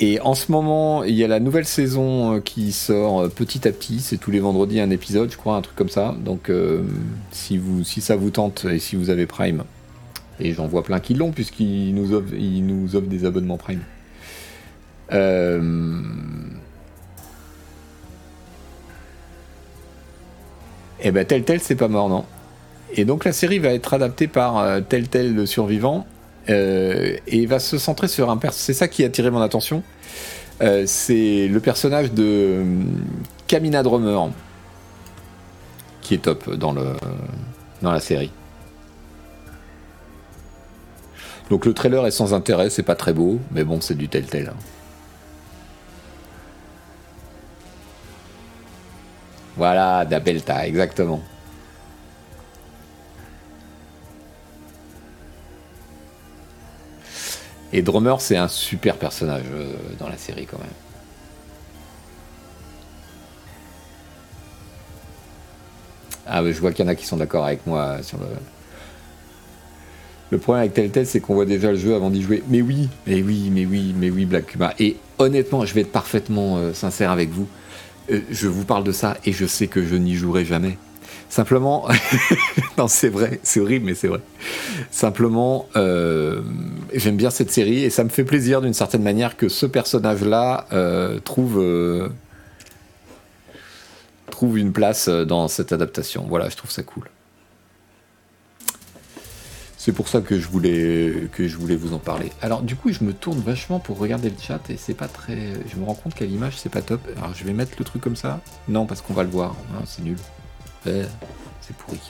et 0.02 0.18
en 0.20 0.34
ce 0.34 0.50
moment, 0.50 1.04
il 1.04 1.14
y 1.14 1.24
a 1.24 1.28
la 1.28 1.40
nouvelle 1.40 1.66
saison 1.66 2.36
euh, 2.36 2.40
qui 2.40 2.72
sort 2.72 3.20
euh, 3.20 3.28
petit 3.28 3.68
à 3.68 3.70
petit. 3.70 4.00
C'est 4.00 4.16
tous 4.16 4.30
les 4.30 4.40
vendredis 4.40 4.80
un 4.80 4.88
épisode, 4.88 5.30
je 5.30 5.36
crois, 5.36 5.56
un 5.56 5.61
truc 5.61 5.76
comme 5.76 5.90
ça. 5.90 6.16
Donc, 6.24 6.48
euh, 6.48 6.80
si, 7.32 7.58
vous, 7.58 7.84
si 7.84 8.00
ça 8.00 8.16
vous 8.16 8.30
tente 8.30 8.64
et 8.64 8.78
si 8.78 8.96
vous 8.96 9.11
avez 9.11 9.26
Prime, 9.26 9.64
et 10.40 10.54
j'en 10.54 10.66
vois 10.66 10.84
plein 10.84 11.00
qui 11.00 11.12
l'ont 11.12 11.32
puisqu'ils 11.32 11.94
nous, 11.94 12.14
offrent, 12.14 12.34
nous 12.34 12.96
offrent 12.96 13.08
des 13.08 13.26
abonnements 13.26 13.58
Prime. 13.58 13.82
Et 21.02 21.08
eh 21.08 21.11
ben 21.11 21.26
tel 21.26 21.42
tel 21.42 21.61
c'est 21.61 21.74
pas 21.74 21.88
mort 21.88 22.08
non. 22.08 22.24
Et 22.94 23.04
donc 23.04 23.24
la 23.24 23.32
série 23.32 23.58
va 23.58 23.70
être 23.70 23.92
adaptée 23.92 24.28
par 24.28 24.80
tel 24.88 25.08
tel 25.08 25.34
le 25.34 25.46
survivant 25.46 26.06
euh, 26.49 27.16
et 27.26 27.47
va 27.47 27.59
se 27.59 27.78
centrer 27.78 28.09
sur 28.09 28.30
un 28.30 28.36
personnage. 28.36 28.64
C'est 28.64 28.74
ça 28.74 28.88
qui 28.88 29.05
a 29.05 29.07
attiré 29.07 29.30
mon 29.30 29.41
attention. 29.41 29.82
Euh, 30.62 30.84
c'est 30.86 31.49
le 31.49 31.61
personnage 31.61 32.12
de 32.12 32.62
Kamina 33.47 33.82
Drummer, 33.82 34.30
qui 36.03 36.14
est 36.14 36.22
top 36.22 36.51
dans, 36.55 36.72
le, 36.72 36.93
dans 37.82 37.93
la 37.93 38.01
série. 38.01 38.30
Donc 41.51 41.66
le 41.66 41.74
trailer 41.74 42.07
est 42.07 42.12
sans 42.12 42.32
intérêt, 42.32 42.70
c'est 42.70 42.84
pas 42.84 42.95
très 42.95 43.12
beau, 43.12 43.41
mais 43.51 43.64
bon, 43.64 43.80
c'est 43.80 43.97
du 43.97 44.09
tel 44.09 44.24
tel. 44.26 44.53
Voilà, 49.57 50.05
Dabelta, 50.05 50.66
exactement. 50.66 51.20
Et 57.72 57.82
Drummer, 57.82 58.20
c'est 58.20 58.36
un 58.36 58.48
super 58.48 58.96
personnage 58.96 59.44
euh, 59.52 59.72
dans 59.98 60.08
la 60.08 60.16
série 60.16 60.46
quand 60.46 60.58
même. 60.58 60.68
Ah, 66.26 66.42
je 66.44 66.60
vois 66.60 66.72
qu'il 66.72 66.84
y 66.84 66.88
en 66.88 66.90
a 66.90 66.94
qui 66.94 67.06
sont 67.06 67.16
d'accord 67.16 67.44
avec 67.44 67.66
moi 67.66 68.02
sur 68.02 68.18
le. 68.18 68.26
Le 70.30 70.38
problème 70.38 70.60
avec 70.60 70.74
Telltale, 70.74 71.06
c'est 71.06 71.18
qu'on 71.18 71.34
voit 71.34 71.44
déjà 71.44 71.72
le 71.72 71.76
jeu 71.76 71.92
avant 71.92 72.08
d'y 72.08 72.22
jouer. 72.22 72.44
Mais 72.48 72.62
oui, 72.62 72.88
mais 73.04 73.20
oui, 73.20 73.50
mais 73.52 73.66
oui, 73.66 73.92
mais 73.98 74.10
oui, 74.10 74.26
Black 74.26 74.46
Kuma. 74.46 74.72
Et 74.78 74.96
honnêtement, 75.18 75.64
je 75.66 75.74
vais 75.74 75.80
être 75.80 75.90
parfaitement 75.90 76.56
euh, 76.56 76.72
sincère 76.72 77.10
avec 77.10 77.30
vous. 77.30 77.48
Euh, 78.12 78.20
je 78.30 78.46
vous 78.46 78.64
parle 78.64 78.84
de 78.84 78.92
ça 78.92 79.16
et 79.24 79.32
je 79.32 79.44
sais 79.44 79.66
que 79.66 79.84
je 79.84 79.96
n'y 79.96 80.14
jouerai 80.14 80.44
jamais. 80.44 80.78
Simplement, 81.28 81.88
non, 82.78 82.86
c'est 82.86 83.08
vrai, 83.08 83.40
c'est 83.42 83.60
horrible, 83.60 83.86
mais 83.86 83.94
c'est 83.94 84.08
vrai. 84.08 84.20
Simplement, 84.90 85.66
euh, 85.76 86.42
j'aime 86.95 87.16
bien 87.16 87.30
cette 87.30 87.51
série 87.51 87.84
et 87.84 87.91
ça 87.91 88.05
me 88.05 88.09
fait 88.09 88.24
plaisir 88.24 88.61
d'une 88.61 88.74
certaine 88.74 89.03
manière 89.03 89.36
que 89.36 89.49
ce 89.49 89.66
personnage-là 89.66 90.66
euh, 90.72 91.18
trouve, 91.20 91.59
euh, 91.59 92.09
trouve 94.30 94.59
une 94.59 94.72
place 94.72 95.09
dans 95.09 95.49
cette 95.49 95.72
adaptation. 95.72 96.26
Voilà, 96.28 96.49
je 96.49 96.57
trouve 96.57 96.70
ça 96.70 96.82
cool. 96.82 97.11
C'est 99.76 99.93
pour 99.93 100.09
ça 100.09 100.20
que 100.20 100.38
je 100.38 100.47
voulais 100.47 101.28
que 101.32 101.49
je 101.49 101.57
voulais 101.57 101.76
vous 101.76 101.95
en 101.95 101.99
parler. 101.99 102.30
Alors 102.43 102.61
du 102.61 102.76
coup, 102.76 102.93
je 102.93 103.03
me 103.03 103.14
tourne 103.14 103.41
vachement 103.41 103.78
pour 103.78 103.99
regarder 103.99 104.28
le 104.28 104.36
chat 104.38 104.61
et 104.68 104.76
c'est 104.76 104.93
pas 104.93 105.09
très. 105.09 105.38
Je 105.72 105.76
me 105.76 105.86
rends 105.86 105.95
compte 105.95 106.14
qu'à 106.14 106.26
l'image, 106.26 106.59
c'est 106.59 106.68
pas 106.68 106.82
top. 106.82 107.01
Alors 107.16 107.32
je 107.34 107.45
vais 107.45 107.55
mettre 107.55 107.72
le 107.78 107.84
truc 107.86 108.03
comme 108.03 108.16
ça. 108.16 108.41
Non, 108.68 108.84
parce 108.84 109.01
qu'on 109.01 109.14
va 109.14 109.22
le 109.22 109.30
voir. 109.30 109.57
c'est 109.86 110.03
nul 110.03 110.18
c'est 110.84 111.76
pourri. 111.76 112.01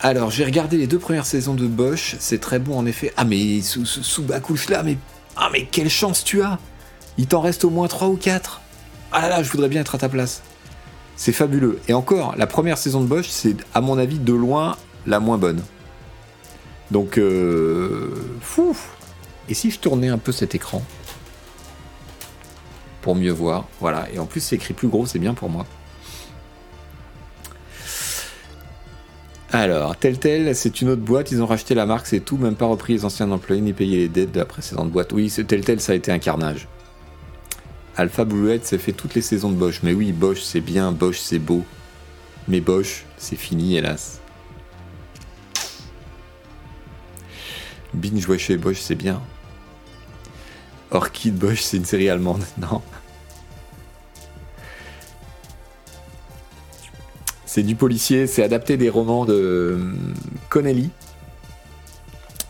Alors, 0.00 0.30
j'ai 0.30 0.44
regardé 0.44 0.76
les 0.76 0.86
deux 0.86 0.98
premières 0.98 1.26
saisons 1.26 1.54
de 1.54 1.66
Bosch, 1.66 2.16
c'est 2.20 2.40
très 2.40 2.58
bon 2.58 2.78
en 2.78 2.86
effet. 2.86 3.12
Ah, 3.16 3.24
mais 3.24 3.60
sous, 3.62 3.84
sous, 3.84 4.24
là, 4.68 4.82
mais. 4.84 4.96
Ah, 5.36 5.48
mais 5.52 5.66
quelle 5.66 5.90
chance 5.90 6.22
tu 6.22 6.42
as 6.42 6.58
Il 7.16 7.26
t'en 7.26 7.40
reste 7.40 7.64
au 7.64 7.70
moins 7.70 7.88
3 7.88 8.08
ou 8.08 8.16
4. 8.16 8.60
Ah 9.10 9.22
là 9.22 9.28
là, 9.28 9.42
je 9.42 9.50
voudrais 9.50 9.68
bien 9.68 9.80
être 9.80 9.94
à 9.94 9.98
ta 9.98 10.08
place. 10.08 10.42
C'est 11.16 11.32
fabuleux. 11.32 11.80
Et 11.88 11.94
encore, 11.94 12.36
la 12.36 12.46
première 12.46 12.78
saison 12.78 13.00
de 13.00 13.06
Bosch, 13.06 13.28
c'est 13.28 13.56
à 13.74 13.80
mon 13.80 13.98
avis 13.98 14.18
de 14.18 14.32
loin 14.32 14.76
la 15.06 15.18
moins 15.18 15.38
bonne. 15.38 15.62
Donc, 16.92 17.18
euh, 17.18 18.14
fou. 18.40 18.76
Et 19.48 19.54
si 19.54 19.70
je 19.70 19.78
tournais 19.78 20.08
un 20.08 20.18
peu 20.18 20.30
cet 20.30 20.54
écran 20.54 20.82
pour 23.02 23.14
mieux 23.14 23.32
voir. 23.32 23.66
Voilà, 23.80 24.06
et 24.12 24.18
en 24.18 24.26
plus 24.26 24.40
c'est 24.40 24.56
écrit 24.56 24.74
plus 24.74 24.88
gros, 24.88 25.06
c'est 25.06 25.18
bien 25.18 25.34
pour 25.34 25.48
moi. 25.48 25.66
Alors, 29.50 29.96
tel 29.96 30.18
tel, 30.18 30.54
c'est 30.54 30.82
une 30.82 30.90
autre 30.90 31.00
boîte, 31.00 31.32
ils 31.32 31.40
ont 31.42 31.46
racheté 31.46 31.74
la 31.74 31.86
marque, 31.86 32.06
c'est 32.06 32.20
tout, 32.20 32.36
même 32.36 32.54
pas 32.54 32.66
repris 32.66 32.92
les 32.92 33.04
anciens 33.06 33.30
employés 33.30 33.62
ni 33.62 33.72
payé 33.72 33.96
les 33.96 34.08
dettes 34.08 34.32
de 34.32 34.38
la 34.38 34.44
précédente 34.44 34.90
boîte. 34.90 35.12
Oui, 35.12 35.32
tel 35.46 35.64
tel, 35.64 35.80
ça 35.80 35.92
a 35.92 35.94
été 35.94 36.12
un 36.12 36.18
carnage. 36.18 36.68
Alpha 37.96 38.24
Bluette, 38.24 38.66
ça 38.66 38.78
fait 38.78 38.92
toutes 38.92 39.14
les 39.14 39.22
saisons 39.22 39.50
de 39.50 39.56
Bosch. 39.56 39.80
Mais 39.82 39.94
oui, 39.94 40.12
Bosch 40.12 40.40
c'est 40.42 40.60
bien, 40.60 40.92
Bosch 40.92 41.18
c'est 41.18 41.38
beau. 41.38 41.64
Mais 42.46 42.60
Bosch, 42.60 43.04
c'est 43.16 43.36
fini, 43.36 43.76
hélas. 43.76 44.20
Binge 47.94 48.36
chez 48.36 48.56
Bosch, 48.58 48.78
c'est 48.80 48.94
bien. 48.94 49.20
Orchid 50.90 51.36
Bosch, 51.36 51.62
c'est 51.62 51.78
une 51.78 51.84
série 51.84 52.08
allemande. 52.08 52.44
Non. 52.58 52.82
C'est 57.58 57.64
du 57.64 57.74
policier, 57.74 58.28
c'est 58.28 58.44
adapté 58.44 58.76
des 58.76 58.88
romans 58.88 59.24
de 59.24 59.32
euh, 59.32 59.78
Connelly. 60.48 60.90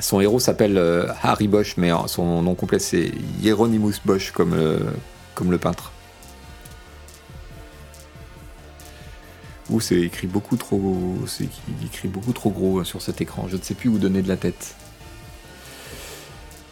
Son 0.00 0.20
héros 0.20 0.38
s'appelle 0.38 0.76
euh, 0.76 1.06
Harry 1.22 1.48
Bosch, 1.48 1.78
mais 1.78 1.90
son 2.08 2.42
nom 2.42 2.54
complet 2.54 2.78
c'est 2.78 3.12
Hieronymus 3.40 3.94
Bosch, 4.04 4.32
comme, 4.32 4.52
euh, 4.52 4.80
comme 5.34 5.50
le 5.50 5.56
peintre. 5.56 5.92
Ou 9.70 9.80
c'est 9.80 9.98
écrit 9.98 10.26
beaucoup 10.26 10.58
trop, 10.58 11.16
c'est 11.26 11.48
écrit 11.86 12.08
beaucoup 12.08 12.34
trop 12.34 12.50
gros 12.50 12.84
sur 12.84 13.00
cet 13.00 13.22
écran. 13.22 13.46
Je 13.48 13.56
ne 13.56 13.62
sais 13.62 13.72
plus 13.72 13.88
où 13.88 13.96
donner 13.96 14.20
de 14.20 14.28
la 14.28 14.36
tête. 14.36 14.74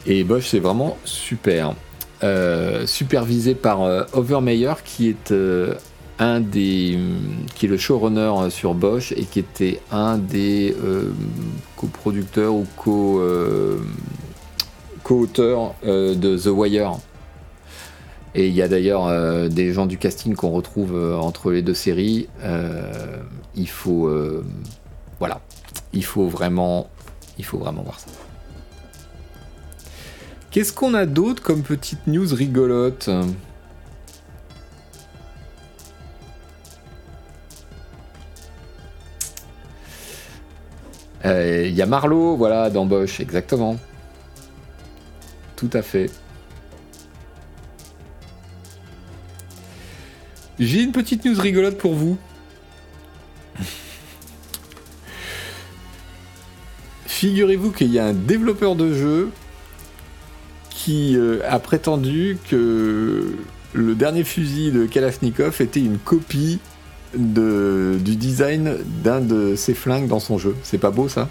Et 0.04 0.24
Bosch, 0.24 0.48
c'est 0.48 0.60
vraiment 0.60 0.98
super. 1.06 1.72
supervisé 2.84 3.54
par 3.54 3.80
Overmeyer, 4.12 4.74
qui 4.84 5.08
est 5.08 5.32
un 6.18 6.40
des 6.40 6.98
qui 7.54 7.66
est 7.66 7.68
le 7.68 7.76
showrunner 7.76 8.50
sur 8.50 8.74
Bosch 8.74 9.12
et 9.12 9.24
qui 9.24 9.38
était 9.38 9.80
un 9.90 10.18
des 10.18 10.74
euh, 10.82 11.12
coproducteurs 11.76 12.54
ou 12.54 12.66
co 12.76 13.20
euh, 13.20 13.78
co-auteurs 15.02 15.74
euh, 15.84 16.14
de 16.14 16.36
The 16.36 16.46
Wire. 16.46 16.92
Et 18.34 18.48
il 18.48 18.54
y 18.54 18.60
a 18.60 18.68
d'ailleurs 18.68 19.48
des 19.48 19.72
gens 19.72 19.86
du 19.86 19.96
casting 19.96 20.34
qu'on 20.34 20.50
retrouve 20.50 20.94
entre 21.18 21.52
les 21.52 21.62
deux 21.62 21.72
séries. 21.72 22.28
il 23.54 23.68
faut 23.68 24.10
voilà, 25.18 25.40
vraiment 26.16 26.90
il 27.38 27.44
faut 27.46 27.56
vraiment 27.56 27.82
voir 27.82 27.98
ça. 27.98 28.08
Qu'est-ce 30.50 30.74
qu'on 30.74 30.92
a 30.92 31.06
d'autre 31.06 31.42
comme 31.42 31.62
petite 31.62 32.06
news 32.06 32.34
rigolote? 32.34 33.08
Il 41.26 41.32
euh, 41.32 41.68
y 41.70 41.82
a 41.82 41.86
Marlowe, 41.86 42.36
voilà, 42.36 42.70
d'embauche, 42.70 43.18
exactement. 43.18 43.76
Tout 45.56 45.70
à 45.72 45.82
fait. 45.82 46.08
J'ai 50.60 50.82
une 50.82 50.92
petite 50.92 51.24
news 51.24 51.34
rigolote 51.36 51.78
pour 51.78 51.94
vous. 51.94 52.16
Figurez-vous 57.06 57.72
qu'il 57.72 57.90
y 57.92 57.98
a 57.98 58.06
un 58.06 58.12
développeur 58.12 58.76
de 58.76 58.94
jeu 58.94 59.32
qui 60.70 61.16
euh, 61.16 61.40
a 61.48 61.58
prétendu 61.58 62.38
que 62.48 63.34
le 63.72 63.94
dernier 63.96 64.22
fusil 64.22 64.70
de 64.70 64.86
Kalashnikov 64.86 65.60
était 65.60 65.80
une 65.80 65.98
copie 65.98 66.60
de, 67.14 67.98
du 68.00 68.16
design 68.16 68.76
d'un 69.02 69.20
de 69.20 69.54
ses 69.56 69.74
flingues 69.74 70.08
dans 70.08 70.20
son 70.20 70.38
jeu. 70.38 70.56
C'est 70.62 70.78
pas 70.78 70.90
beau 70.90 71.08
ça 71.08 71.28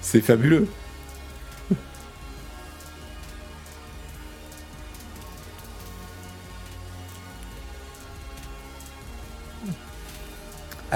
C'est 0.00 0.20
fabuleux. 0.20 0.68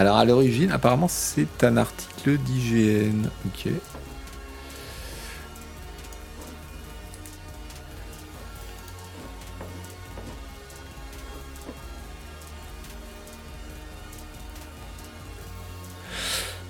Alors 0.00 0.16
à 0.16 0.24
l'origine, 0.24 0.70
apparemment, 0.70 1.08
c'est 1.08 1.62
un 1.62 1.76
article 1.76 2.38
d'IGN. 2.38 3.28
Ok. 3.44 3.68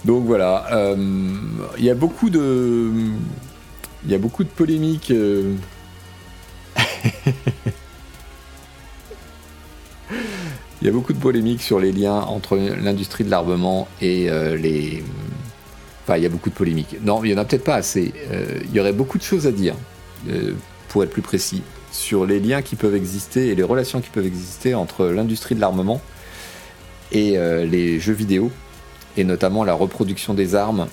Donc 0.04 0.24
voilà, 0.24 0.66
euh, 0.72 0.96
il 1.78 1.84
y 1.84 1.90
a 1.90 1.94
beaucoup 1.94 2.30
de, 2.30 2.90
il 4.04 4.10
y 4.10 4.14
a 4.14 4.18
beaucoup 4.18 4.44
de 4.44 4.48
polémiques. 4.48 5.10
Euh. 5.10 5.54
Il 10.82 10.86
y 10.86 10.88
a 10.88 10.92
beaucoup 10.92 11.12
de 11.12 11.18
polémiques 11.18 11.60
sur 11.60 11.78
les 11.78 11.92
liens 11.92 12.20
entre 12.22 12.56
l'industrie 12.56 13.22
de 13.22 13.28
l'armement 13.28 13.86
et 14.00 14.30
euh, 14.30 14.56
les. 14.56 15.04
Enfin, 16.02 16.16
il 16.16 16.22
y 16.22 16.26
a 16.26 16.30
beaucoup 16.30 16.48
de 16.48 16.54
polémiques. 16.54 16.96
Non, 17.02 17.22
il 17.22 17.30
y 17.30 17.34
en 17.34 17.36
a 17.36 17.44
peut-être 17.44 17.64
pas 17.64 17.74
assez. 17.74 18.14
il 18.64 18.74
y 18.74 18.80
aurait 18.80 18.94
beaucoup 18.94 19.18
de 19.18 19.22
choses 19.22 19.46
à 19.46 19.52
dire, 19.52 19.74
pour 20.88 21.04
être 21.04 21.10
plus 21.10 21.20
précis, 21.20 21.62
sur 21.92 22.24
les 22.24 22.40
liens 22.40 22.62
qui 22.62 22.76
peuvent 22.76 22.94
exister 22.94 23.48
et 23.48 23.54
les 23.54 23.62
relations 23.62 24.00
qui 24.00 24.08
peuvent 24.08 24.24
exister 24.24 24.74
entre 24.74 25.04
l'industrie 25.04 25.54
de 25.54 25.60
l'armement 25.60 26.00
et 27.12 27.36
les 27.66 28.00
jeux 28.00 28.14
vidéo 28.14 28.50
et 29.16 29.24
notamment 29.24 29.64
la 29.64 29.74
reproduction 29.74 30.34
des 30.34 30.54
armes 30.54 30.86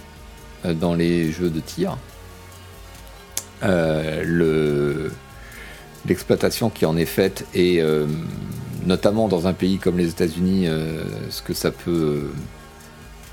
euh, 0.65 0.73
dans 0.73 0.95
les 0.95 1.31
jeux 1.31 1.49
de 1.49 1.59
tir. 1.59 1.97
Euh, 3.63 5.09
l'exploitation 6.05 6.69
qui 6.69 6.85
en 6.85 6.95
est 6.95 7.05
faite 7.05 7.45
et 7.53 7.81
euh, 7.81 8.05
notamment 8.85 9.27
dans 9.27 9.47
un 9.47 9.53
pays 9.53 9.77
comme 9.77 9.97
les 9.97 10.09
États-Unis, 10.09 10.67
ce 11.29 11.41
que 11.41 11.53
ça 11.53 11.71
peut 11.71 12.29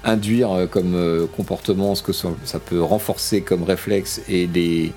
induire 0.03 0.67
comme 0.71 1.29
comportement, 1.37 1.95
ce 1.95 2.03
que 2.03 2.13
ça, 2.13 2.59
peut 2.59 2.83
renforcer 2.83 3.43
comme 3.43 3.63
réflexe 3.63 4.21
et 4.29 4.49
les, 4.49 4.93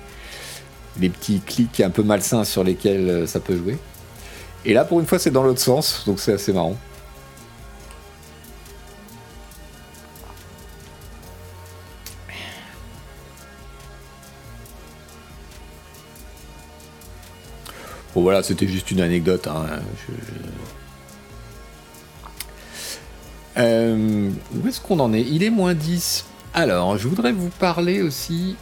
les 0.98 1.08
petits 1.10 1.40
clics 1.40 1.80
un 1.80 1.90
peu 1.90 2.02
malsains 2.02 2.42
sur 2.42 2.64
lesquels 2.64 3.28
ça 3.28 3.38
peut 3.38 3.56
jouer. 3.56 3.78
Et 4.64 4.74
là, 4.74 4.84
pour 4.84 4.98
une 4.98 5.06
fois, 5.06 5.20
c'est 5.20 5.30
dans 5.30 5.44
l'autre 5.44 5.60
sens, 5.60 6.02
donc 6.06 6.18
c'est 6.18 6.32
assez 6.32 6.52
marrant. 6.52 6.76
Voilà, 18.28 18.42
c'était 18.42 18.68
juste 18.68 18.90
une 18.90 19.00
anecdote. 19.00 19.46
Hein. 19.46 19.64
Euh, 23.56 24.28
où 24.54 24.68
est-ce 24.68 24.82
qu'on 24.82 25.00
en 25.00 25.14
est? 25.14 25.22
Il 25.22 25.42
est 25.42 25.48
moins 25.48 25.72
10. 25.72 26.26
Alors, 26.52 26.98
je 26.98 27.08
voudrais 27.08 27.32
vous 27.32 27.48
parler 27.48 28.02
aussi. 28.02 28.56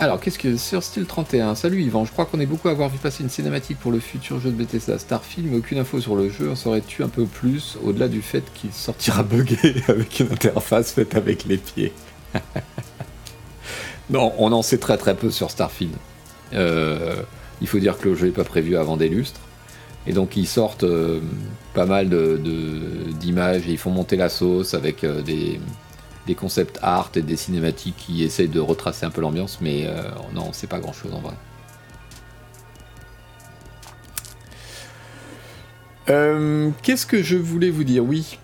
Alors, 0.00 0.18
qu'est-ce 0.18 0.38
que 0.38 0.56
sur 0.56 0.82
Style 0.82 1.04
31 1.04 1.56
Salut 1.56 1.82
Yvan, 1.82 2.06
je 2.06 2.10
crois 2.10 2.24
qu'on 2.24 2.40
est 2.40 2.46
beaucoup 2.46 2.68
à 2.68 2.70
avoir 2.70 2.88
vu 2.88 2.96
passer 2.96 3.22
une 3.22 3.28
cinématique 3.28 3.78
pour 3.78 3.92
le 3.92 4.00
futur 4.00 4.40
jeu 4.40 4.50
de 4.50 4.56
Bethesda 4.56 4.98
Starfield, 4.98 5.50
mais 5.50 5.58
aucune 5.58 5.76
info 5.76 6.00
sur 6.00 6.16
le 6.16 6.30
jeu. 6.30 6.50
En 6.50 6.56
saurais-tu 6.56 7.02
un 7.02 7.10
peu 7.10 7.26
plus, 7.26 7.76
au-delà 7.84 8.08
du 8.08 8.22
fait 8.22 8.44
qu'il 8.54 8.72
sortira 8.72 9.22
buggé 9.22 9.82
avec 9.88 10.20
une 10.20 10.32
interface 10.32 10.92
faite 10.92 11.16
avec 11.16 11.44
les 11.44 11.58
pieds 11.58 11.92
Non, 14.08 14.32
on 14.38 14.52
en 14.52 14.62
sait 14.62 14.78
très 14.78 14.96
très 14.96 15.14
peu 15.14 15.30
sur 15.30 15.50
Starfield. 15.50 15.92
Euh, 16.54 17.22
il 17.60 17.66
faut 17.66 17.78
dire 17.78 17.98
que 17.98 18.08
le 18.08 18.14
jeu 18.14 18.26
n'est 18.26 18.32
pas 18.32 18.44
prévu 18.44 18.76
avant 18.76 18.96
des 18.96 19.08
lustres. 19.08 19.40
Et 20.06 20.12
donc 20.12 20.36
ils 20.36 20.46
sortent 20.46 20.84
euh, 20.84 21.20
pas 21.74 21.84
mal 21.84 22.08
d'images 23.20 23.68
et 23.68 23.72
ils 23.72 23.78
font 23.78 23.90
monter 23.90 24.16
la 24.16 24.28
sauce 24.28 24.74
avec 24.74 25.04
euh, 25.04 25.22
des, 25.22 25.60
concepts 26.34 26.78
art 26.82 27.10
et 27.16 27.22
des 27.22 27.36
cinématiques 27.36 27.96
qui 27.96 28.22
essayent 28.22 28.48
de 28.48 28.60
retracer 28.60 29.06
un 29.06 29.10
peu 29.10 29.22
l'ambiance, 29.22 29.60
mais 29.62 29.88
non, 30.34 30.50
c'est 30.52 30.66
pas 30.66 30.78
grand 30.78 30.92
chose 30.92 31.14
en 31.14 31.20
vrai. 31.20 31.34
Qu'est-ce 36.82 37.06
que 37.06 37.22
je 37.22 37.38
voulais 37.38 37.70
vous 37.70 37.84
dire? 37.84 38.04
Oui. 38.04 38.38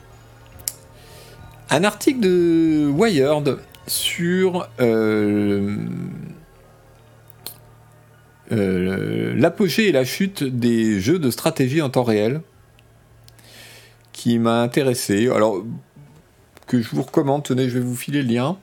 Un 1.68 1.84
article 1.84 2.20
de 2.20 2.86
Wired 2.88 3.58
sur 3.86 4.66
l'apogée 8.54 9.88
et 9.88 9.92
la 9.92 10.04
chute 10.04 10.44
des 10.44 11.00
jeux 11.00 11.18
de 11.18 11.30
stratégie 11.30 11.82
en 11.82 11.90
temps 11.90 12.04
réel 12.04 12.40
qui 14.12 14.38
m'a 14.38 14.62
intéressé. 14.62 15.28
Alors, 15.28 15.64
que 16.66 16.80
je 16.80 16.90
vous 16.90 17.02
recommande, 17.02 17.42
tenez, 17.42 17.68
je 17.68 17.78
vais 17.78 17.84
vous 17.84 17.96
filer 17.96 18.22
le 18.22 18.28
lien. 18.28 18.58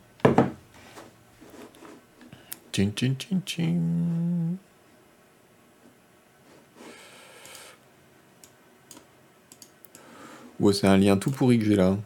Ouais, 10.59 10.73
c'est 10.73 10.87
un 10.87 10.97
lien 10.97 11.17
tout 11.17 11.31
pourri 11.31 11.59
que 11.59 11.65
j'ai 11.65 11.75
là. 11.75 11.97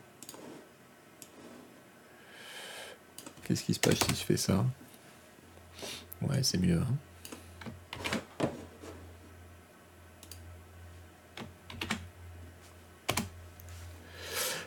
Qu'est-ce 3.43 3.63
qui 3.63 3.73
se 3.73 3.79
passe 3.79 3.99
si 3.99 4.09
je 4.11 4.25
fais 4.25 4.37
ça? 4.37 4.65
Ouais, 6.21 6.41
c'est 6.41 6.57
mieux. 6.57 6.79
Hein. 6.79 6.95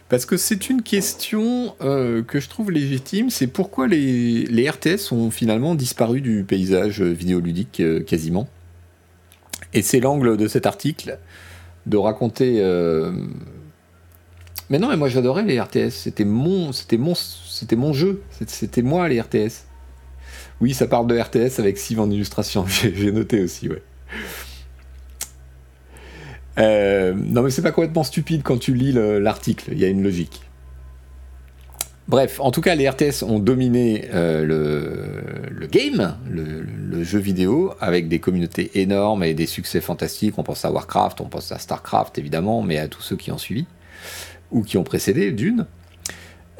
Parce 0.08 0.24
que 0.24 0.38
c'est 0.38 0.70
une 0.70 0.82
question 0.82 1.74
euh, 1.82 2.22
que 2.22 2.40
je 2.40 2.48
trouve 2.48 2.70
légitime, 2.70 3.28
c'est 3.28 3.46
pourquoi 3.46 3.86
les, 3.86 4.70
RTS 4.70 5.12
ont 5.12 5.30
finalement 5.30 5.74
disparu 5.74 6.22
du 6.22 6.44
paysage 6.44 7.02
vidéoludique 7.02 7.80
euh, 7.80 8.00
quasiment. 8.00 8.48
Et 9.74 9.82
c'est 9.82 10.00
l'angle 10.00 10.36
de 10.36 10.48
cet 10.48 10.66
article 10.66 11.18
de 11.86 11.96
raconter... 11.96 12.60
Euh, 12.60 13.12
mais 14.70 14.78
non, 14.78 14.88
mais 14.88 14.96
moi 14.96 15.08
j'adorais 15.08 15.44
les 15.44 15.60
RTS, 15.60 15.90
c'était 15.90 16.26
mon, 16.26 16.72
c'était 16.72 16.98
mon, 16.98 17.14
c'était 17.14 17.76
mon 17.76 17.92
jeu, 17.92 18.22
c'était 18.46 18.82
moi 18.82 19.08
les 19.08 19.20
RTS. 19.20 19.64
Oui, 20.60 20.74
ça 20.74 20.86
parle 20.86 21.06
de 21.06 21.18
RTS 21.18 21.58
avec 21.58 21.78
Siv 21.78 22.00
en 22.00 22.10
illustration, 22.10 22.66
j'ai 22.66 23.12
noté 23.12 23.42
aussi, 23.42 23.68
ouais. 23.68 23.82
Euh, 26.58 27.14
non, 27.16 27.42
mais 27.42 27.50
c'est 27.50 27.62
pas 27.62 27.72
complètement 27.72 28.04
stupide 28.04 28.42
quand 28.42 28.58
tu 28.58 28.74
lis 28.74 28.92
l'article, 28.92 29.70
il 29.72 29.78
y 29.78 29.84
a 29.84 29.88
une 29.88 30.02
logique. 30.02 30.42
Bref, 32.08 32.40
en 32.40 32.50
tout 32.50 32.62
cas, 32.62 32.74
les 32.74 32.88
RTS 32.88 33.22
ont 33.22 33.38
dominé 33.38 34.08
euh, 34.14 34.42
le, 35.50 35.66
game, 35.66 36.16
le, 36.26 37.04
jeu 37.04 37.18
vidéo, 37.18 37.74
avec 37.80 38.08
des 38.08 38.18
communautés 38.18 38.70
énormes 38.80 39.22
et 39.22 39.34
des 39.34 39.44
succès 39.44 39.82
fantastiques. 39.82 40.38
On 40.38 40.42
pense 40.42 40.64
à 40.64 40.72
Warcraft, 40.72 41.20
on 41.20 41.26
pense 41.28 41.52
à 41.52 41.58
Starcraft 41.58 42.16
évidemment, 42.16 42.62
mais 42.62 42.78
à 42.78 42.88
tous 42.88 43.02
ceux 43.02 43.16
qui 43.16 43.30
ont 43.30 43.36
suivi, 43.36 43.66
ou 44.50 44.62
qui 44.62 44.78
ont 44.78 44.84
précédé, 44.84 45.32
d'une, 45.32 45.66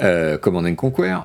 euh, 0.03 0.37
Command 0.37 0.77
Conquer. 0.77 1.21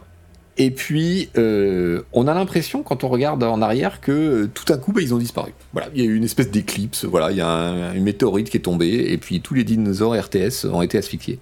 Et 0.58 0.70
puis, 0.70 1.30
euh, 1.36 2.04
on 2.14 2.28
a 2.28 2.34
l'impression, 2.34 2.84
quand 2.84 3.04
on 3.04 3.08
regarde 3.08 3.44
en 3.44 3.62
arrière, 3.62 4.02
que 4.02 4.12
euh, 4.12 4.52
tout 4.54 4.72
à 4.72 4.78
coup, 4.78 4.92
bah, 4.92 5.02
ils 5.02 5.14
ont 5.14 5.18
disparu. 5.18 5.52
Voilà, 5.72 5.90
il 5.96 6.02
y 6.02 6.06
a 6.06 6.08
eu 6.08 6.16
une 6.16 6.24
espèce 6.24 6.52
d'éclipse, 6.52 7.06
voilà, 7.06 7.32
il 7.32 7.38
y 7.38 7.42
a 7.42 7.94
une 7.96 8.04
météorite 8.04 8.50
qui 8.52 8.58
est 8.58 8.62
tombée, 8.62 9.12
et 9.12 9.18
puis 9.18 9.42
tous 9.42 9.56
les 9.56 9.64
dinosaures 9.64 10.16
RTS 10.16 10.66
ont 10.66 10.84
été 10.84 10.98
asphyxiés. 11.00 11.40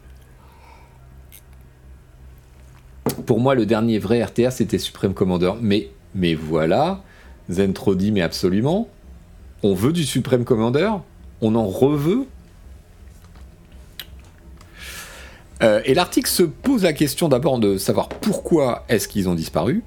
Pour 3.26 3.42
moi, 3.42 3.54
le 3.54 3.66
dernier 3.66 4.00
vrai 4.00 4.24
RTS, 4.24 4.52
c'était 4.52 4.78
Supreme 4.78 5.14
Commander. 5.14 5.54
Mais, 5.62 5.90
mais 6.16 6.34
voilà, 6.34 7.04
Zentro 7.50 7.96
dit, 7.96 8.14
mais 8.14 8.22
absolument, 8.22 8.88
on 9.62 9.74
veut 9.74 9.92
du 9.92 10.06
Supreme 10.06 10.46
Commander, 10.46 10.92
on 11.42 11.56
en 11.56 11.68
reveut, 11.68 12.28
Euh, 15.62 15.82
et 15.86 15.94
l'article 15.94 16.30
se 16.30 16.44
pose 16.44 16.84
la 16.84 16.94
question 16.94 17.30
d'abord 17.30 17.60
de 17.60 17.78
savoir 17.78 18.10
pourquoi 18.10 18.84
est-ce 18.90 19.08
qu'ils 19.08 19.30
ont 19.30 19.36
disparu. 19.36 19.84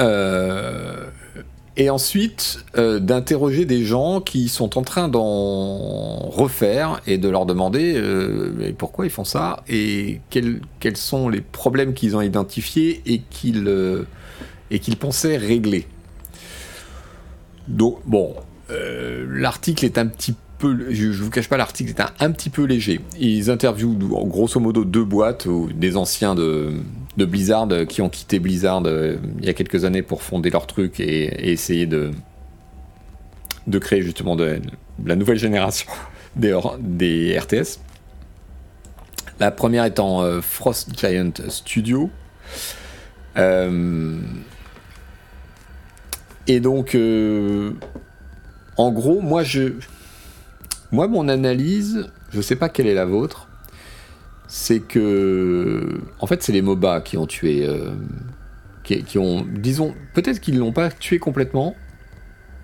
Euh, 0.00 1.06
et 1.76 1.90
ensuite 1.90 2.64
euh, 2.76 2.98
d'interroger 2.98 3.64
des 3.64 3.84
gens 3.84 4.20
qui 4.20 4.48
sont 4.48 4.76
en 4.76 4.82
train 4.82 5.08
d'en 5.08 6.16
refaire 6.28 7.00
et 7.06 7.18
de 7.18 7.28
leur 7.28 7.46
demander 7.46 8.00
pourquoi 8.76 9.06
ils 9.06 9.10
font 9.10 9.24
ça 9.24 9.62
et 9.68 10.20
quels, 10.30 10.60
quels 10.80 10.96
sont 10.96 11.28
les 11.28 11.40
problèmes 11.40 11.94
qu'ils 11.94 12.16
ont 12.16 12.20
identifiés 12.20 13.02
et 13.06 13.20
qu'ils 13.30 14.96
pensaient 14.98 15.36
régler. 15.36 15.86
Donc 17.68 17.98
bon, 18.04 18.34
l'article 18.68 19.84
est 19.84 19.98
un 19.98 20.06
petit 20.06 20.34
je, 20.90 21.22
vous 21.22 21.30
cache 21.30 21.48
pas, 21.48 21.56
l'article 21.56 21.90
est 21.90 22.02
un, 22.20 22.30
petit 22.30 22.50
peu 22.50 22.64
léger. 22.64 23.00
Ils 23.18 23.50
interviewent 23.50 23.96
grosso 23.96 24.60
modo 24.60 24.84
deux 24.84 25.04
boîtes, 25.04 25.46
ou 25.46 25.70
des 25.74 25.96
anciens 25.96 26.34
de, 26.34 26.74
Blizzard 27.16 27.68
qui 27.88 28.02
ont 28.02 28.08
quitté 28.08 28.38
Blizzard 28.38 28.82
il 28.86 29.44
y 29.44 29.48
a 29.48 29.54
quelques 29.54 29.84
années 29.84 30.02
pour 30.02 30.22
fonder 30.22 30.50
leur 30.50 30.66
truc 30.66 31.00
et, 31.00 31.50
essayer 31.50 31.86
de, 31.86 32.10
de 33.66 33.78
créer 33.78 34.02
justement 34.02 34.36
de, 34.36 34.60
la 35.04 35.16
nouvelle 35.16 35.38
génération 35.38 35.90
des, 36.36 37.38
RTS. 37.38 37.80
La 39.40 39.50
première 39.50 39.84
étant 39.84 40.40
Frost 40.40 40.98
Giant 40.98 41.32
Studio. 41.48 42.10
Euh, 43.36 44.20
et 46.46 46.60
donc, 46.60 46.94
euh, 46.94 47.72
en 48.76 48.92
gros, 48.92 49.20
moi, 49.20 49.42
je, 49.42 49.72
moi, 50.94 51.08
mon 51.08 51.28
analyse, 51.28 52.08
je 52.30 52.40
sais 52.40 52.56
pas 52.56 52.68
quelle 52.68 52.86
est 52.86 52.94
la 52.94 53.04
vôtre, 53.04 53.48
c'est 54.46 54.80
que, 54.80 56.00
en 56.20 56.26
fait, 56.26 56.42
c'est 56.42 56.52
les 56.52 56.62
MOBA 56.62 57.00
qui 57.00 57.16
ont 57.16 57.26
tué, 57.26 57.66
euh, 57.66 57.90
qui, 58.84 59.18
ont, 59.18 59.44
disons, 59.44 59.94
peut-être 60.14 60.40
qu'ils 60.40 60.58
l'ont 60.58 60.72
pas 60.72 60.90
tué 60.90 61.18
complètement, 61.18 61.74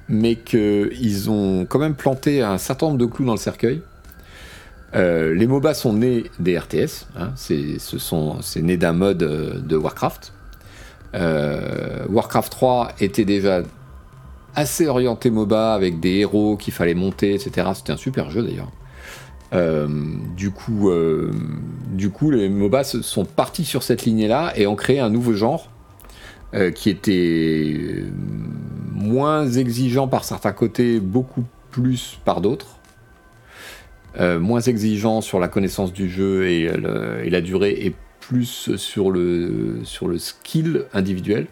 mais 0.08 0.36
qu'ils 0.36 1.28
ont 1.28 1.66
quand 1.66 1.78
même 1.78 1.94
planté 1.94 2.40
un 2.40 2.58
certain 2.58 2.86
nombre 2.86 2.98
de 2.98 3.06
clous 3.06 3.24
dans 3.24 3.32
le 3.32 3.38
cercueil. 3.38 3.82
les 4.94 5.46
MOBA 5.46 5.74
sont 5.74 5.94
nés 5.94 6.30
des 6.38 6.56
RTS, 6.56 7.06
hein, 7.16 7.32
c'est, 7.34 7.78
ce 7.78 8.58
né 8.60 8.76
d'un 8.76 8.92
mode 8.92 9.18
de 9.18 9.76
Warcraft. 9.76 10.32
Euh, 11.14 12.06
Warcraft 12.08 12.52
3 12.52 12.92
était 13.00 13.24
déjà 13.24 13.62
assez 14.54 14.86
orienté 14.86 15.30
MOBA 15.30 15.74
avec 15.74 16.00
des 16.00 16.18
héros 16.18 16.56
qu'il 16.56 16.72
fallait 16.72 16.94
monter, 16.94 17.34
etc. 17.34 17.68
C'était 17.74 17.92
un 17.92 17.96
super 17.96 18.30
jeu 18.30 18.42
d'ailleurs. 18.42 18.70
Euh, 19.52 19.88
du 20.36 20.50
coup, 20.50 20.90
euh, 20.90 21.32
du 21.90 22.10
coup, 22.10 22.30
les 22.30 22.48
MOBA 22.48 22.84
sont 22.84 23.24
partis 23.24 23.64
sur 23.64 23.82
cette 23.82 24.04
lignée-là 24.04 24.52
et 24.56 24.66
ont 24.66 24.76
créé 24.76 25.00
un 25.00 25.10
nouveau 25.10 25.34
genre 25.34 25.68
qui 26.74 26.90
était 26.90 28.04
moins 28.92 29.48
exigeant 29.48 30.08
par 30.08 30.24
certains 30.24 30.50
côtés, 30.50 30.98
beaucoup 30.98 31.44
plus 31.70 32.18
par 32.24 32.40
d'autres. 32.40 32.80
moins 34.18 34.60
exigeant 34.60 35.20
sur 35.20 35.38
la 35.38 35.46
connaissance 35.46 35.92
du 35.92 36.10
jeu 36.10 36.48
et, 36.48 36.68
la 37.30 37.40
durée 37.40 37.76
et 37.86 37.94
plus 38.30 38.76
sur 38.76 39.10
le, 39.10 39.80
sur 39.84 40.06
le 40.06 40.18
skill 40.18 40.86
individuel, 40.92 41.46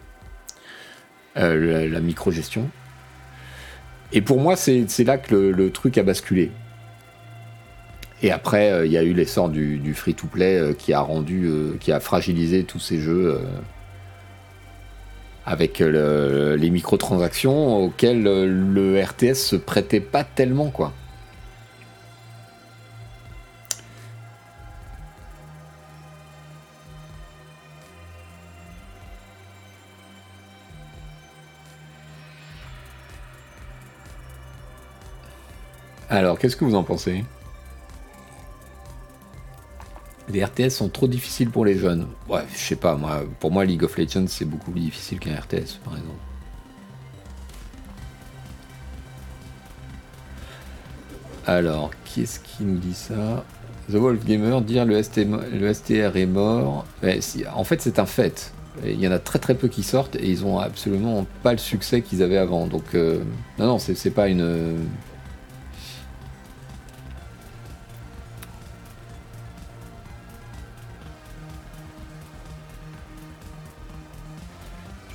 euh, 1.37 1.89
la, 1.89 1.99
micro-gestion. 1.99 2.69
Et 4.11 4.21
pour 4.21 4.39
moi, 4.39 4.55
c'est 4.55 5.03
là 5.03 5.17
que 5.17 5.35
le, 5.35 5.71
truc 5.71 5.97
a 5.97 6.03
basculé. 6.03 6.51
Et 8.21 8.31
après, 8.31 8.71
euh, 8.71 8.85
il 8.85 8.91
y 8.91 8.97
a 8.97 9.03
eu 9.03 9.13
l'essor 9.13 9.49
du, 9.49 9.93
free-to-play 9.93 10.59
euh, 10.59 10.73
qui 10.73 10.93
a 10.93 10.99
rendu, 10.99 11.49
qui 11.79 11.91
a 11.91 11.99
fragilisé 11.99 12.63
tous 12.63 12.79
ces 12.79 12.99
jeux 12.99 13.39
avec 15.45 15.79
les 15.79 16.69
microtransactions 16.69 17.85
auxquelles 17.85 18.23
le 18.23 19.01
RTS 19.01 19.35
se 19.35 19.55
prêtait 19.55 19.99
pas 19.99 20.23
tellement, 20.23 20.69
quoi. 20.69 20.93
Alors, 36.09 36.39
qu'est-ce 36.39 36.55
que 36.55 36.65
vous 36.65 36.73
en 36.75 36.83
pensez? 36.83 37.23
Les 40.27 40.43
RTS 40.43 40.69
sont 40.69 40.89
trop 40.89 41.07
difficiles 41.07 41.51
pour 41.51 41.65
les 41.65 41.77
jeunes. 41.77 42.07
Ouais, 42.27 42.41
je 42.51 42.57
sais 42.57 42.75
pas, 42.75 42.95
moi, 42.95 43.23
pour 43.39 43.51
moi, 43.51 43.63
League 43.63 43.83
of 43.83 43.95
Legends, 43.97 44.27
c'est 44.27 44.45
beaucoup 44.45 44.71
plus 44.71 44.81
difficile 44.81 45.19
qu'un 45.19 45.35
RTS, 45.35 45.79
par 45.83 45.93
exemple. 45.93 46.19
Alors, 51.45 51.91
qui 52.05 52.21
est-ce 52.23 52.39
qui 52.39 52.63
nous 52.63 52.77
dit 52.77 52.93
ça? 52.93 53.43
The 53.91 53.95
Wolf 53.95 54.23
Gamer, 54.23 54.61
dire 54.61 54.85
le, 54.85 55.01
le 55.59 55.73
STR 55.73 56.15
est 56.15 56.27
mort. 56.27 56.85
en 57.55 57.63
fait, 57.63 57.81
c'est 57.81 57.99
un 57.99 58.05
fait. 58.05 58.51
Il 58.83 58.99
y 58.99 59.07
en 59.07 59.11
a 59.11 59.19
très 59.19 59.39
très 59.39 59.55
peu 59.55 59.67
qui 59.67 59.81
sortent 59.81 60.15
et 60.15 60.29
ils 60.29 60.45
ont 60.45 60.59
absolument 60.59 61.25
pas 61.41 61.51
le 61.51 61.57
succès 61.57 62.01
qu'ils 62.01 62.21
avaient 62.21 62.37
avant. 62.37 62.67
Donc, 62.67 62.93
euh, 62.93 63.23
non, 63.57 63.65
non, 63.65 63.79
c'est 63.79 64.11
pas 64.11 64.27
une 64.27 64.77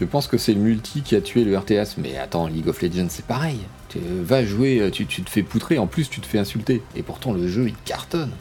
Je 0.01 0.05
pense 0.05 0.27
que 0.27 0.39
c'est 0.39 0.55
le 0.55 0.61
multi 0.61 1.03
qui 1.03 1.15
a 1.15 1.21
tué 1.21 1.45
le 1.45 1.57
RTS. 1.57 1.99
Mais 1.99 2.17
attends, 2.17 2.47
League 2.47 2.69
of 2.69 2.83
Legends, 2.83 3.09
c'est 3.09 3.27
pareil. 3.27 3.61
Tu 3.89 3.99
vas 4.01 4.45
jouer, 4.45 4.91
tu, 4.93 5.07
te 5.07 5.31
fais 5.31 5.43
poutrer, 5.43 5.79
en 5.79 5.87
plus 5.87 6.11
tu 6.11 6.21
te 6.21 6.27
fais 6.27 6.39
insulter. 6.39 6.83
Et 6.97 7.03
pourtant, 7.03 7.33
le 7.33 7.47
jeu, 7.47 7.69
il 7.69 7.77
cartonne. 7.85 8.33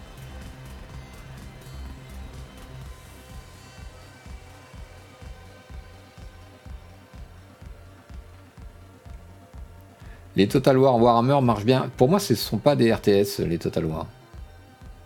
Les 10.35 10.47
Total 10.47 10.77
War 10.77 10.99
Warhammer 10.99 11.39
marchent 11.41 11.65
bien. 11.65 11.91
Pour 11.97 12.09
moi, 12.09 12.19
ce 12.19 12.33
ne 12.33 12.37
sont 12.37 12.57
pas 12.57 12.75
des 12.75 12.91
RTS, 12.91 13.39
les 13.47 13.59
Total 13.59 13.85
War. 13.85 14.07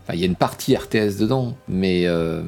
Enfin, 0.03 0.13
il 0.13 0.19
y 0.21 0.23
a 0.23 0.25
une 0.25 0.35
partie 0.35 0.75
RTS 0.75 1.17
dedans, 1.19 1.57
mais... 1.67 2.07
Euh, 2.07 2.43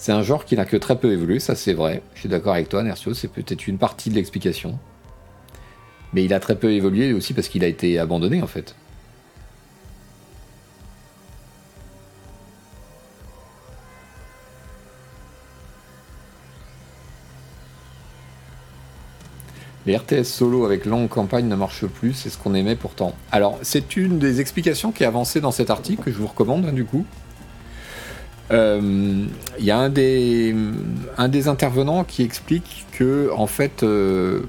c'est 0.00 0.12
un 0.12 0.22
genre 0.22 0.46
qui 0.46 0.56
n'a 0.56 0.64
que 0.64 0.78
très 0.78 0.98
peu 0.98 1.12
évolué, 1.12 1.40
ça 1.40 1.54
c'est 1.54 1.74
vrai. 1.74 2.02
Je 2.14 2.20
suis 2.20 2.28
d'accord 2.30 2.54
avec 2.54 2.70
toi, 2.70 2.82
Nercio, 2.82 3.12
c'est 3.12 3.28
peut-être 3.28 3.68
une 3.68 3.76
partie 3.76 4.08
de 4.08 4.14
l'explication. 4.14 4.78
Mais 6.14 6.24
il 6.24 6.32
a 6.32 6.40
très 6.40 6.56
peu 6.56 6.72
évolué 6.72 7.12
aussi 7.12 7.34
parce 7.34 7.48
qu'il 7.48 7.62
a 7.64 7.66
été 7.66 7.98
abandonné 7.98 8.40
en 8.40 8.46
fait. 8.46 8.74
Les 19.84 19.98
RTS 19.98 20.24
solo 20.24 20.64
avec 20.64 20.86
longue 20.86 21.10
campagne 21.10 21.46
ne 21.46 21.56
marchent 21.56 21.86
plus, 21.86 22.14
c'est 22.14 22.30
ce 22.30 22.38
qu'on 22.38 22.54
aimait 22.54 22.74
pourtant. 22.74 23.14
Alors, 23.32 23.58
c'est 23.60 23.96
une 23.96 24.18
des 24.18 24.40
explications 24.40 24.92
qui 24.92 25.02
est 25.02 25.06
avancée 25.06 25.42
dans 25.42 25.52
cet 25.52 25.68
article 25.68 26.04
que 26.04 26.10
je 26.10 26.16
vous 26.16 26.26
recommande 26.26 26.64
hein, 26.64 26.72
du 26.72 26.86
coup. 26.86 27.04
Il 28.50 28.56
euh, 28.56 29.26
y 29.60 29.70
a 29.70 29.78
un 29.78 29.88
des, 29.90 30.54
intervenants 31.48 32.02
qui 32.02 32.24
explique 32.24 32.84
que, 32.90 33.30
en 33.32 33.46
fait, 33.46 33.84
euh, 33.84 34.40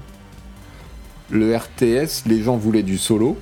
le 1.30 1.56
RTS, 1.56 2.26
les 2.26 2.42
gens 2.42 2.56
voulaient 2.56 2.82
du 2.82 2.98
solo. 2.98 3.38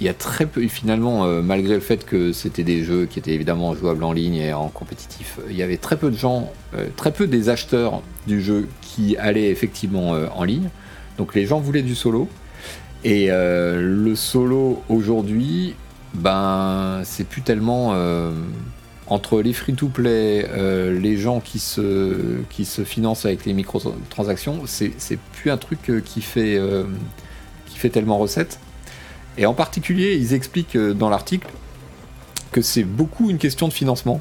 Il 0.00 0.06
y 0.06 0.08
a 0.08 0.14
très 0.14 0.46
peu, 0.46 0.66
finalement, 0.68 1.26
euh, 1.26 1.42
malgré 1.42 1.74
le 1.74 1.80
fait 1.80 2.06
que 2.06 2.32
c'était 2.32 2.62
des 2.62 2.82
jeux 2.82 3.04
qui 3.04 3.18
étaient 3.18 3.34
évidemment 3.34 3.74
jouables 3.74 4.04
en 4.04 4.12
ligne 4.12 4.36
et 4.36 4.54
en 4.54 4.68
compétitif, 4.68 5.38
il 5.50 5.56
y 5.56 5.62
avait 5.62 5.76
très 5.76 5.98
peu 5.98 6.10
de 6.10 6.16
gens, 6.16 6.50
très 6.96 7.12
peu 7.12 7.26
des 7.26 7.50
acheteurs 7.50 8.00
du 8.26 8.40
jeu 8.40 8.68
qui 8.80 9.18
allaient 9.18 9.50
effectivement 9.50 10.14
en 10.34 10.44
ligne. 10.44 10.70
Donc 11.18 11.34
les 11.34 11.44
gens 11.44 11.60
voulaient 11.60 11.82
du 11.82 11.94
solo. 11.94 12.28
Et 13.04 13.28
le 13.28 14.14
solo 14.14 14.82
aujourd'hui, 14.88 15.74
ben, 16.14 17.02
c'est 17.04 17.24
plus 17.24 17.42
tellement 17.42 17.92
entre 19.08 19.40
les 19.40 19.52
free-to-play, 19.52 20.46
euh, 20.50 20.98
les 20.98 21.16
gens 21.16 21.40
qui 21.40 21.58
se, 21.58 22.42
financent 22.84 23.24
avec 23.24 23.46
les 23.46 23.54
microtransactions, 23.54 24.62
c'est, 24.66 24.92
plus 25.32 25.50
un 25.50 25.56
truc 25.56 25.78
euh, 25.88 26.00
qui 26.00 26.20
fait, 26.20 26.56
euh, 26.56 26.84
qui 27.66 27.78
fait 27.78 27.88
tellement 27.88 28.18
recette. 28.18 28.58
Et 29.38 29.46
en 29.46 29.54
particulier, 29.54 30.16
ils 30.16 30.34
expliquent 30.34 30.76
dans 30.76 31.08
l'article 31.08 31.48
que 32.52 32.60
c'est 32.60 32.84
beaucoup 32.84 33.30
une 33.30 33.38
question 33.38 33.68
de 33.68 33.72
financement. 33.72 34.20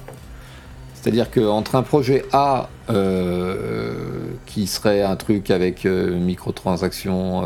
C'est-à-dire 0.94 1.32
qu'entre 1.32 1.76
un 1.76 1.84
projet 1.84 2.24
A 2.34 2.70
qui 4.46 4.68
serait 4.68 5.04
un 5.04 5.16
truc 5.16 5.50
avec 5.52 5.86
microtransactions, 5.86 7.44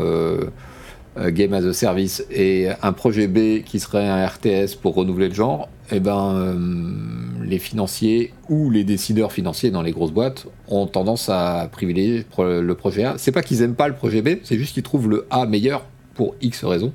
game 1.17 1.53
as 1.53 1.65
a 1.65 1.73
service, 1.73 2.25
et 2.29 2.69
un 2.81 2.91
projet 2.91 3.27
B 3.27 3.63
qui 3.63 3.79
serait 3.79 4.07
un 4.07 4.25
RTS 4.25 4.75
pour 4.81 4.95
renouveler 4.95 5.29
le 5.29 5.33
genre, 5.33 5.69
eh 5.91 5.99
ben, 5.99 6.35
euh, 6.35 7.45
les 7.45 7.59
financiers 7.59 8.33
ou 8.49 8.69
les 8.69 8.83
décideurs 8.83 9.31
financiers 9.31 9.71
dans 9.71 9.81
les 9.81 9.91
grosses 9.91 10.11
boîtes 10.11 10.47
ont 10.67 10.87
tendance 10.87 11.29
à 11.29 11.67
privilégier 11.71 12.25
le 12.37 12.73
projet 12.73 13.03
A. 13.03 13.15
C'est 13.17 13.31
pas 13.31 13.41
qu'ils 13.41 13.61
aiment 13.61 13.75
pas 13.75 13.87
le 13.87 13.95
projet 13.95 14.21
B, 14.21 14.39
c'est 14.43 14.57
juste 14.57 14.73
qu'ils 14.73 14.83
trouvent 14.83 15.09
le 15.09 15.27
A 15.29 15.45
meilleur 15.45 15.85
pour 16.13 16.35
X 16.41 16.63
raisons. 16.63 16.93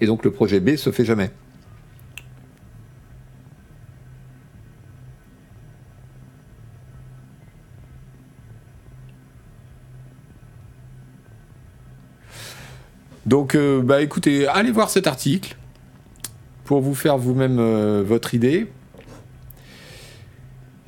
Et 0.00 0.06
donc 0.06 0.24
le 0.24 0.30
projet 0.30 0.60
B 0.60 0.76
se 0.76 0.90
fait 0.90 1.04
jamais. 1.04 1.30
Donc, 13.26 13.56
euh, 13.56 13.82
bah 13.82 14.02
écoutez, 14.02 14.46
allez 14.46 14.70
voir 14.70 14.88
cet 14.88 15.08
article 15.08 15.56
pour 16.66 16.80
vous 16.80 16.94
faire 16.94 17.16
vous-même 17.16 17.58
euh, 17.58 18.02
votre 18.04 18.34
idée. 18.34 18.66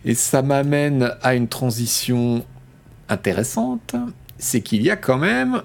Et 0.04 0.14
ça 0.14 0.42
m'amène 0.42 1.14
à 1.22 1.34
une 1.34 1.48
transition 1.48 2.44
intéressante, 3.08 3.94
c'est 4.38 4.60
qu'il 4.60 4.82
y 4.82 4.90
a 4.90 4.96
quand 4.96 5.18
même 5.18 5.62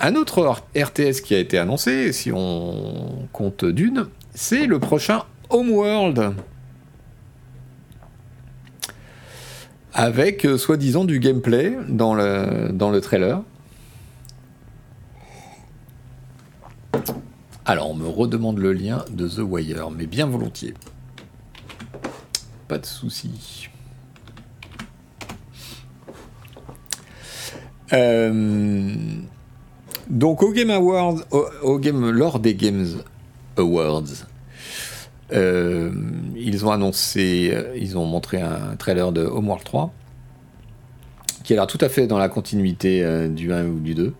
un 0.00 0.14
autre 0.16 0.62
RTS 0.76 1.20
qui 1.22 1.34
a 1.34 1.38
été 1.38 1.58
annoncé, 1.58 2.12
si 2.12 2.32
on 2.32 3.28
compte 3.32 3.64
d'une, 3.64 4.08
c'est 4.34 4.66
le 4.66 4.78
prochain 4.78 5.22
Homeworld. 5.50 6.34
Avec 9.92 10.44
euh, 10.44 10.58
soi-disant 10.58 11.04
du 11.04 11.20
gameplay 11.20 11.76
dans 11.88 12.14
le, 12.14 12.70
dans 12.72 12.90
le 12.90 13.00
trailer. 13.00 13.42
Alors, 17.66 17.90
on 17.90 17.94
me 17.94 18.06
redemande 18.06 18.58
le 18.58 18.74
lien 18.74 19.04
de 19.10 19.26
The 19.26 19.38
Wire, 19.38 19.90
mais 19.90 20.06
bien 20.06 20.26
volontiers. 20.26 20.74
Pas 22.68 22.76
de 22.76 22.84
souci. 22.84 23.70
Euh, 27.92 28.94
donc 30.10 30.42
au 30.42 30.52
Game 30.52 30.70
Awards, 30.70 31.20
au, 31.30 31.78
game, 31.78 32.10
lors 32.10 32.38
des 32.38 32.54
Games 32.54 33.02
Awards, 33.56 34.26
euh, 35.32 35.92
ils 36.36 36.66
ont 36.66 36.70
annoncé, 36.70 37.50
euh, 37.52 37.74
ils 37.76 37.96
ont 37.96 38.04
montré 38.04 38.40
un 38.40 38.76
trailer 38.76 39.12
de 39.12 39.22
Homeworld 39.22 39.64
3 39.64 39.92
qui 41.44 41.52
a 41.52 41.56
l'air 41.56 41.66
tout 41.66 41.78
à 41.80 41.88
fait 41.88 42.06
dans 42.06 42.18
la 42.18 42.28
continuité 42.28 43.28
du 43.28 43.52
1 43.52 43.66
ou 43.66 43.78
du 43.78 43.94
2. 43.94 44.14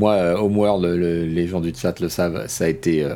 Moi, 0.00 0.42
Homeworld, 0.42 0.82
les 0.86 1.46
gens 1.46 1.60
du 1.60 1.74
chat 1.74 2.00
le 2.00 2.08
savent, 2.08 2.46
ça 2.46 2.64
a 2.64 2.68
été 2.68 3.06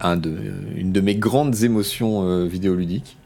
un 0.00 0.16
de, 0.16 0.38
une 0.76 0.92
de 0.92 1.00
mes 1.00 1.16
grandes 1.16 1.64
émotions 1.64 2.46
vidéoludiques. 2.46 3.16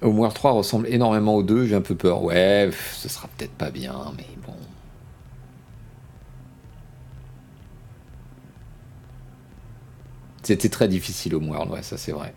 Homeworld 0.00 0.34
3 0.34 0.52
ressemble 0.52 0.86
énormément 0.88 1.34
au 1.34 1.42
2, 1.42 1.66
j'ai 1.66 1.74
un 1.74 1.82
peu 1.82 1.94
peur. 1.94 2.22
Ouais, 2.22 2.70
ce 2.94 3.10
sera 3.10 3.28
peut-être 3.36 3.52
pas 3.52 3.70
bien, 3.70 3.94
mais 4.16 4.24
bon. 4.46 4.54
C'était 10.42 10.70
très 10.70 10.88
difficile 10.88 11.34
Homeworld, 11.34 11.70
ouais, 11.70 11.82
ça 11.82 11.98
c'est 11.98 12.12
vrai. 12.12 12.32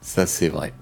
Ça 0.00 0.26
c'est 0.26 0.48
vrai. 0.48 0.72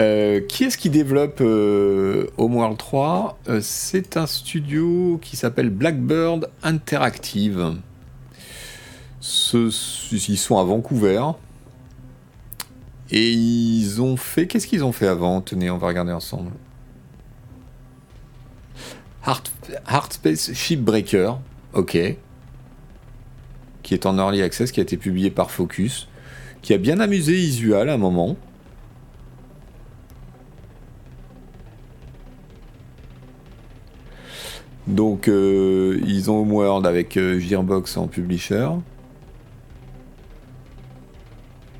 Euh, 0.00 0.40
qui 0.40 0.64
est-ce 0.64 0.76
qui 0.76 0.90
développe 0.90 1.40
euh, 1.40 2.26
Homeworld 2.36 2.76
3 2.76 3.38
euh, 3.48 3.60
C'est 3.62 4.16
un 4.16 4.26
studio 4.26 5.18
qui 5.22 5.36
s'appelle 5.36 5.70
Blackbird 5.70 6.50
Interactive 6.64 7.76
ils 9.24 10.38
sont 10.38 10.58
à 10.58 10.64
Vancouver. 10.64 11.22
Et 13.10 13.30
ils 13.30 14.00
ont 14.02 14.16
fait. 14.16 14.46
Qu'est-ce 14.46 14.66
qu'ils 14.66 14.84
ont 14.84 14.92
fait 14.92 15.06
avant? 15.06 15.40
Tenez, 15.40 15.70
on 15.70 15.78
va 15.78 15.88
regarder 15.88 16.12
ensemble. 16.12 16.52
Heart, 19.26 19.52
Heartspace 19.88 20.52
Shipbreaker, 20.52 21.38
ok. 21.72 22.16
Qui 23.82 23.94
est 23.94 24.06
en 24.06 24.18
early 24.18 24.42
access, 24.42 24.72
qui 24.72 24.80
a 24.80 24.82
été 24.82 24.96
publié 24.96 25.30
par 25.30 25.50
Focus. 25.50 26.08
Qui 26.62 26.74
a 26.74 26.78
bien 26.78 27.00
amusé 27.00 27.38
Isual 27.38 27.88
à 27.88 27.94
un 27.94 27.98
moment. 27.98 28.36
Donc, 34.86 35.28
euh, 35.28 35.98
ils 36.06 36.30
ont 36.30 36.42
Homeworld 36.42 36.86
avec 36.86 37.16
euh, 37.16 37.38
Gearbox 37.38 37.96
en 37.96 38.06
publisher. 38.06 38.68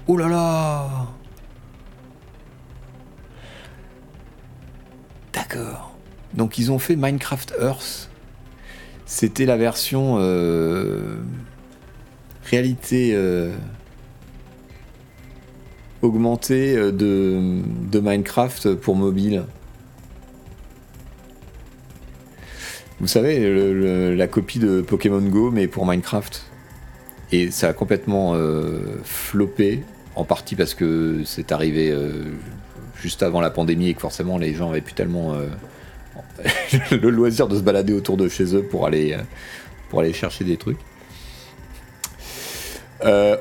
Oh 0.07 0.17
là 0.17 0.29
là 0.29 0.89
D'accord. 5.33 5.97
Donc 6.35 6.59
ils 6.59 6.71
ont 6.71 6.79
fait 6.79 6.97
Minecraft 6.97 7.55
Earth. 7.61 8.11
C'était 9.07 9.47
la 9.47 9.57
version 9.57 10.17
euh, 10.19 11.17
réalité 12.45 13.17
augmentée 16.03 16.75
de, 16.77 18.01
Minecraft 18.01 18.75
pour 18.75 18.97
mobile. 18.97 19.45
Vous 23.01 23.07
savez, 23.07 24.15
la 24.17 24.27
copie 24.29 24.59
de 24.59 24.81
Pokémon 24.81 25.21
Go, 25.21 25.51
mais 25.51 25.67
pour 25.67 25.87
Minecraft. 25.87 26.45
Et 27.33 27.51
ça 27.51 27.69
a 27.69 27.73
complètement 27.73 28.35
floppé 29.03 29.83
en 30.17 30.25
partie 30.25 30.57
parce 30.57 30.75
que 30.75 31.23
c'est 31.25 31.53
arrivé 31.53 31.91
euh, 31.91 32.25
juste 33.01 33.23
avant 33.23 33.41
la 33.41 33.51
pandémie 33.51 33.89
et 33.89 33.95
que 33.95 34.01
forcément 34.01 34.39
les 34.39 34.55
gens 34.55 34.71
avaient 34.71 34.81
plus 34.81 34.95
tellement 34.95 35.35
euh, 35.35 35.49
le 36.91 37.11
loisir 37.11 37.49
de 37.49 37.57
se 37.57 37.63
balader 37.63 37.93
autour 37.93 38.17
de 38.17 38.29
chez 38.29 38.55
eux 38.55 38.63
pour 38.63 38.87
aller, 38.87 39.13
euh, 39.13 39.23
pour 39.89 40.01
aller 40.01 40.13
chercher 40.13 40.45
des 40.45 40.57
trucs. 40.57 40.79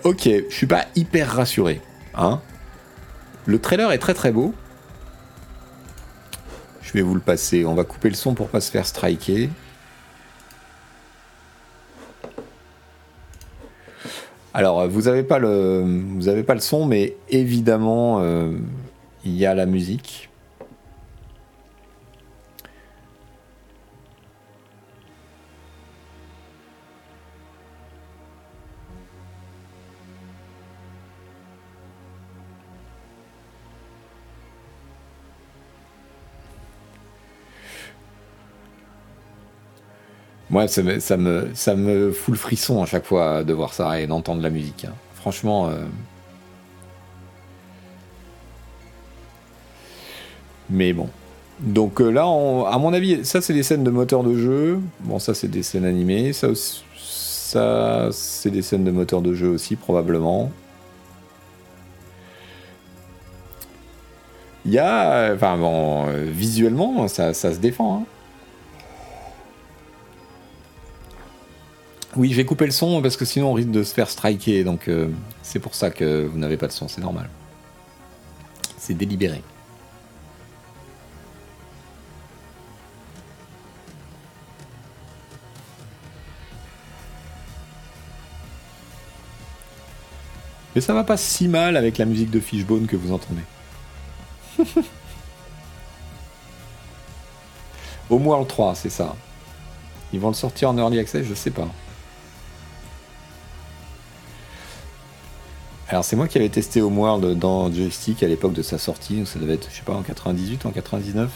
ok, 0.04 0.24
je 0.24 0.54
suis 0.54 0.68
pas 0.68 0.86
hyper 0.96 1.30
rassuré. 1.30 1.80
Hein 2.16 2.42
le 3.46 3.60
trailer 3.60 3.92
est 3.92 3.98
très 3.98 4.14
très 4.14 4.32
beau. 4.32 4.54
Je 6.94 7.00
vais 7.00 7.04
vous 7.04 7.16
le 7.16 7.22
passer. 7.22 7.66
On 7.66 7.74
va 7.74 7.86
couper 7.86 8.10
le 8.10 8.16
son 8.16 8.36
pour 8.36 8.50
pas 8.50 8.62
se 8.62 8.70
faire 8.70 8.86
striker. 8.86 9.50
Alors, 14.54 14.88
vous 14.88 15.02
n'avez 15.04 15.24
pas, 15.24 15.40
le, 15.40 16.44
pas 16.46 16.54
le 16.54 16.60
son, 16.60 16.86
mais 16.86 17.16
évidemment, 17.30 18.20
euh, 18.22 18.52
il 19.26 19.36
y 19.36 19.48
a 19.48 19.56
la 19.56 19.66
musique. 19.66 20.30
Moi, 40.54 40.68
ça 40.68 40.84
me, 40.84 41.00
ça, 41.00 41.76
me, 41.76 42.12
fout 42.12 42.36
le 42.36 42.38
frisson 42.38 42.84
à 42.84 42.86
chaque 42.86 43.06
fois 43.06 43.44
de 43.44 43.54
voir 43.54 43.74
ça 43.74 44.00
et 44.00 44.06
d'entendre 44.06 44.44
la 44.44 44.52
musique. 44.52 44.86
Hein. 44.86 44.94
Franchement. 45.16 45.68
Euh, 45.68 45.84
mais 50.70 50.94
bon. 50.94 51.10
Donc 51.60 52.00
euh, 52.02 52.12
là, 52.12 52.22
à 52.22 52.78
mon 52.78 52.94
avis, 52.94 53.26
ça 53.26 53.42
c'est 53.42 53.56
des 53.56 53.64
scènes 53.64 53.84
de 53.84 53.90
moteur 53.90 54.24
de 54.24 54.38
jeu. 54.38 54.80
Bon, 55.00 55.18
ça 55.18 55.34
c'est 55.34 55.48
des 55.48 55.64
scènes 55.64 55.86
animées. 55.86 56.34
Ça, 56.34 56.50
ça 57.00 58.10
c'est 58.12 58.52
des 58.52 58.62
scènes 58.62 58.84
de 58.84 58.92
moteur 58.92 59.24
de 59.24 59.34
jeu 59.34 59.48
aussi, 59.48 59.76
probablement. 59.76 60.52
Il 64.66 64.74
y 64.74 64.78
a. 64.78 65.34
Enfin 65.34 65.58
bon, 65.58 66.06
euh, 66.10 66.26
visuellement, 66.30 67.08
ça, 67.08 67.34
ça 67.34 67.52
se 67.52 67.58
défend. 67.58 68.04
Hein. 68.04 68.13
Oui, 72.16 72.30
je 72.32 72.36
vais 72.36 72.46
couper 72.46 72.66
le 72.66 72.72
son 72.72 73.02
parce 73.02 73.18
que 73.18 73.26
sinon 73.26 73.50
on 73.50 73.54
risque 73.54 73.72
de 73.72 73.84
se 73.84 73.94
faire 73.94 74.10
striker, 74.10 74.64
donc 74.64 74.88
euh, 74.88 75.10
c'est 75.42 75.60
pour 75.60 75.74
ça 75.74 75.90
que 75.90 76.26
vous 76.26 76.38
n'avez 76.38 76.58
pas 76.58 76.68
de 76.68 76.72
son, 76.72 76.88
c'est 76.88 77.02
normal. 77.02 77.28
C'est 78.78 78.94
délibéré. 78.94 79.42
Mais 90.76 90.82
ça 90.82 90.94
va 90.94 91.04
pas 91.04 91.18
si 91.18 91.48
mal 91.48 91.78
avec 91.78 91.98
la 91.98 92.06
musique 92.06 92.30
de 92.32 92.40
Fishbone 92.40 92.88
que 92.88 92.96
vous 92.96 93.12
entendez. 93.12 93.42
Le 98.10 98.46
3, 98.46 98.76
c'est 98.76 98.90
ça. 98.90 99.16
Ils 100.12 100.20
vont 100.20 100.28
le 100.28 100.34
sortir 100.36 100.70
en 100.70 100.78
early 100.78 101.00
access, 101.00 101.26
je 101.26 101.34
sais 101.34 101.50
pas. 101.50 101.68
Alors 105.90 106.06
c'est 106.06 106.16
moi 106.16 106.28
qui 106.28 106.38
avais 106.38 106.50
testé 106.50 106.82
Homeworld 106.82 107.38
dans 107.38 107.72
Joystick 107.72 108.24
à 108.24 108.28
l'époque 108.28 108.54
de 108.54 108.62
sa 108.62 108.78
sortie, 108.78 109.18
donc 109.18 109.28
ça 109.28 109.40
devait 109.40 109.56
être, 109.56 109.68
je 109.70 109.78
sais 109.78 109.84
pas, 109.84 109.94
en 109.94 110.02
98, 110.02 110.66
en 110.66 110.72
99. 110.72 111.30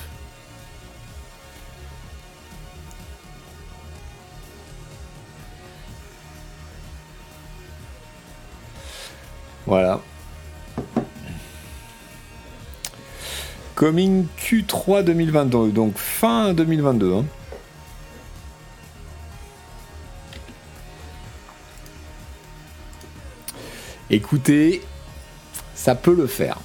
Voilà. 9.68 10.00
Coming 13.76 14.26
Q3 14.40 15.04
2022, 15.04 15.72
donc 15.72 15.98
fin 15.98 16.54
2022. 16.54 17.14
Hein. 17.14 17.26
Écoutez, 24.10 24.82
ça 25.76 25.94
peut 25.94 26.16
le 26.16 26.28
faire. 26.28 26.60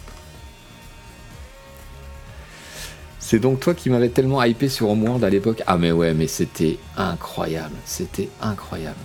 C'est 3.19 3.41
donc 3.41 3.61
toi 3.61 3.75
qui 3.75 3.91
m'avais 3.91 4.11
tellement 4.11 4.43
hypé 4.45 4.69
sur 4.69 4.91
Homeworld 4.91 5.25
à 5.25 5.31
l'époque. 5.31 5.63
Ah 5.67 5.77
mais 5.77 5.91
ouais, 5.91 6.15
mais 6.15 6.29
c'était 6.29 6.79
incroyable, 6.97 7.75
c'était 7.85 8.29
incroyable. 8.41 8.99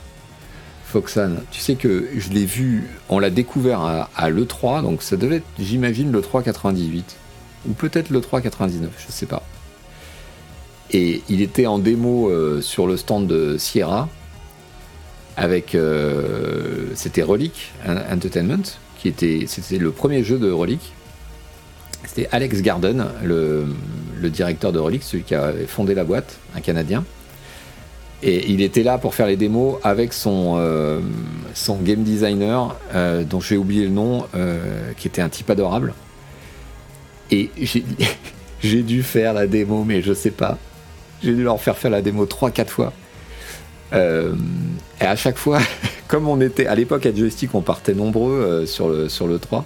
Foxan, 0.86 1.38
tu 1.50 1.60
sais 1.60 1.76
que 1.76 2.10
je 2.16 2.30
l'ai 2.30 2.46
vu, 2.46 2.90
on 3.10 3.20
l'a 3.20 3.30
découvert 3.30 3.82
à, 3.82 4.30
l'E3, 4.30 4.84
donc 4.84 5.02
ça 5.02 5.18
devait 5.18 5.38
être, 5.38 5.48
j'imagine, 5.60 6.12
l'E3 6.12 6.44
98. 6.44 7.16
Ou 7.68 7.74
peut-être 7.74 8.10
l'E3 8.10 8.42
99, 8.42 8.92
je 8.98 9.12
sais 9.12 9.26
pas. 9.26 9.44
Et 10.92 11.24
il 11.28 11.42
était 11.42 11.66
en 11.66 11.80
démo 11.80 12.30
euh, 12.30 12.62
sur 12.62 12.86
le 12.86 12.98
stand 12.98 13.28
de 13.28 13.58
Sierra, 13.58 14.08
avec. 15.38 15.76
Euh, 15.76 16.88
c'était 16.96 17.24
Relic 17.24 17.72
Entertainment, 17.88 18.64
qui 18.98 19.08
était. 19.08 19.46
C'était 19.48 19.78
le 19.78 19.92
premier 19.92 20.24
jeu 20.24 20.38
de 20.38 20.52
Relic. 20.52 20.94
C'était 22.06 22.28
Alex 22.32 22.62
Garden, 22.62 23.06
le, 23.24 23.68
directeur 24.30 24.72
de 24.72 24.80
Relic, 24.80 25.04
celui 25.04 25.24
qui 25.24 25.36
a 25.36 25.52
fondé 25.68 25.94
la 25.94 26.04
boîte, 26.04 26.38
un 26.56 26.62
Canadien. 26.62 27.04
Et 28.24 28.50
il 28.52 28.62
était 28.62 28.82
là 28.82 28.98
pour 28.98 29.14
faire 29.14 29.28
les 29.28 29.36
démos 29.36 29.78
avec 29.84 30.14
son, 30.14 30.56
euh, 30.58 31.02
son 31.54 31.78
game 31.78 32.04
designer, 32.04 32.76
euh, 32.96 33.24
dont 33.24 33.40
j'ai 33.40 33.58
oublié 33.58 33.84
le 33.84 33.92
nom, 33.92 34.26
euh, 34.36 34.92
qui 34.98 35.08
était 35.08 35.22
un 35.22 35.30
type 35.30 35.50
adorable. 35.50 35.94
Et 37.30 37.52
j'ai 38.62 38.84
dû 38.84 39.04
faire 39.04 39.34
la 39.34 39.46
démo, 39.46 39.84
mais 39.84 40.02
je 40.02 40.14
sais 40.14 40.32
pas. 40.32 40.58
J'ai 41.22 41.34
dû 41.34 41.44
leur 41.44 41.62
faire 41.62 41.78
faire 41.78 41.92
la 41.92 42.02
démo 42.02 42.26
3-4 42.26 42.68
fois. 42.68 42.94
Et 45.02 45.06
à 45.06 45.16
chaque 45.16 45.38
fois, 45.38 45.60
comme 46.08 46.28
on 46.28 46.42
était 46.42 46.68
à 46.68 46.76
l'époque 46.76 47.06
à 47.06 47.14
Joystick, 47.14 47.54
on 47.56 47.62
partait 47.62 47.94
nombreux 47.94 48.66
sur, 48.66 48.90
le, 48.90 49.10
sur 49.10 49.28
le 49.28 49.40
3. 49.40 49.66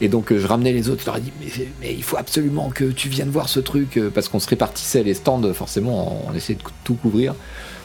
Et 0.00 0.08
donc 0.08 0.32
euh, 0.32 0.38
je 0.38 0.46
ramenais 0.46 0.72
les 0.72 0.88
autres, 0.88 1.02
je 1.02 1.06
leur 1.06 1.16
ai 1.16 1.20
dit 1.20 1.32
mais, 1.80 1.94
il 1.94 2.02
faut 2.02 2.16
absolument 2.16 2.70
que 2.70 2.84
tu 2.84 3.08
viennes 3.08 3.30
voir 3.30 3.48
ce 3.48 3.60
truc, 3.60 3.96
euh, 3.96 4.10
parce 4.10 4.28
qu'on 4.28 4.40
se 4.40 4.48
répartissait 4.48 5.02
les 5.02 5.14
stands, 5.14 5.52
forcément, 5.54 6.26
on, 6.28 6.34
essayait 6.34 6.58
de 6.58 6.64
tout 6.82 6.94
couvrir. 6.94 7.34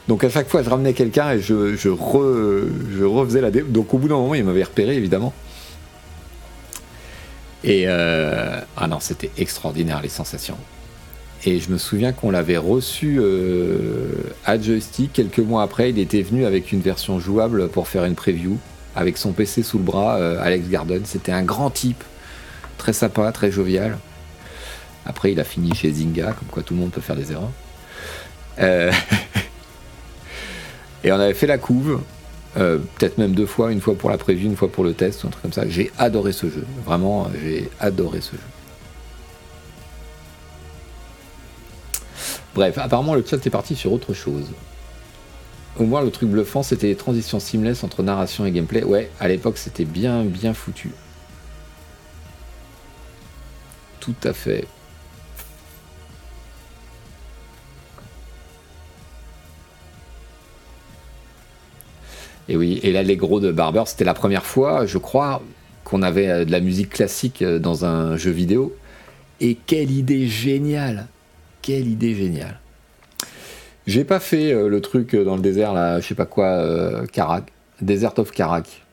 Donc 0.07 0.23
à 0.23 0.29
chaque 0.29 0.49
fois 0.49 0.63
je 0.63 0.69
ramenais 0.69 0.93
quelqu'un 0.93 1.33
et 1.33 1.39
je, 1.39 1.75
je, 1.75 1.89
refaisais 1.89 3.41
la 3.41 3.51
démo. 3.51 3.69
Donc 3.69 3.93
au 3.93 3.99
bout 3.99 4.07
d'un 4.07 4.15
moment 4.15 4.33
il 4.33 4.43
m'avait 4.43 4.63
repéré 4.63 4.95
évidemment. 4.95 5.33
Et 7.63 7.83
euh, 7.87 8.59
ah 8.75 8.87
non, 8.87 8.99
c'était 8.99 9.29
extraordinaire 9.37 10.01
les 10.01 10.09
sensations. 10.09 10.57
Et 11.45 11.59
je 11.59 11.69
me 11.69 11.77
souviens 11.77 12.11
qu'on 12.11 12.31
l'avait 12.31 12.57
reçu 12.57 13.21
à 14.45 14.59
Joystick 14.59 15.13
quelques 15.13 15.39
mois 15.39 15.63
après. 15.63 15.89
Il 15.89 15.99
était 15.99 16.21
venu 16.21 16.45
avec 16.45 16.71
une 16.71 16.81
version 16.81 17.19
jouable 17.19 17.69
pour 17.69 17.87
faire 17.87 18.03
une 18.03 18.15
preview 18.15 18.57
avec 18.95 19.17
son 19.17 19.31
PC 19.31 19.63
sous 19.63 19.77
le 19.77 19.83
bras, 19.83 20.17
euh, 20.17 20.41
Alex 20.41 20.67
Garden. 20.67 21.01
C'était 21.05 21.31
un 21.31 21.43
grand 21.43 21.69
type, 21.69 22.03
très 22.77 22.93
sympa, 22.93 23.31
très 23.31 23.51
jovial. 23.51 23.97
Après, 25.05 25.31
il 25.31 25.39
a 25.39 25.43
fini 25.43 25.73
chez 25.73 25.91
Zynga, 25.91 26.33
comme 26.33 26.49
quoi 26.49 26.63
tout 26.63 26.73
le 26.73 26.81
monde 26.81 26.91
peut 26.91 27.01
faire 27.01 27.15
des 27.15 27.31
erreurs. 27.31 27.51
Euh, 28.59 28.91
et 31.03 31.11
on 31.11 31.19
avait 31.19 31.33
fait 31.33 31.47
la 31.47 31.57
couve, 31.57 32.01
euh, 32.57 32.79
peut-être 32.97 33.17
même 33.17 33.33
deux 33.33 33.45
fois, 33.45 33.71
une 33.71 33.81
fois 33.81 33.95
pour 33.95 34.09
la 34.09 34.17
prévue, 34.17 34.45
une 34.45 34.57
fois 34.57 34.69
pour 34.69 34.83
le 34.83 34.93
test, 34.93 35.23
un 35.23 35.29
truc 35.29 35.43
comme 35.43 35.53
ça. 35.53 35.67
J'ai 35.67 35.91
adoré 35.97 36.33
ce 36.33 36.47
jeu, 36.47 36.65
vraiment, 36.85 37.29
j'ai 37.41 37.69
adoré 37.79 38.21
ce 38.21 38.33
jeu. 38.33 38.58
Bref, 42.59 42.77
apparemment 42.77 43.15
le 43.15 43.23
chat 43.25 43.37
est 43.45 43.49
parti 43.49 43.73
sur 43.73 43.93
autre 43.93 44.13
chose. 44.13 44.47
Au 45.77 45.85
moins, 45.85 46.01
le 46.01 46.11
truc 46.11 46.27
bluffant, 46.27 46.61
c'était 46.61 46.87
les 46.87 46.95
transitions 46.97 47.39
seamless 47.39 47.85
entre 47.85 48.03
narration 48.03 48.45
et 48.45 48.51
gameplay. 48.51 48.83
Ouais, 48.83 49.09
à 49.21 49.29
l'époque, 49.29 49.57
c'était 49.57 49.85
bien, 49.85 50.25
bien 50.25 50.53
foutu. 50.53 50.91
Tout 54.01 54.15
à 54.25 54.33
fait. 54.33 54.67
Et 62.49 62.57
oui, 62.57 62.81
et 62.83 62.91
l'Allegro 62.91 63.39
de 63.39 63.53
Barber, 63.53 63.83
c'était 63.85 64.03
la 64.03 64.13
première 64.13 64.45
fois, 64.45 64.85
je 64.85 64.97
crois, 64.97 65.41
qu'on 65.85 66.01
avait 66.01 66.27
euh, 66.27 66.43
de 66.43 66.51
la 66.51 66.59
musique 66.59 66.89
classique 66.89 67.41
euh, 67.41 67.57
dans 67.57 67.85
un 67.85 68.17
jeu 68.17 68.31
vidéo. 68.31 68.75
Et 69.39 69.55
quelle 69.55 69.91
idée 69.91 70.27
géniale 70.27 71.07
Quelle 71.69 71.87
idée 71.87 72.15
géniale 72.15 72.59
j'ai 73.85 74.03
pas 74.03 74.19
fait 74.19 74.51
euh, 74.51 74.69
le 74.69 74.81
truc 74.81 75.13
euh, 75.13 75.23
dans 75.23 75.35
le 75.35 75.41
désert, 75.41 75.73
là, 75.73 75.99
je 75.99 76.07
sais 76.07 76.15
pas 76.15 76.25
quoi, 76.25 76.45
euh, 76.45 77.05
Desert 77.81 78.17
of 78.17 78.31
Karak. 78.31 78.85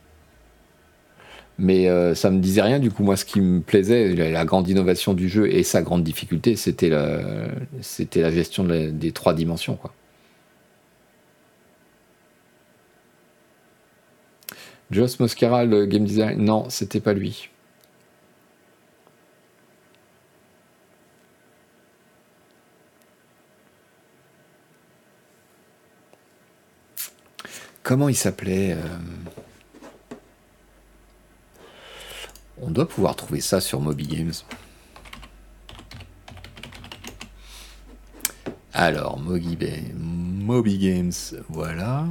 Mais 1.59 1.87
ça 2.15 2.31
me 2.31 2.39
disait 2.39 2.61
rien, 2.61 2.79
du 2.79 2.91
coup, 2.91 3.03
moi, 3.03 3.17
ce 3.17 3.25
qui 3.25 3.41
me 3.41 3.61
plaisait, 3.61 4.15
la, 4.15 4.45
grande 4.45 4.69
innovation 4.69 5.15
du 5.15 5.29
jeu 5.29 5.51
et 5.51 5.63
sa 5.63 5.81
grande 5.81 6.03
difficulté, 6.05 6.55
c'était 6.55 6.91
la, 6.91 8.31
gestion 8.31 8.65
des 8.65 9.13
trois 9.13 9.33
dimensions, 9.33 9.77
quoi. 9.77 9.95
Joss 14.91 15.19
Moscara, 15.19 15.65
le 15.65 15.87
game 15.87 16.05
design, 16.05 16.43
non, 16.43 16.67
c'était 16.69 17.01
pas 17.01 17.15
lui. 17.15 17.49
Comment 27.87 28.09
il 28.09 28.17
s'appelait 28.17 28.73
euh 28.73 28.99
On 32.61 32.69
doit 32.69 32.89
pouvoir 32.89 33.15
trouver 33.15 33.41
ça 33.41 33.61
sur 33.61 33.81
Moby 33.81 34.09
Games. 34.09 34.33
Alors, 38.73 39.21
Moby, 39.21 39.57
Moby 39.95 40.79
Games, 40.79 41.13
voilà. 41.49 42.07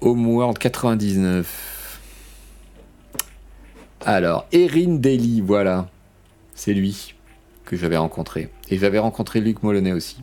Homeworld 0.00 0.58
99. 0.58 2.00
Alors, 4.04 4.48
Erin 4.50 4.96
Daly, 4.96 5.42
voilà. 5.42 5.88
C'est 6.56 6.74
lui 6.74 7.14
que 7.68 7.76
j'avais 7.76 7.98
rencontré. 7.98 8.48
Et 8.70 8.78
j'avais 8.78 8.98
rencontré 8.98 9.40
Luc 9.40 9.62
Moloney 9.62 9.92
aussi. 9.92 10.16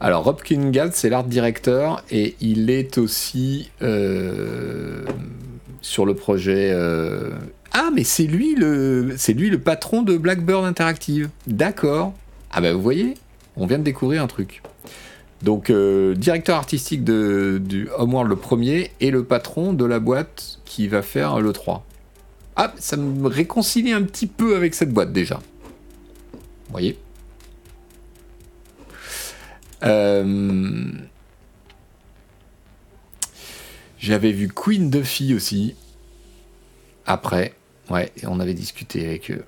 Alors, 0.00 0.24
Rob 0.24 0.40
Kingad, 0.42 0.92
c'est 0.94 1.10
l'art 1.10 1.24
directeur 1.24 2.02
et 2.10 2.34
il 2.40 2.70
est 2.70 2.98
aussi 2.98 3.70
euh, 3.82 5.04
sur 5.82 6.06
le 6.06 6.14
projet. 6.14 6.70
Euh, 6.72 7.32
ah, 7.72 7.90
mais 7.94 8.04
c'est 8.04 8.24
lui 8.24 8.54
le, 8.54 9.14
lui 9.28 9.50
le 9.50 9.58
patron 9.58 10.02
de 10.02 10.16
Blackbird 10.16 10.64
Interactive. 10.64 11.28
D'accord. 11.46 12.14
Ah 12.50 12.62
ben 12.62 12.72
vous 12.72 12.80
voyez, 12.80 13.14
on 13.56 13.66
vient 13.66 13.78
de 13.78 13.84
découvrir 13.84 14.22
un 14.22 14.28
truc. 14.28 14.62
Donc, 15.42 15.68
euh, 15.68 16.14
directeur 16.14 16.56
artistique 16.56 17.04
de, 17.04 17.60
du 17.62 17.88
Homeworld 17.96 18.30
le 18.30 18.36
premier 18.36 18.90
et 19.00 19.10
le 19.10 19.24
patron 19.24 19.72
de 19.72 19.84
la 19.84 20.00
boîte 20.00 20.58
qui 20.64 20.88
va 20.88 21.02
faire 21.02 21.40
le 21.40 21.52
3. 21.52 21.84
Ah, 22.56 22.72
ça 22.78 22.96
me 22.96 23.28
réconcilie 23.28 23.92
un 23.92 24.02
petit 24.02 24.26
peu 24.26 24.56
avec 24.56 24.74
cette 24.74 24.92
boîte 24.92 25.12
déjà. 25.12 25.40
Vous 26.68 26.72
voyez 26.72 26.98
euh, 29.84 30.92
J'avais 33.98 34.32
vu 34.32 34.48
Queen 34.48 34.90
Duffy 34.90 35.34
aussi. 35.34 35.74
Après, 37.06 37.54
ouais, 37.88 38.12
on 38.24 38.38
avait 38.38 38.54
discuté 38.54 39.06
avec 39.06 39.30
eux. 39.30 39.44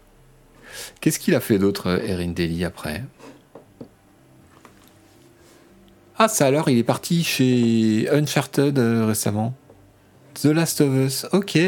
Qu'est-ce 1.00 1.18
qu'il 1.18 1.34
a 1.34 1.40
fait 1.40 1.58
d'autre, 1.58 2.00
Erin 2.04 2.28
Daly, 2.28 2.64
après? 2.64 3.04
Ah, 6.16 6.28
ça 6.28 6.46
alors, 6.46 6.68
il 6.70 6.78
est 6.78 6.84
parti 6.84 7.22
chez 7.22 8.08
Uncharted 8.10 8.78
euh, 8.78 9.06
récemment. 9.06 9.54
The 10.34 10.46
Last 10.46 10.80
of 10.80 10.94
Us, 10.94 11.26
ok. 11.32 11.58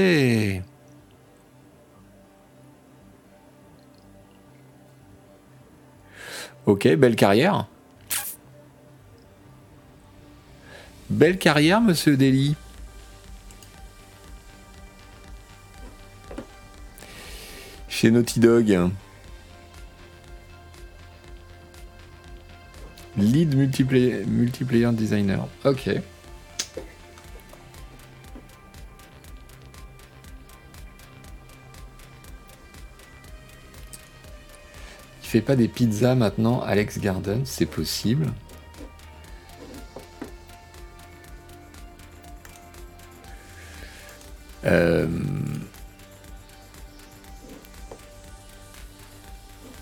Ok, 6.67 6.89
belle 6.95 7.17
carrière. 7.17 7.67
Belle 11.11 11.39
carrière, 11.39 11.81
monsieur 11.81 12.17
Dely. 12.17 12.55
Chez 17.89 18.11
Naughty 18.11 18.41
Dog. 18.41 18.91
Lead 23.17 23.55
multiplayer, 23.55 24.25
multiplayer 24.25 24.91
designer. 24.93 25.47
Ok. 25.65 25.91
Fait 35.33 35.41
pas 35.41 35.57
des 35.57 35.66
pizzas 35.66 36.14
maintenant, 36.14 36.61
Alex 36.61 36.99
Garden 36.99 37.41
C'est 37.47 37.64
possible. 37.64 38.26
Euh, 44.66 45.09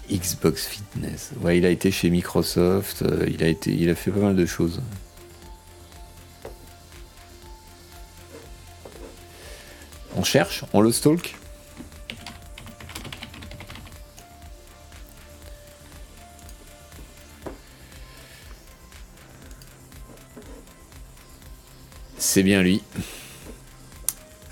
Xbox 0.08 0.68
Fitness. 0.68 1.32
Ouais, 1.40 1.58
il 1.58 1.66
a 1.66 1.70
été 1.70 1.90
chez 1.90 2.10
Microsoft. 2.10 3.02
euh, 3.02 3.26
il 3.28 3.42
a 3.42 3.48
été, 3.48 3.72
il 3.72 3.90
a 3.90 3.96
fait 3.96 4.12
pas 4.12 4.20
mal 4.20 4.36
de 4.36 4.46
choses. 4.46 4.80
On 10.14 10.22
cherche, 10.22 10.64
on 10.72 10.80
le 10.80 10.92
stalk? 10.92 11.39
C'est 22.32 22.44
bien 22.44 22.62
lui. 22.62 22.80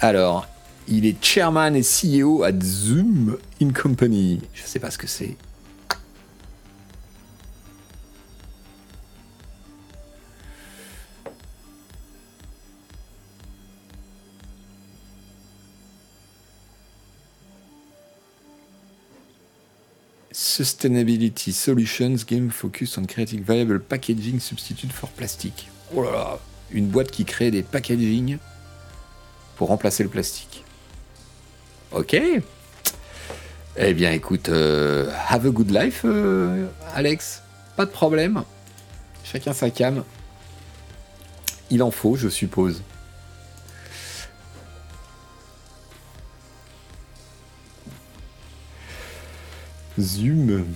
Alors, 0.01 0.49
il 0.89 1.07
est 1.07 1.24
chairman 1.24 1.76
et 1.76 1.83
CEO 1.83 2.43
à 2.43 2.51
Zoom 2.61 3.39
in 3.62 3.70
Company. 3.70 4.41
Je 4.53 4.64
sais 4.64 4.81
pas 4.81 4.91
ce 4.91 4.99
que 4.99 5.07
c'est. 5.07 5.37
Sustainability 20.33 21.53
Solutions 21.53 22.16
Game 22.26 22.51
Focus 22.51 22.99
on 22.99 23.05
Creating 23.05 23.45
Viable 23.45 23.79
Packaging 23.79 24.41
Substitute 24.41 24.91
for 24.91 25.11
Plastic. 25.11 25.68
Oh 25.95 26.03
là 26.03 26.11
là, 26.11 26.41
une 26.71 26.87
boîte 26.87 27.11
qui 27.11 27.25
crée 27.25 27.51
des 27.51 27.62
packaging 27.62 28.39
pour 29.57 29.69
remplacer 29.69 30.03
le 30.03 30.09
plastique. 30.09 30.64
Ok. 31.93 32.21
Eh 33.81 33.95
bien, 33.95 34.12
écoute, 34.12 34.49
euh, 34.49 35.11
have 35.29 35.47
a 35.47 35.51
good 35.51 35.71
life, 35.71 36.03
euh, 36.05 36.66
Alex. 36.95 37.43
Pas 37.77 37.87
de 37.87 37.91
problème. 37.91 38.43
Chacun 39.25 39.53
sa 39.53 39.71
cam. 39.71 40.05
Il 41.71 41.83
en 41.83 41.91
faut, 41.91 42.16
je 42.16 42.29
suppose. 42.29 42.83
Zoom. 49.99 50.66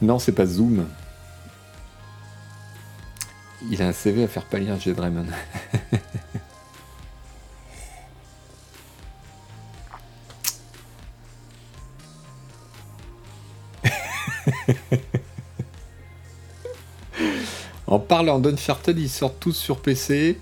Non, 0.00 0.18
c'est 0.18 0.32
pas 0.32 0.46
Zoom. 0.46 0.86
Il 3.70 3.80
a 3.80 3.88
un 3.88 3.92
CV 3.92 4.24
à 4.24 4.28
faire 4.28 4.44
pâlir 4.44 4.78
J. 4.80 4.92
Draymond. 4.92 5.26
en 17.86 17.98
parlant 17.98 18.38
d'Uncharted, 18.38 18.98
ils 18.98 19.08
sortent 19.08 19.40
tous 19.40 19.52
sur 19.52 19.80
PC. 19.80 20.38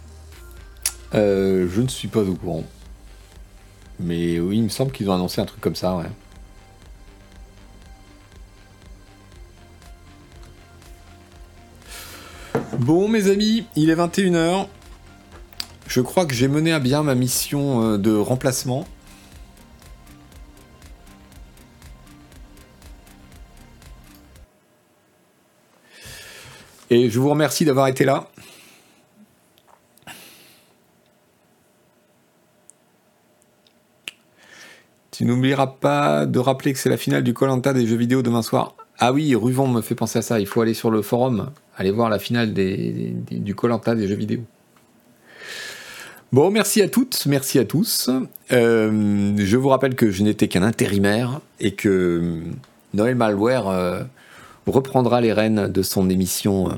Euh, 1.15 1.69
je 1.71 1.81
ne 1.83 1.89
suis 1.89 2.09
pas 2.09 2.23
au 2.23 2.35
courant. 2.35 2.65
Mais 3.99 4.41
oui, 4.41 4.57
il 4.59 4.65
me 4.65 4.69
semble 4.69 4.93
qu'ils 4.93 5.11
ont 5.11 5.15
annoncé 5.15 5.41
un 5.41 5.45
truc 5.45 5.61
comme 5.61 5.77
ça, 5.77 5.97
ouais. 5.97 6.07
Bon, 12.93 13.07
mes 13.07 13.31
amis, 13.31 13.65
il 13.77 13.89
est 13.89 13.95
21h. 13.95 14.67
Je 15.87 16.01
crois 16.01 16.27
que 16.27 16.35
j'ai 16.35 16.49
mené 16.49 16.73
à 16.73 16.81
bien 16.81 17.05
ma 17.05 17.15
mission 17.15 17.85
euh, 17.85 17.99
de 17.99 18.13
remplacement. 18.13 18.85
Et 26.91 27.09
je 27.11 27.21
vous 27.21 27.31
remercie 27.31 27.65
d'avoir 27.65 27.87
été 27.87 28.05
là. 28.05 28.29
Tu 35.13 35.25
n'oublieras 35.25 35.69
pas 35.69 36.27
de 36.27 36.41
rappeler 36.41 36.73
que 36.73 36.81
c'est 36.81 36.91
la 36.91 36.97
finale 36.97 37.23
du 37.23 37.35
Colanta 37.35 37.73
des 37.73 37.87
jeux 37.87 37.95
vidéo 37.95 38.23
demain 38.23 38.43
soir. 38.43 38.75
Ah 39.03 39.15
oui, 39.15 39.35
Ruvon 39.35 39.67
me 39.67 39.81
fait 39.81 39.95
penser 39.95 40.19
à 40.19 40.23
ça. 40.23 40.41
Il 40.41 40.47
faut 40.47 40.61
aller 40.61 40.75
sur 40.75 40.91
le 40.91 41.01
forum, 41.01 41.51
aller 41.77 41.91
voir 41.91 42.11
la 42.11 42.19
finale 42.19 42.53
du 42.53 43.55
Colanta 43.55 43.95
des 43.95 44.07
jeux 44.07 44.15
vidéo. 44.15 44.41
Bon, 46.33 46.51
merci 46.51 46.83
à 46.83 46.89
toutes, 46.89 47.25
merci 47.27 47.59
à 47.59 47.65
tous. 47.65 48.11
Euh, 48.53 49.33
je 49.37 49.57
vous 49.57 49.69
rappelle 49.69 49.97
que 49.97 50.11
je 50.11 50.23
n'étais 50.23 50.49
qu'un 50.49 50.63
intérimaire 50.63 51.41
et 51.61 51.75
que 51.75 52.43
Noël 52.93 53.15
Malware 53.15 53.69
euh, 53.69 54.03
reprendra 54.67 55.23
les 55.23 55.33
rênes 55.33 55.67
de 55.67 55.83
son 55.83 56.11
émission 56.11 56.71
euh, 56.71 56.75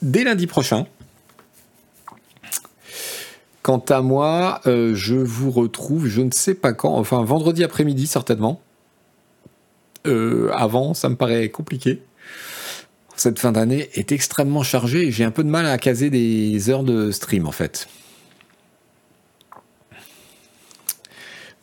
dès 0.00 0.22
lundi 0.22 0.46
prochain. 0.46 0.86
Quant 3.62 3.84
à 3.90 4.00
moi, 4.00 4.60
je 4.64 5.14
vous 5.14 5.50
retrouve, 5.50 6.06
je 6.06 6.20
ne 6.22 6.32
sais 6.32 6.54
pas 6.54 6.72
quand, 6.72 6.94
enfin 6.94 7.22
vendredi 7.22 7.62
après-midi 7.62 8.08
certainement. 8.08 8.60
Euh, 10.06 10.50
avant, 10.52 10.94
ça 10.94 11.08
me 11.08 11.16
paraît 11.16 11.48
compliqué. 11.48 12.02
Cette 13.14 13.38
fin 13.38 13.52
d'année 13.52 13.88
est 13.94 14.10
extrêmement 14.10 14.62
chargée 14.62 15.06
et 15.06 15.12
j'ai 15.12 15.24
un 15.24 15.30
peu 15.30 15.44
de 15.44 15.48
mal 15.48 15.66
à 15.66 15.78
caser 15.78 16.10
des 16.10 16.70
heures 16.70 16.82
de 16.82 17.10
stream 17.10 17.46
en 17.46 17.52
fait. 17.52 17.88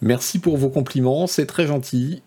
Merci 0.02 0.40
pour 0.40 0.56
vos 0.56 0.70
compliments, 0.70 1.28
c'est 1.28 1.46
très 1.46 1.68
gentil. 1.68 2.22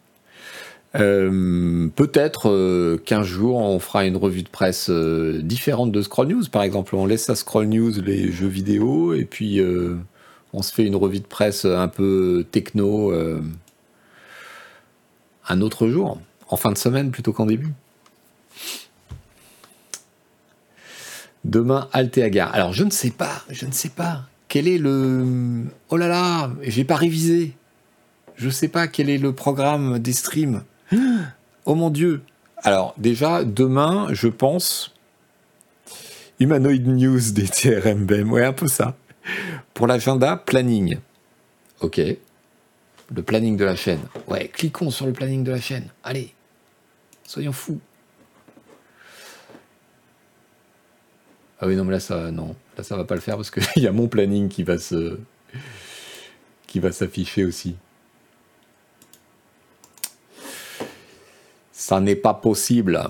Euh, 0.96 1.88
Peut-être 1.96 2.50
euh, 2.50 2.98
qu'un 2.98 3.22
jour 3.22 3.56
on 3.56 3.78
fera 3.78 4.04
une 4.04 4.18
revue 4.18 4.42
de 4.42 4.50
presse 4.50 4.90
différente 4.90 5.92
de 5.92 6.02
Scroll 6.02 6.28
News. 6.28 6.44
Par 6.50 6.62
exemple, 6.62 6.94
on 6.94 7.06
laisse 7.06 7.30
à 7.30 7.36
Scroll 7.36 7.66
News 7.66 8.02
les 8.04 8.30
jeux 8.30 8.48
vidéo 8.48 9.14
et 9.14 9.24
puis 9.24 9.62
on 10.52 10.60
se 10.60 10.74
fait 10.74 10.84
une 10.84 10.96
revue 10.96 11.20
de 11.20 11.26
presse 11.26 11.64
un 11.64 11.88
peu 11.88 12.44
techno 12.50 13.12
un 15.48 15.60
autre 15.60 15.88
jour, 15.88 16.20
en 16.48 16.56
fin 16.56 16.70
de 16.72 16.78
semaine 16.78 17.10
plutôt 17.10 17.32
qu'en 17.32 17.46
début. 17.46 17.72
Demain, 21.44 21.88
Altéagar. 21.92 22.54
Alors, 22.54 22.72
je 22.72 22.84
ne 22.84 22.90
sais 22.90 23.10
pas, 23.10 23.42
je 23.50 23.66
ne 23.66 23.72
sais 23.72 23.88
pas. 23.88 24.22
Quel 24.48 24.68
est 24.68 24.78
le. 24.78 25.64
Oh 25.88 25.96
là 25.96 26.08
là, 26.08 26.50
j'ai 26.62 26.84
pas 26.84 26.96
révisé. 26.96 27.54
Je 28.36 28.48
sais 28.48 28.68
pas 28.68 28.86
quel 28.86 29.10
est 29.10 29.18
le 29.18 29.32
programme 29.32 29.98
des 29.98 30.12
streams. 30.12 30.62
Oh 31.64 31.76
mon 31.76 31.90
dieu. 31.90 32.22
Alors, 32.64 32.92
déjà, 32.98 33.44
demain, 33.44 34.08
je 34.10 34.26
pense. 34.26 34.92
Humanoid 36.40 36.84
News 36.88 37.30
des 37.30 37.46
TRMBM. 37.48 38.32
Ouais, 38.32 38.44
un 38.44 38.52
peu 38.52 38.66
ça. 38.66 38.96
Pour 39.72 39.86
l'agenda, 39.86 40.36
planning. 40.36 40.98
Ok. 41.80 42.00
Le 43.14 43.22
planning 43.22 43.56
de 43.56 43.64
la 43.64 43.76
chaîne. 43.76 44.00
Ouais, 44.26 44.48
cliquons 44.48 44.90
sur 44.90 45.06
le 45.06 45.12
planning 45.12 45.44
de 45.44 45.50
la 45.50 45.60
chaîne. 45.60 45.88
Allez. 46.02 46.32
Soyons 47.24 47.52
fous. 47.52 47.80
Ah 51.60 51.66
oui, 51.66 51.76
non, 51.76 51.84
mais 51.84 51.92
là, 51.92 52.00
ça, 52.00 52.30
non. 52.30 52.56
Là, 52.76 52.82
ça 52.82 52.96
va 52.96 53.04
pas 53.04 53.14
le 53.14 53.20
faire 53.20 53.36
parce 53.36 53.50
qu'il 53.50 53.62
y 53.82 53.86
a 53.86 53.92
mon 53.92 54.08
planning 54.08 54.48
qui 54.48 54.62
va 54.62 54.78
se, 54.78 55.18
qui 56.66 56.80
va 56.80 56.90
s'afficher 56.90 57.44
aussi. 57.44 57.76
Ça 61.70 62.00
n'est 62.00 62.16
pas 62.16 62.34
possible. 62.34 63.00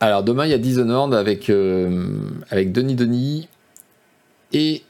Alors, 0.00 0.22
demain, 0.22 0.46
il 0.46 0.50
y 0.50 0.54
a 0.54 0.58
Dishonored 0.58 1.12
avec, 1.12 1.50
euh, 1.50 2.20
avec 2.50 2.72
Denis 2.72 2.94
Denis 2.94 3.48
et 4.52 4.82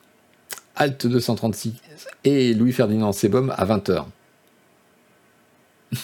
Alt 0.76 1.06
236 1.06 1.74
et 2.24 2.54
Louis-Ferdinand 2.54 3.12
Sebum 3.12 3.52
à 3.56 3.64
20h. 3.64 4.04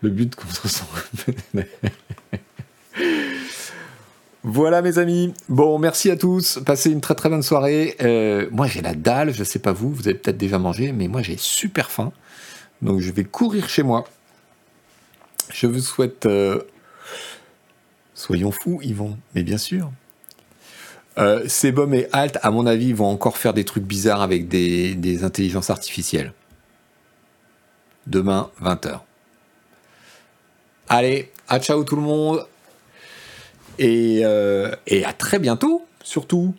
Le 0.00 0.10
but 0.10 0.34
contre 0.36 0.68
son. 0.68 0.84
voilà 4.44 4.80
mes 4.80 4.98
amis. 4.98 5.34
Bon, 5.48 5.78
merci 5.78 6.10
à 6.10 6.16
tous. 6.16 6.60
Passez 6.64 6.92
une 6.92 7.00
très 7.00 7.16
très 7.16 7.28
bonne 7.28 7.42
soirée. 7.42 7.96
Euh, 8.00 8.48
moi 8.52 8.68
j'ai 8.68 8.80
la 8.80 8.94
dalle, 8.94 9.34
je 9.34 9.42
sais 9.42 9.58
pas 9.58 9.72
vous, 9.72 9.92
vous 9.92 10.06
avez 10.06 10.16
peut-être 10.16 10.38
déjà 10.38 10.58
mangé, 10.58 10.92
mais 10.92 11.08
moi 11.08 11.22
j'ai 11.22 11.36
super 11.36 11.90
faim. 11.90 12.12
Donc 12.80 13.00
je 13.00 13.10
vais 13.10 13.24
courir 13.24 13.68
chez 13.68 13.82
moi. 13.82 14.04
Je 15.50 15.66
vous 15.66 15.80
souhaite 15.80 16.26
euh, 16.26 16.62
Soyons 18.18 18.50
fous, 18.50 18.80
Yvon, 18.82 19.16
mais 19.36 19.44
bien 19.44 19.58
sûr. 19.58 19.92
Euh, 21.18 21.48
Sebum 21.48 21.94
et 21.94 22.08
Alt, 22.12 22.36
à 22.42 22.50
mon 22.50 22.66
avis, 22.66 22.92
vont 22.92 23.06
encore 23.06 23.38
faire 23.38 23.54
des 23.54 23.64
trucs 23.64 23.84
bizarres 23.84 24.22
avec 24.22 24.48
des, 24.48 25.22
intelligences 25.22 25.70
artificielles. 25.70 26.32
Demain, 28.08 28.50
20h. 28.60 29.00
Allez, 30.88 31.30
à 31.48 31.60
ciao 31.60 31.84
tout 31.84 31.94
le 31.94 32.02
monde. 32.02 32.44
Et, 33.78 34.22
euh, 34.24 34.74
et 34.88 35.04
à 35.04 35.12
très 35.12 35.38
bientôt, 35.38 35.86
surtout. 36.02 36.56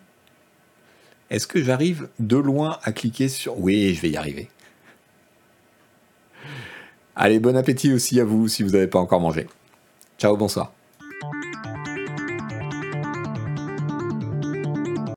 Est-ce 1.30 1.46
que 1.46 1.62
j'arrive 1.62 2.08
de 2.20 2.38
loin 2.38 2.80
à 2.84 2.94
cliquer 2.94 3.28
sur... 3.28 3.60
Oui, 3.60 3.94
je 3.94 4.02
vais 4.02 4.12
y 4.12 4.18
arriver. 4.18 4.50
Allez, 7.22 7.42
bon 7.42 7.58
appétit 7.58 7.92
aussi 7.92 8.18
à 8.22 8.24
vous 8.24 8.48
si 8.48 8.64
vous 8.64 8.70
n'avez 8.70 8.88
pas 8.88 8.98
encore 8.98 9.20
mangé. 9.20 9.46
Ciao, 10.18 10.38
bonsoir. 10.38 10.72